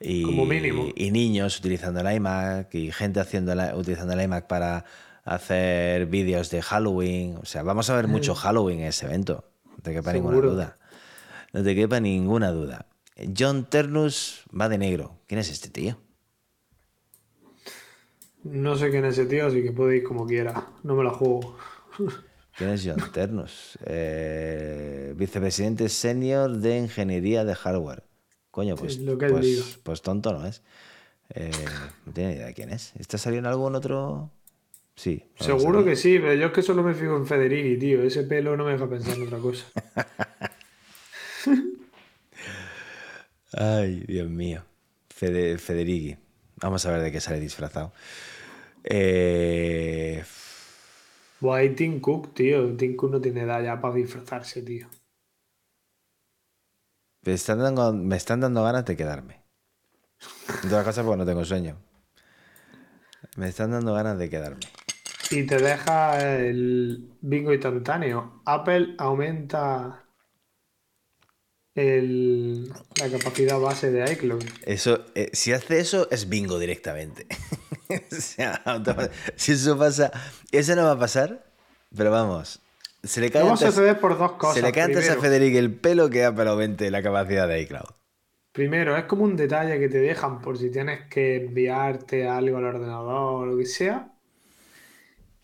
Y, 0.00 0.22
Como 0.24 0.44
mínimo. 0.46 0.88
y 0.94 1.10
niños 1.12 1.58
utilizando 1.58 2.00
el 2.00 2.14
iMac 2.16 2.74
y 2.74 2.90
gente 2.92 3.20
haciendo 3.20 3.54
utilizando 3.76 4.12
el 4.12 4.20
iMac 4.22 4.46
para 4.46 4.84
hacer 5.24 6.06
vídeos 6.06 6.50
de 6.50 6.62
Halloween. 6.62 7.38
O 7.42 7.44
sea, 7.44 7.62
vamos 7.62 7.90
a 7.90 7.96
ver 7.96 8.08
mucho 8.08 8.34
Halloween 8.34 8.80
en 8.80 8.86
ese 8.86 9.06
evento. 9.06 9.44
No 9.64 9.82
te 9.82 9.92
quepa 9.92 10.12
ninguna 10.12 10.40
duda. 10.40 10.76
No 11.52 11.62
te 11.62 11.74
quepa 11.74 12.00
ninguna 12.00 12.50
duda. 12.50 12.86
John 13.36 13.64
Ternus 13.68 14.44
va 14.58 14.68
de 14.68 14.78
negro. 14.78 15.18
¿Quién 15.26 15.40
es 15.40 15.50
este 15.50 15.70
tío? 15.70 15.98
No 18.42 18.76
sé 18.76 18.90
quién 18.90 19.04
es 19.06 19.18
ese 19.18 19.26
tío, 19.26 19.46
así 19.46 19.62
que 19.62 19.72
puede 19.72 19.96
ir 19.98 20.04
como 20.04 20.26
quiera. 20.26 20.68
No 20.82 20.94
me 20.94 21.04
la 21.04 21.10
juego. 21.10 21.56
¿Quién 22.56 22.70
es 22.70 22.84
John 22.84 23.12
Ternus? 23.12 23.78
Eh, 23.86 25.14
vicepresidente 25.16 25.88
senior 25.88 26.50
de 26.58 26.78
ingeniería 26.78 27.44
de 27.44 27.54
hardware. 27.54 28.04
Coño, 28.50 28.76
pues, 28.76 28.98
pues, 28.98 29.80
pues, 29.82 30.02
tonto 30.02 30.32
no 30.32 30.46
es. 30.46 30.62
Eh, 31.30 31.50
no 32.04 32.12
tiene 32.12 32.34
idea 32.34 32.46
de 32.46 32.54
quién 32.54 32.70
es. 32.70 32.92
¿Está 32.96 33.18
saliendo 33.18 33.48
en 33.48 33.52
algún 33.52 33.74
otro? 33.74 34.30
Sí. 34.96 35.24
Seguro 35.38 35.84
que 35.84 35.96
sí, 35.96 36.18
pero 36.18 36.34
yo 36.34 36.46
es 36.46 36.52
que 36.52 36.62
solo 36.62 36.82
me 36.82 36.94
fijo 36.94 37.16
en 37.16 37.26
Federici, 37.26 37.78
tío. 37.78 38.02
Ese 38.02 38.22
pelo 38.24 38.56
no 38.56 38.64
me 38.64 38.72
deja 38.72 38.88
pensar 38.88 39.16
en 39.16 39.26
otra 39.26 39.38
cosa. 39.38 39.66
Ay, 43.52 44.04
Dios 44.06 44.28
mío. 44.28 44.64
Fede, 45.08 45.58
Federici. 45.58 46.16
Vamos 46.56 46.86
a 46.86 46.92
ver 46.92 47.02
de 47.02 47.12
qué 47.12 47.20
sale 47.20 47.40
disfrazado. 47.40 47.92
Eh... 48.84 50.24
Buah, 51.40 51.74
Tim 51.74 52.00
Cook, 52.00 52.34
tío. 52.34 52.76
Tim 52.76 52.96
Cook 52.96 53.10
no 53.12 53.20
tiene 53.20 53.42
edad 53.42 53.62
ya 53.62 53.80
para 53.80 53.94
disfrazarse, 53.94 54.62
tío. 54.62 54.88
Me 57.22 57.32
están 57.32 57.58
dando, 57.58 57.92
me 57.92 58.16
están 58.16 58.40
dando 58.40 58.62
ganas 58.62 58.84
de 58.84 58.96
quedarme. 58.96 59.42
En 60.62 60.68
todas 60.68 60.84
cosas 60.84 61.04
porque 61.04 61.18
no 61.18 61.26
tengo 61.26 61.44
sueño. 61.44 61.76
Me 63.36 63.48
están 63.48 63.70
dando 63.72 63.94
ganas 63.94 64.18
de 64.18 64.30
quedarme. 64.30 64.60
Y 65.34 65.42
te 65.46 65.58
deja 65.58 66.38
el 66.38 67.08
bingo 67.20 67.52
instantáneo. 67.52 68.40
Apple 68.44 68.94
aumenta 68.98 70.04
el, 71.74 72.68
la 72.68 73.10
capacidad 73.10 73.58
base 73.58 73.90
de 73.90 74.12
iCloud. 74.12 74.44
Eso, 74.64 75.04
eh, 75.16 75.30
si 75.32 75.52
hace 75.52 75.80
eso, 75.80 76.08
es 76.12 76.28
bingo 76.28 76.60
directamente. 76.60 77.26
o 77.88 78.14
sea, 78.14 78.62
si 79.34 79.52
eso 79.52 79.76
pasa, 79.76 80.12
eso 80.52 80.76
no 80.76 80.84
va 80.84 80.92
a 80.92 80.98
pasar, 81.00 81.44
pero 81.96 82.12
vamos. 82.12 82.60
Se 83.02 83.20
le 83.20 83.32
cae 83.32 83.42
antes, 83.42 83.74
por 83.96 84.16
dos 84.16 84.32
cosas. 84.32 84.54
Se 84.54 84.62
le 84.62 84.70
cae 84.70 84.84
antes 84.84 85.10
a 85.10 85.20
Federico 85.20 85.58
el 85.58 85.74
pelo 85.74 86.08
que 86.10 86.30
para 86.30 86.52
aumente 86.52 86.92
la 86.92 87.02
capacidad 87.02 87.48
de 87.48 87.60
iCloud. 87.62 87.90
Primero, 88.52 88.96
es 88.96 89.06
como 89.06 89.24
un 89.24 89.34
detalle 89.34 89.80
que 89.80 89.88
te 89.88 89.98
dejan 89.98 90.40
por 90.40 90.56
si 90.58 90.70
tienes 90.70 91.08
que 91.10 91.44
enviarte 91.44 92.28
algo 92.28 92.58
al 92.58 92.66
ordenador 92.66 93.42
o 93.42 93.46
lo 93.46 93.58
que 93.58 93.66
sea. 93.66 94.13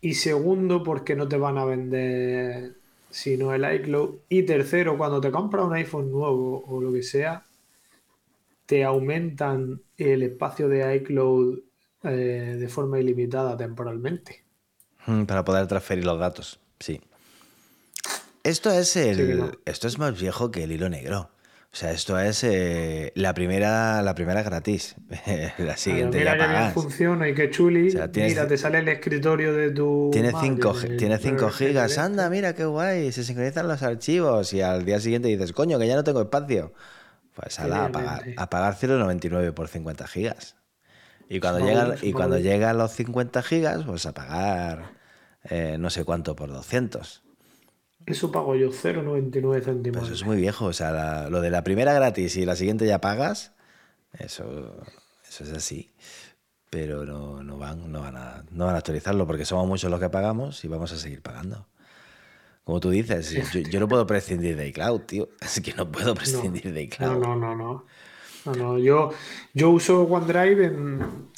Y 0.01 0.14
segundo, 0.14 0.82
porque 0.82 1.14
no 1.14 1.28
te 1.28 1.36
van 1.36 1.59
a 1.59 1.64
vender 1.64 2.80
sino 3.11 3.53
el 3.53 3.74
iCloud. 3.74 4.20
Y 4.28 4.44
tercero, 4.44 4.96
cuando 4.96 5.20
te 5.20 5.30
compras 5.30 5.66
un 5.66 5.74
iPhone 5.74 6.11
nuevo 6.11 6.64
o 6.66 6.80
lo 6.80 6.92
que 6.92 7.03
sea, 7.03 7.44
te 8.66 8.84
aumentan 8.84 9.82
el 9.96 10.22
espacio 10.22 10.68
de 10.68 10.96
iCloud 10.96 11.59
eh, 12.05 12.57
de 12.59 12.68
forma 12.68 13.01
ilimitada 13.01 13.57
temporalmente. 13.57 14.44
Mm, 15.07 15.24
para 15.24 15.44
poder 15.44 15.66
transferir 15.66 16.05
los 16.05 16.18
datos, 16.18 16.61
sí. 16.78 17.01
Esto 18.42 18.70
es 18.70 18.96
el. 18.96 19.59
Esto 19.66 19.86
es 19.86 19.98
más 19.98 20.18
viejo 20.18 20.51
que 20.51 20.64
el 20.64 20.72
hilo 20.72 20.88
negro. 20.88 21.30
O 21.72 21.76
sea, 21.76 21.92
esto 21.92 22.18
es 22.18 22.42
eh, 22.42 23.12
la 23.14 23.32
primera 23.32 24.02
la 24.02 24.14
primera 24.16 24.42
gratis. 24.42 24.96
la 25.58 25.76
siguiente 25.76 26.18
mira 26.18 26.36
ya 26.36 26.38
pagas. 26.38 26.74
funciona 26.74 27.28
y 27.28 27.34
qué 27.34 27.48
chuli. 27.48 27.94
mira, 28.14 28.48
te 28.48 28.58
sale 28.58 28.78
el 28.78 28.88
escritorio 28.88 29.52
de 29.52 29.70
tu. 29.70 30.10
Tiene 30.12 30.32
5 30.38 30.74
tiene 30.98 31.18
cinco 31.18 31.50
gigas. 31.50 31.96
Anda, 31.98 32.28
mira 32.28 32.54
qué 32.54 32.64
guay. 32.64 33.12
Se 33.12 33.22
sincronizan 33.22 33.68
los 33.68 33.82
archivos. 33.84 34.52
Y 34.52 34.62
al 34.62 34.84
día 34.84 34.98
siguiente 34.98 35.28
dices, 35.28 35.52
coño, 35.52 35.78
que 35.78 35.86
ya 35.86 35.94
no 35.94 36.02
tengo 36.02 36.20
espacio. 36.20 36.72
Pues 37.34 37.60
a, 37.60 37.84
a 37.84 37.92
pagar, 37.92 38.24
a 38.36 38.50
pagar 38.50 38.74
0,99 38.74 39.54
por 39.54 39.68
50 39.68 40.06
gigas. 40.08 40.56
Y 41.28 41.38
cuando, 41.38 41.64
llegan, 41.64 41.94
y 42.02 42.12
cuando 42.12 42.38
llegan 42.38 42.76
los 42.76 42.90
50 42.90 43.42
gigas, 43.42 43.84
pues 43.84 44.04
a 44.06 44.12
pagar 44.12 45.00
eh, 45.44 45.76
no 45.78 45.88
sé 45.90 46.04
cuánto 46.04 46.34
por 46.34 46.50
200. 46.50 47.22
Eso 48.07 48.32
pago 48.32 48.57
yo, 48.57 48.70
0,99 48.70 49.62
céntimos. 49.62 50.03
Eso 50.05 50.14
es 50.14 50.24
muy 50.24 50.36
viejo, 50.36 50.66
o 50.66 50.72
sea, 50.72 51.28
lo 51.28 51.40
de 51.40 51.51
la 51.51 51.62
primera 51.62 51.92
gratis 51.92 52.36
y 52.36 52.44
la 52.44 52.57
siguiente 52.57 52.86
ya 52.86 53.01
pagas, 53.01 53.53
eso, 54.18 54.74
eso 55.28 55.44
es 55.44 55.53
así. 55.53 55.92
Pero 56.70 57.05
no, 57.05 57.42
no, 57.42 57.59
van, 57.59 57.90
no, 57.90 58.01
van 58.01 58.16
a, 58.16 58.44
no 58.51 58.66
van 58.66 58.74
a 58.74 58.78
actualizarlo 58.78 59.26
porque 59.26 59.44
somos 59.44 59.66
muchos 59.66 59.90
los 59.90 60.01
que 60.01 60.09
pagamos 60.09 60.64
y 60.64 60.68
vamos 60.68 60.92
a 60.92 60.96
seguir 60.96 61.20
pagando. 61.20 61.66
Como 62.64 62.78
tú 62.78 62.90
dices, 62.90 63.53
yo, 63.70 63.80
no 63.80 63.88
puedo 63.88 64.07
prescindir 64.07 64.57
de 64.57 64.68
iCloud, 64.68 65.01
tío. 65.03 65.28
Es 65.40 65.61
que 65.61 65.74
no 65.74 65.90
puedo 65.90 66.14
prescindir 66.14 66.72
de 66.72 66.82
iCloud. 66.82 67.18
No, 67.18 67.34
no, 67.34 67.55
no, 67.55 67.84
no. 68.44 68.55
no, 68.55 68.78
yo, 68.78 69.11
yo 69.53 69.70
uso 69.70 70.03
OneDrive 70.03 70.66
en, 70.66 71.28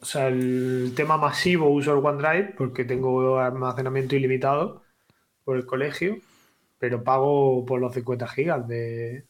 o 0.00 0.04
sea, 0.04 0.28
el 0.28 0.92
tema 0.94 1.16
masivo 1.16 1.68
uso 1.70 1.92
el 1.92 2.04
OneDrive 2.04 2.54
porque 2.56 2.84
tengo 2.84 3.38
almacenamiento 3.38 4.16
ilimitado 4.16 4.82
por 5.48 5.56
el 5.56 5.64
colegio, 5.64 6.18
pero 6.78 7.02
pago 7.02 7.64
por 7.64 7.80
los 7.80 7.94
50 7.94 8.28
gigas 8.28 8.68
de, 8.68 9.24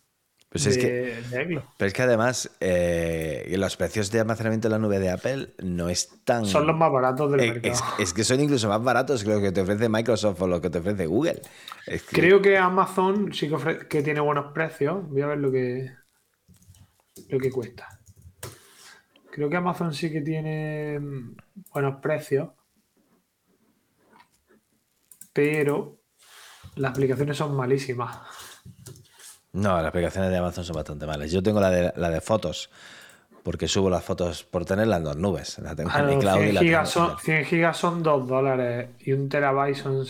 pues 0.48 0.66
es 0.66 0.76
que, 0.76 1.14
Pero 1.30 1.86
es 1.86 1.94
que 1.94 2.02
además 2.02 2.50
eh, 2.58 3.54
los 3.56 3.76
precios 3.76 4.10
de 4.10 4.18
almacenamiento 4.18 4.66
en 4.66 4.72
la 4.72 4.78
nube 4.80 4.98
de 4.98 5.10
Apple 5.10 5.50
no 5.62 5.88
están... 5.88 6.44
Son 6.44 6.66
los 6.66 6.76
más 6.76 6.90
baratos 6.90 7.30
del 7.30 7.52
mercado. 7.52 7.84
Es, 8.00 8.12
que 8.12 8.24
son 8.24 8.40
incluso 8.40 8.68
más 8.68 8.82
baratos 8.82 9.22
que 9.22 9.30
lo 9.30 9.40
que 9.40 9.52
te 9.52 9.60
ofrece 9.60 9.88
Microsoft 9.88 10.42
o 10.42 10.48
lo 10.48 10.60
que 10.60 10.70
te 10.70 10.78
ofrece 10.78 11.06
Google. 11.06 11.40
Creo 12.10 12.42
que 12.42 12.58
Amazon 12.58 13.32
sí 13.32 13.48
que, 13.48 13.86
que, 13.86 14.02
tiene 14.02 14.18
buenos 14.18 14.52
precios. 14.52 15.08
Voy 15.08 15.22
a 15.22 15.28
ver 15.28 15.38
lo 15.38 15.52
que, 15.52 15.92
lo 17.28 17.38
que 17.38 17.52
cuesta. 17.52 18.00
Creo 19.30 19.48
que 19.48 19.56
Amazon 19.56 19.94
sí 19.94 20.10
que 20.10 20.22
tiene 20.22 20.98
buenos 21.72 22.00
precios. 22.00 22.48
Pero 25.32 25.97
las 26.78 26.92
aplicaciones 26.92 27.36
son 27.36 27.56
malísimas. 27.56 28.18
No, 29.52 29.76
las 29.76 29.86
aplicaciones 29.86 30.30
de 30.30 30.36
Amazon 30.36 30.64
son 30.64 30.76
bastante 30.76 31.06
malas. 31.06 31.30
Yo 31.30 31.42
tengo 31.42 31.60
la 31.60 31.70
de, 31.70 31.92
la 31.96 32.10
de 32.10 32.20
fotos, 32.20 32.70
porque 33.42 33.66
subo 33.66 33.88
las 33.88 34.04
fotos 34.04 34.44
por 34.44 34.64
tenerlas 34.64 34.98
en 34.98 35.04
dos 35.04 35.16
nubes. 35.16 35.58
La 35.58 35.74
tengo 35.74 35.90
en 35.96 36.06
mi 36.06 36.18
cloud 36.18 36.36
100 36.36 36.48
y 36.48 36.52
la 36.52 36.60
gigas 36.60 36.90
son, 36.90 37.18
100 37.18 37.44
gigas 37.46 37.76
son 37.76 38.02
2 38.02 38.28
dólares 38.28 38.90
y 39.00 39.12
un 39.12 39.28
terabyte 39.28 39.74
son 39.74 40.04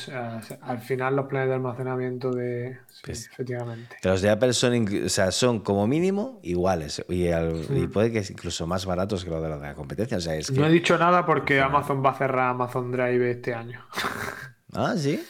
al 0.63 0.79
final 0.81 1.15
los 1.15 1.27
planes 1.27 1.49
de 1.49 1.55
almacenamiento 1.55 2.33
de... 2.33 2.79
Sí, 2.89 3.03
pues, 3.07 3.31
efectivamente. 3.33 3.97
Los 4.03 4.23
de 4.23 4.31
Apple 4.31 4.53
son, 4.53 5.05
o 5.05 5.09
sea, 5.09 5.31
son 5.31 5.61
como 5.61 5.87
mínimo 5.87 6.41
iguales 6.43 7.05
y, 7.09 7.29
hmm. 7.29 7.93
puede 7.93 8.11
que 8.11 8.19
es 8.19 8.31
incluso 8.31 8.67
más 8.67 8.87
baratos 8.87 9.25
que 9.25 9.31
los 9.31 9.41
de, 9.41 9.51
la 9.51 9.75
competencia. 9.75 10.17
O 10.17 10.21
sea, 10.21 10.35
es 10.35 10.51
no 10.51 10.67
he 10.67 10.71
dicho 10.71 10.99
nada 10.99 11.25
porque 11.25 11.61
Amazon 11.61 12.05
va 12.05 12.11
a 12.11 12.15
cerrar 12.15 12.51
Amazon 12.51 12.91
Drive 12.91 13.31
este 13.31 13.55
año. 13.55 13.87
ah, 14.75 14.95
sí. 14.97 15.25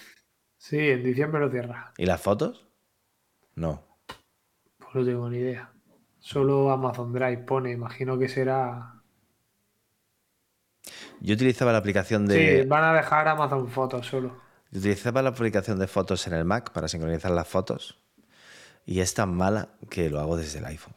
Sí, 0.68 0.76
en 0.76 1.02
diciembre 1.02 1.40
lo 1.40 1.50
cierra. 1.50 1.94
¿Y 1.96 2.04
las 2.04 2.20
fotos? 2.20 2.66
No. 3.54 3.82
Pues 4.76 4.94
no 4.96 5.04
tengo 5.04 5.30
ni 5.30 5.38
idea. 5.38 5.72
Solo 6.18 6.70
Amazon 6.70 7.10
Drive 7.10 7.38
pone, 7.38 7.72
imagino 7.72 8.18
que 8.18 8.28
será. 8.28 9.00
Yo 11.20 11.34
utilizaba 11.34 11.72
la 11.72 11.78
aplicación 11.78 12.26
de. 12.26 12.60
Sí, 12.60 12.68
van 12.68 12.84
a 12.84 12.92
dejar 12.92 13.28
Amazon 13.28 13.66
Fotos 13.68 14.06
solo. 14.06 14.36
Yo 14.70 14.80
utilizaba 14.80 15.22
la 15.22 15.30
aplicación 15.30 15.78
de 15.78 15.86
fotos 15.86 16.26
en 16.26 16.34
el 16.34 16.44
Mac 16.44 16.70
para 16.72 16.86
sincronizar 16.86 17.30
las 17.30 17.48
fotos. 17.48 17.98
Y 18.84 19.00
es 19.00 19.14
tan 19.14 19.34
mala 19.34 19.70
que 19.88 20.10
lo 20.10 20.20
hago 20.20 20.36
desde 20.36 20.58
el 20.58 20.66
iPhone. 20.66 20.94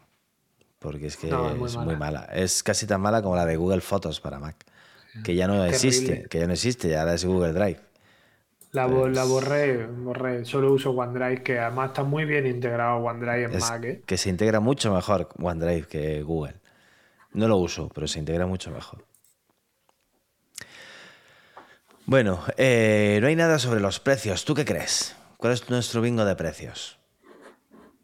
Porque 0.80 1.07
es 1.07 1.15
que 1.15 1.30
es, 1.30 1.78
muy, 1.78 1.95
mala. 1.95 2.26
Es 2.34 2.61
casi 2.61 2.88
tan 2.88 2.99
mala 2.99 3.22
como 3.22 3.38
la 3.38 3.45
de 3.45 3.55
Google 3.55 3.80
Fotos 3.80 4.19
para 4.19 4.38
Mac. 4.38 4.65
Que 5.24 5.34
ya 5.34 5.47
no 5.47 5.63
existe. 5.63 6.28
Que 6.28 6.39
ya 6.39 6.47
no 6.47 6.53
existe, 6.53 6.89
ya 6.89 7.01
ahora 7.01 7.13
es 7.13 7.24
Google 7.24 7.53
Drive. 7.53 7.90
La, 8.74 8.88
la, 8.88 9.26
borré, 9.26 9.86
borré, 9.86 10.45
solo 10.45 10.72
uso 10.72 10.91
OneDrive, 10.91 11.43
que 11.43 11.59
además 11.59 11.89
está 11.89 12.03
muy 12.03 12.24
bien 12.24 12.47
integrado 12.47 13.03
OneDrive 13.03 13.53
en 13.53 13.59
Mac. 13.59 13.84
¿eh? 13.84 14.03
Que 14.05 14.17
se 14.17 14.30
integra 14.30 14.61
mucho 14.61 14.93
mejor 14.93 15.28
OneDrive 15.38 15.88
que 15.88 16.24
Google. 16.24 16.61
No 17.34 17.49
lo 17.49 17.57
uso, 17.57 17.89
pero 17.93 18.07
se 18.07 18.19
integra 18.19 18.45
mucho 18.45 18.72
mejor. 18.72 19.05
Bueno, 22.05 22.39
eh, 22.55 23.19
no 23.22 23.28
hay 23.28 23.36
nada 23.36 23.59
sobre 23.59 23.82
los 23.82 23.99
precios. 23.99 24.45
¿Tú 24.45 24.55
qué 24.55 24.63
crees? 24.63 25.17
¿Cuál 25.36 25.51
es 25.51 25.69
nuestro 25.69 25.99
bingo 25.99 26.24
de 26.24 26.36
precios? 26.38 26.97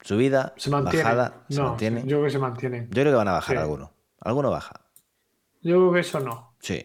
¿Subida? 0.01 0.53
¿Se 0.57 0.69
mantiene? 0.69 1.03
¿Bajada? 1.03 1.45
¿Se 1.49 1.61
mantiene? 1.61 2.01
Yo 2.01 2.17
creo 2.17 2.23
que 2.23 2.29
se 2.29 2.39
mantiene. 2.39 2.87
Yo 2.89 3.03
creo 3.03 3.13
que 3.13 3.17
van 3.17 3.27
a 3.29 3.33
bajar 3.33 3.57
alguno. 3.57 3.93
¿Alguno 4.19 4.51
baja? 4.51 4.81
Yo 5.61 5.75
creo 5.77 5.93
que 5.93 5.99
eso 6.01 6.19
no. 6.19 6.55
Sí. 6.59 6.83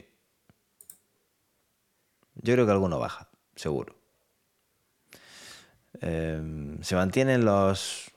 Yo 2.36 2.54
creo 2.54 2.64
que 2.64 2.72
alguno 2.72 3.00
baja 3.00 3.31
seguro. 3.54 3.94
Em, 6.00 6.82
se 6.82 6.94
mantienen 6.96 7.44
los 7.44 8.10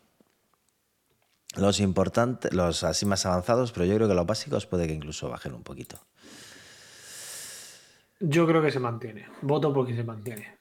los 1.58 1.80
importantes, 1.80 2.54
los 2.54 2.84
así 2.84 3.06
más 3.06 3.26
avanzados, 3.26 3.72
pero 3.72 3.86
yo 3.86 3.96
creo 3.96 4.08
que 4.08 4.14
los 4.14 4.26
básicos 4.26 4.66
puede 4.66 4.88
que 4.88 4.94
incluso 4.94 5.30
bajen 5.30 5.54
un 5.54 5.64
poquito. 5.64 5.98
Yo 8.20 8.46
creo 8.48 8.62
que 8.62 8.72
se 8.72 8.80
mantiene. 8.80 9.28
Voto 9.42 9.74
porque 9.74 9.96
se 9.96 10.04
mantiene. 10.04 10.58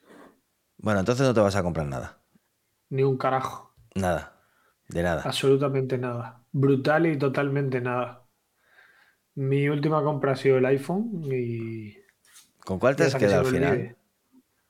Bueno, 0.77 0.99
entonces 0.99 1.25
no 1.25 1.33
te 1.33 1.39
vas 1.39 1.55
a 1.55 1.63
comprar 1.63 1.87
nada. 1.87 2.21
Ni 2.89 3.03
un 3.03 3.17
carajo. 3.17 3.73
Nada. 3.95 4.41
De 4.87 5.03
nada. 5.03 5.23
Absolutamente 5.23 5.97
nada. 5.97 6.43
Brutal 6.51 7.07
y 7.07 7.17
totalmente 7.17 7.81
nada. 7.81 8.27
Mi 9.35 9.67
última 9.67 10.03
compra 10.03 10.33
ha 10.33 10.35
sido 10.35 10.57
el 10.57 10.65
iPhone 10.65 11.23
y. 11.23 11.97
¿Con 12.63 12.79
cuál 12.79 12.95
te 12.95 13.03
has 13.03 13.15
quedado 13.15 13.41
al 13.41 13.53
final? 13.53 13.97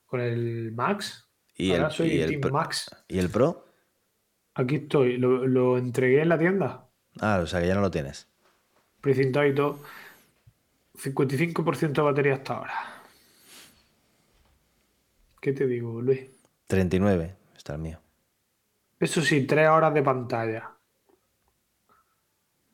Con 0.05 0.21
el 0.21 0.71
Max. 0.73 1.27
¿Y 1.57 1.71
Ahora 1.71 1.87
el, 1.87 1.91
soy 1.91 2.07
y 2.09 2.21
el 2.21 2.29
Team 2.29 2.41
Pro- 2.41 2.51
Max. 2.53 2.95
¿Y 3.07 3.19
el 3.19 3.29
Pro? 3.29 3.65
Aquí 4.55 4.75
estoy. 4.75 5.17
Lo, 5.17 5.45
lo 5.47 5.77
entregué 5.77 6.21
en 6.21 6.29
la 6.29 6.37
tienda. 6.37 6.87
Ah, 7.19 7.39
o 7.41 7.47
sea 7.47 7.61
que 7.61 7.67
ya 7.67 7.75
no 7.75 7.81
lo 7.81 7.91
tienes. 7.91 8.27
Precintado 9.01 9.45
y 9.45 9.55
todo. 9.55 9.79
55% 10.97 12.01
de 12.01 12.01
batería 12.01 12.33
hasta 12.35 12.53
ahora. 12.55 12.73
¿Qué 15.41 15.53
te 15.53 15.67
digo, 15.67 16.01
Luis? 16.01 16.21
39 16.67 17.35
está 17.55 17.73
el 17.75 17.81
mío. 17.81 17.99
Eso 18.99 19.21
sí, 19.21 19.45
3 19.45 19.69
horas 19.69 19.93
de 19.93 20.01
pantalla. 20.01 20.74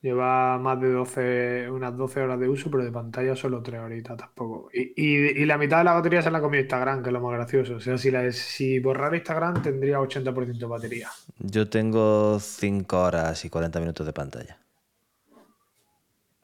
Lleva 0.02 0.58
más 0.58 0.82
de 0.82 0.92
12, 0.92 1.70
unas 1.70 1.96
12 1.96 2.22
horas 2.22 2.40
de 2.40 2.50
uso, 2.50 2.72
pero 2.72 2.84
de 2.84 2.92
pantalla 2.92 3.36
solo 3.36 3.62
3 3.62 3.82
horitas 3.82 4.18
tampoco. 4.18 4.70
Y, 4.74 4.94
y- 4.96 5.42
y 5.44 5.46
la 5.46 5.60
mitad 5.60 5.78
de 5.78 5.84
la 5.84 5.94
batería 5.94 6.24
se 6.24 6.32
la 6.32 6.42
comió 6.42 6.60
Instagram, 6.60 7.04
que 7.04 7.10
es 7.10 7.14
lo 7.14 7.22
más 7.22 7.34
gracioso. 7.34 7.76
O 7.76 7.80
sea, 7.80 8.00
si, 8.00 8.10
la, 8.10 8.32
si 8.32 8.80
borrara 8.80 9.16
Instagram 9.16 9.62
tendría 9.62 10.00
80% 10.00 10.58
de 10.58 10.66
batería. 10.66 11.10
Yo 11.38 11.70
tengo 11.70 12.40
5 12.40 13.00
horas 13.00 13.46
y 13.46 13.52
40 13.52 13.80
minutos 13.80 14.04
de 14.08 14.14
pantalla. 14.14 14.58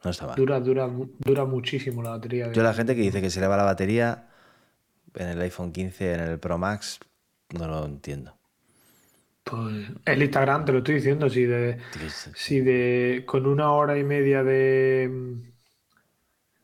No 0.04 0.10
está 0.12 0.28
mal. 0.28 0.36
Dura, 0.36 0.60
dura, 0.60 0.88
dura 1.18 1.44
muchísimo 1.44 2.00
la 2.00 2.10
batería. 2.10 2.46
de- 2.48 2.54
Yo 2.54 2.62
la 2.62 2.74
gente 2.74 2.94
que 2.94 3.00
dice 3.02 3.20
que 3.20 3.30
se 3.30 3.40
le 3.40 3.48
va 3.48 3.56
la 3.56 3.64
batería 3.64 4.28
en 5.16 5.26
el 5.30 5.40
iPhone 5.40 5.72
15, 5.72 6.14
en 6.14 6.20
el 6.20 6.38
Pro 6.38 6.58
Max, 6.58 7.00
no 7.58 7.66
lo 7.66 7.84
entiendo. 7.84 8.37
Pues, 9.50 9.86
el 10.04 10.22
Instagram, 10.22 10.64
te 10.64 10.72
lo 10.72 10.78
estoy 10.78 10.96
diciendo, 10.96 11.28
si 11.30 11.44
de, 11.44 11.78
si 12.34 12.60
de 12.60 13.22
con 13.26 13.46
una 13.46 13.72
hora 13.72 13.96
y 13.98 14.04
media 14.04 14.42
de, 14.42 15.10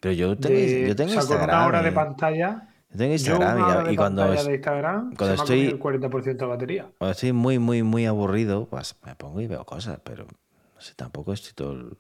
Pero 0.00 0.12
yo 0.14 0.36
tengo, 0.36 0.54
de- 0.54 0.88
yo 0.88 0.96
tengo 0.96 1.10
o 1.10 1.14
sea, 1.14 1.22
con 1.22 1.30
Instagram. 1.32 1.56
una 1.58 1.66
hora 1.66 1.82
de 1.82 1.92
pantalla, 1.92 2.68
yo 2.90 2.98
tengo 2.98 3.08
yo 3.08 3.12
Instagram 3.14 3.56
una 3.56 3.84
y- 3.84 3.90
de 3.90 3.96
cuando, 3.96 4.30
de 4.30 4.54
Instagram 4.54 5.14
cuando 5.16 5.16
se 5.16 5.24
me 5.24 5.30
ha 5.30 5.34
estoy- 5.34 5.56
comido 5.58 5.74
el 5.76 5.80
40% 5.80 6.44
de 6.44 6.50
batería. 6.50 6.86
cuando 6.98 7.12
estoy 7.12 7.32
muy, 7.32 7.58
muy, 7.58 7.82
muy 7.82 8.06
aburrido, 8.06 8.66
pues 8.68 8.96
me 9.04 9.14
pongo 9.14 9.40
y 9.40 9.46
veo 9.46 9.64
cosas, 9.64 9.98
pero 10.04 10.24
no 10.26 10.80
sé, 10.80 10.92
tampoco 10.94 11.32
estoy 11.32 11.52
todo. 11.54 11.72
el- 11.72 11.96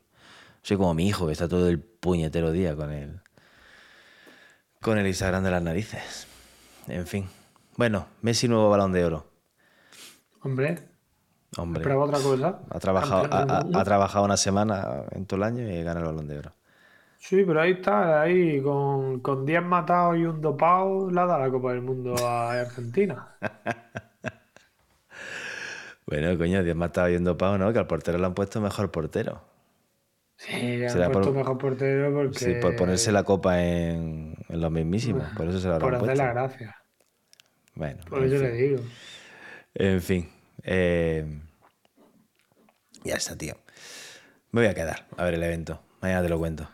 Soy 0.62 0.76
como 0.78 0.94
mi 0.94 1.06
hijo, 1.06 1.26
que 1.26 1.32
está 1.32 1.46
todo 1.46 1.68
el 1.68 1.78
puñetero 1.78 2.50
día 2.50 2.74
con 2.74 2.90
el, 2.90 3.20
con 4.80 4.98
el 4.98 5.06
Instagram 5.06 5.44
de 5.44 5.50
las 5.50 5.62
narices. 5.62 6.26
En 6.88 7.06
fin. 7.06 7.26
Bueno, 7.76 8.06
Messi 8.22 8.48
nuevo 8.48 8.70
balón 8.70 8.92
de 8.92 9.04
oro. 9.04 9.26
Hombre, 10.44 10.78
Hombre. 11.56 11.80
esperaba 11.80 12.04
otra 12.04 12.18
cosa. 12.18 12.60
Ha 12.70 12.78
trabajado, 12.78 13.26
ha, 13.32 14.20
ha- 14.20 14.22
una 14.22 14.36
semana 14.36 15.04
en 15.12 15.26
todo 15.26 15.38
el 15.38 15.42
año 15.44 15.68
y 15.68 15.82
gana 15.82 16.00
el 16.00 16.06
balón 16.06 16.28
de 16.28 16.38
oro. 16.38 16.52
Sí, 17.18 17.42
pero 17.46 17.60
ahí 17.62 17.72
está, 17.72 18.20
ahí 18.22 18.60
con, 18.60 19.20
con 19.20 19.46
10 19.46 19.62
matados 19.62 20.18
y 20.18 20.24
un 20.26 20.40
dopado, 20.42 21.10
le 21.10 21.20
ha 21.20 21.26
dado 21.26 21.40
la 21.44 21.50
Copa 21.50 21.72
del 21.72 21.80
Mundo 21.82 22.14
a 22.26 22.52
Argentina. 22.60 23.28
Bueno, 26.06 26.36
coño, 26.36 26.62
Dios 26.62 26.76
me 26.76 26.86
estaba 26.86 27.08
yendo 27.08 27.36
pavo, 27.38 27.56
¿no? 27.56 27.72
Que 27.72 27.78
al 27.78 27.86
portero 27.86 28.18
le 28.18 28.26
han 28.26 28.34
puesto 28.34 28.60
mejor 28.60 28.90
portero. 28.90 29.40
Sí, 30.36 30.76
le 30.76 30.86
han 30.86 30.92
Será 30.92 31.10
puesto 31.10 31.30
por- 31.30 31.38
mejor 31.38 31.58
portero 31.58 32.12
porque... 32.12 32.38
Sí, 32.38 32.54
por 32.60 32.76
ponerse 32.76 33.10
la 33.10 33.22
copa 33.22 33.62
en, 33.62 34.34
en 34.48 34.60
los 34.60 34.70
mismísimos. 34.70 35.24
Por 35.34 35.48
eso 35.48 35.58
se 35.60 35.68
la 35.68 35.78
Por 35.78 35.94
hacer 35.94 36.16
la 36.16 36.32
gracia. 36.32 36.76
Bueno, 37.74 38.04
Por 38.08 38.22
eso 38.22 38.34
fin. 38.36 38.42
le 38.44 38.52
digo. 38.52 38.82
En 39.74 40.02
fin. 40.02 40.28
Eh, 40.64 41.24
ya 43.04 43.16
está, 43.16 43.36
tío. 43.36 43.54
Me 44.50 44.62
voy 44.62 44.70
a 44.70 44.74
quedar 44.74 45.06
a 45.16 45.24
ver 45.24 45.34
el 45.34 45.42
evento. 45.42 45.80
Mañana 46.00 46.22
te 46.22 46.28
lo 46.28 46.38
cuento. 46.38 46.68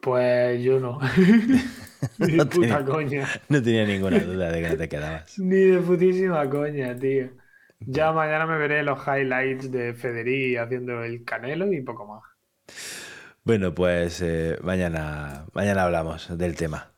Pues 0.00 0.62
yo 0.62 0.80
no. 0.80 0.98
Ni 2.18 2.36
de 2.36 2.46
puta 2.46 2.84
coña. 2.84 3.28
No 3.48 3.62
tenía 3.62 3.86
ninguna 3.86 4.18
duda 4.18 4.50
de 4.50 4.62
que 4.62 4.68
no 4.68 4.76
te 4.76 4.88
quedabas. 4.88 5.38
Ni 5.38 5.56
de 5.56 5.78
putísima 5.78 6.48
coña, 6.50 6.96
tío. 6.96 7.30
Ya 7.78 8.12
mañana 8.12 8.46
me 8.46 8.58
veré 8.58 8.82
los 8.82 8.98
highlights 9.06 9.70
de 9.70 9.94
Federici 9.94 10.56
haciendo 10.56 11.02
el 11.04 11.24
canelo 11.24 11.72
y 11.72 11.82
poco 11.82 12.06
más. 12.06 12.22
Bueno, 13.44 13.74
pues 13.74 14.20
eh, 14.22 14.58
mañana, 14.62 15.46
mañana 15.52 15.84
hablamos 15.84 16.36
del 16.36 16.56
tema. 16.56 16.92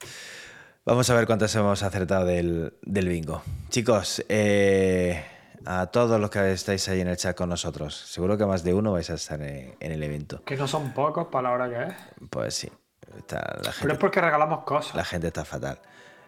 Vamos 0.85 1.09
a 1.09 1.15
ver 1.15 1.27
cuántos 1.27 1.55
hemos 1.57 1.83
acertado 1.83 2.27
del, 2.27 2.75
del 2.83 3.09
bingo. 3.09 3.43
Chicos, 3.71 4.25
eh, 4.29 5.25
a 5.67 5.87
todos 5.87 6.21
los 6.21 6.31
que 6.31 6.53
estáis 6.53 6.89
ahí 6.89 7.01
en 7.01 7.09
el 7.09 7.17
chat 7.17 7.37
con 7.37 7.49
nosotros, 7.49 7.97
seguro 7.97 8.37
que 8.37 8.47
más 8.47 8.65
de 8.65 8.75
uno 8.75 8.93
vais 8.93 9.09
a 9.11 9.15
estar 9.15 9.41
en, 9.43 9.75
en 9.81 9.93
el 9.93 10.03
evento. 10.03 10.43
Que 10.45 10.57
no 10.57 10.67
son 10.67 10.93
pocos 10.93 11.29
para 11.29 11.49
la 11.49 11.55
hora 11.55 11.69
que 11.69 11.93
es. 11.93 12.29
Pues 12.31 12.55
sí, 12.55 12.71
está, 13.17 13.37
la, 13.39 13.61
Pero 13.61 13.73
gente, 13.73 13.93
es 13.95 13.99
porque 13.99 14.21
regalamos 14.21 14.65
cosas. 14.65 14.95
la 14.95 15.05
gente 15.05 15.29
está 15.29 15.45
fatal. 15.45 15.81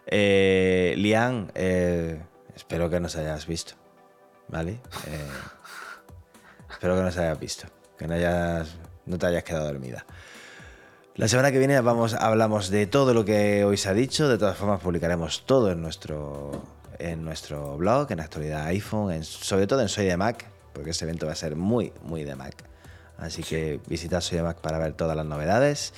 Eh, 0.05 0.93
Lian, 0.97 1.51
eh, 1.53 2.21
espero 2.55 2.89
que 2.89 2.99
nos 2.99 3.15
hayas 3.15 3.45
visto. 3.45 3.73
¿Vale? 4.47 4.79
Eh, 5.07 5.27
espero 6.69 6.95
que 6.95 7.01
nos 7.01 7.17
hayas 7.17 7.37
visto. 7.39 7.67
Que 7.97 8.07
no, 8.07 8.13
hayas, 8.13 8.77
no 9.05 9.17
te 9.17 9.25
hayas 9.27 9.43
quedado 9.43 9.65
dormida. 9.65 10.05
La 11.15 11.27
semana 11.27 11.51
que 11.51 11.57
viene 11.57 11.81
vamos, 11.81 12.13
hablamos 12.13 12.69
de 12.69 12.85
todo 12.85 13.13
lo 13.13 13.25
que 13.25 13.65
hoy 13.65 13.75
se 13.75 13.89
ha 13.89 13.93
dicho. 13.93 14.29
De 14.29 14.37
todas 14.37 14.55
formas, 14.55 14.79
publicaremos 14.79 15.45
todo 15.45 15.71
en 15.71 15.81
nuestro, 15.81 16.63
en 16.99 17.23
nuestro 17.23 17.77
blog, 17.77 18.11
en 18.11 18.19
actualidad 18.19 18.65
iPhone, 18.65 19.11
en- 19.11 19.23
sobre 19.23 19.67
todo 19.67 19.81
en 19.81 19.89
Soy 19.89 20.05
de 20.05 20.17
Mac, 20.17 20.45
porque 20.73 20.91
este 20.91 21.05
evento 21.05 21.25
va 21.25 21.31
a 21.33 21.35
ser 21.35 21.55
muy, 21.55 21.91
muy 22.03 22.23
de 22.23 22.35
Mac. 22.35 22.55
Así 23.17 23.41
que 23.43 23.79
visitad 23.87 24.21
Soy 24.21 24.37
de 24.37 24.43
Mac 24.43 24.57
para 24.59 24.77
ver 24.77 24.93
todas 24.93 25.15
las 25.17 25.25
novedades. 25.25 25.93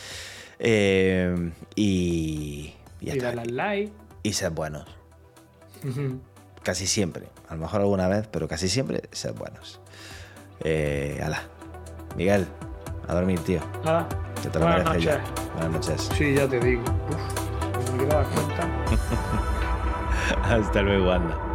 Eh, 0.59 1.51
y, 1.75 2.73
y 3.01 3.09
Y 3.11 3.19
like. 3.19 3.91
Y 4.23 4.33
sed 4.33 4.51
buenos. 4.51 4.85
Casi 6.63 6.87
siempre. 6.87 7.27
A 7.47 7.55
lo 7.55 7.61
mejor 7.61 7.81
alguna 7.81 8.07
vez, 8.07 8.27
pero 8.29 8.47
casi 8.47 8.67
siempre 8.69 9.03
sed 9.11 9.33
buenos. 9.33 9.79
Eh, 10.63 11.21
ala. 11.23 11.43
Miguel, 12.17 12.45
a 13.07 13.13
dormir, 13.13 13.39
tío. 13.39 13.61
Nada. 13.85 14.07
Que 14.41 14.49
te 14.49 14.59
lo 14.59 14.65
Buenas 14.65 14.83
mereces 14.89 15.05
noches. 15.05 15.33
ya. 15.45 15.53
Buenas 15.53 15.71
noches. 15.87 16.09
Sí, 16.17 16.33
ya 16.33 16.47
te 16.47 16.59
digo. 16.59 16.81
Uf, 16.83 17.91
me 17.91 17.97
quiero 17.97 18.13
dar 18.13 18.25
cuenta. 18.29 18.85
Hasta 20.43 20.81
luego, 20.81 21.11
anda. 21.11 21.48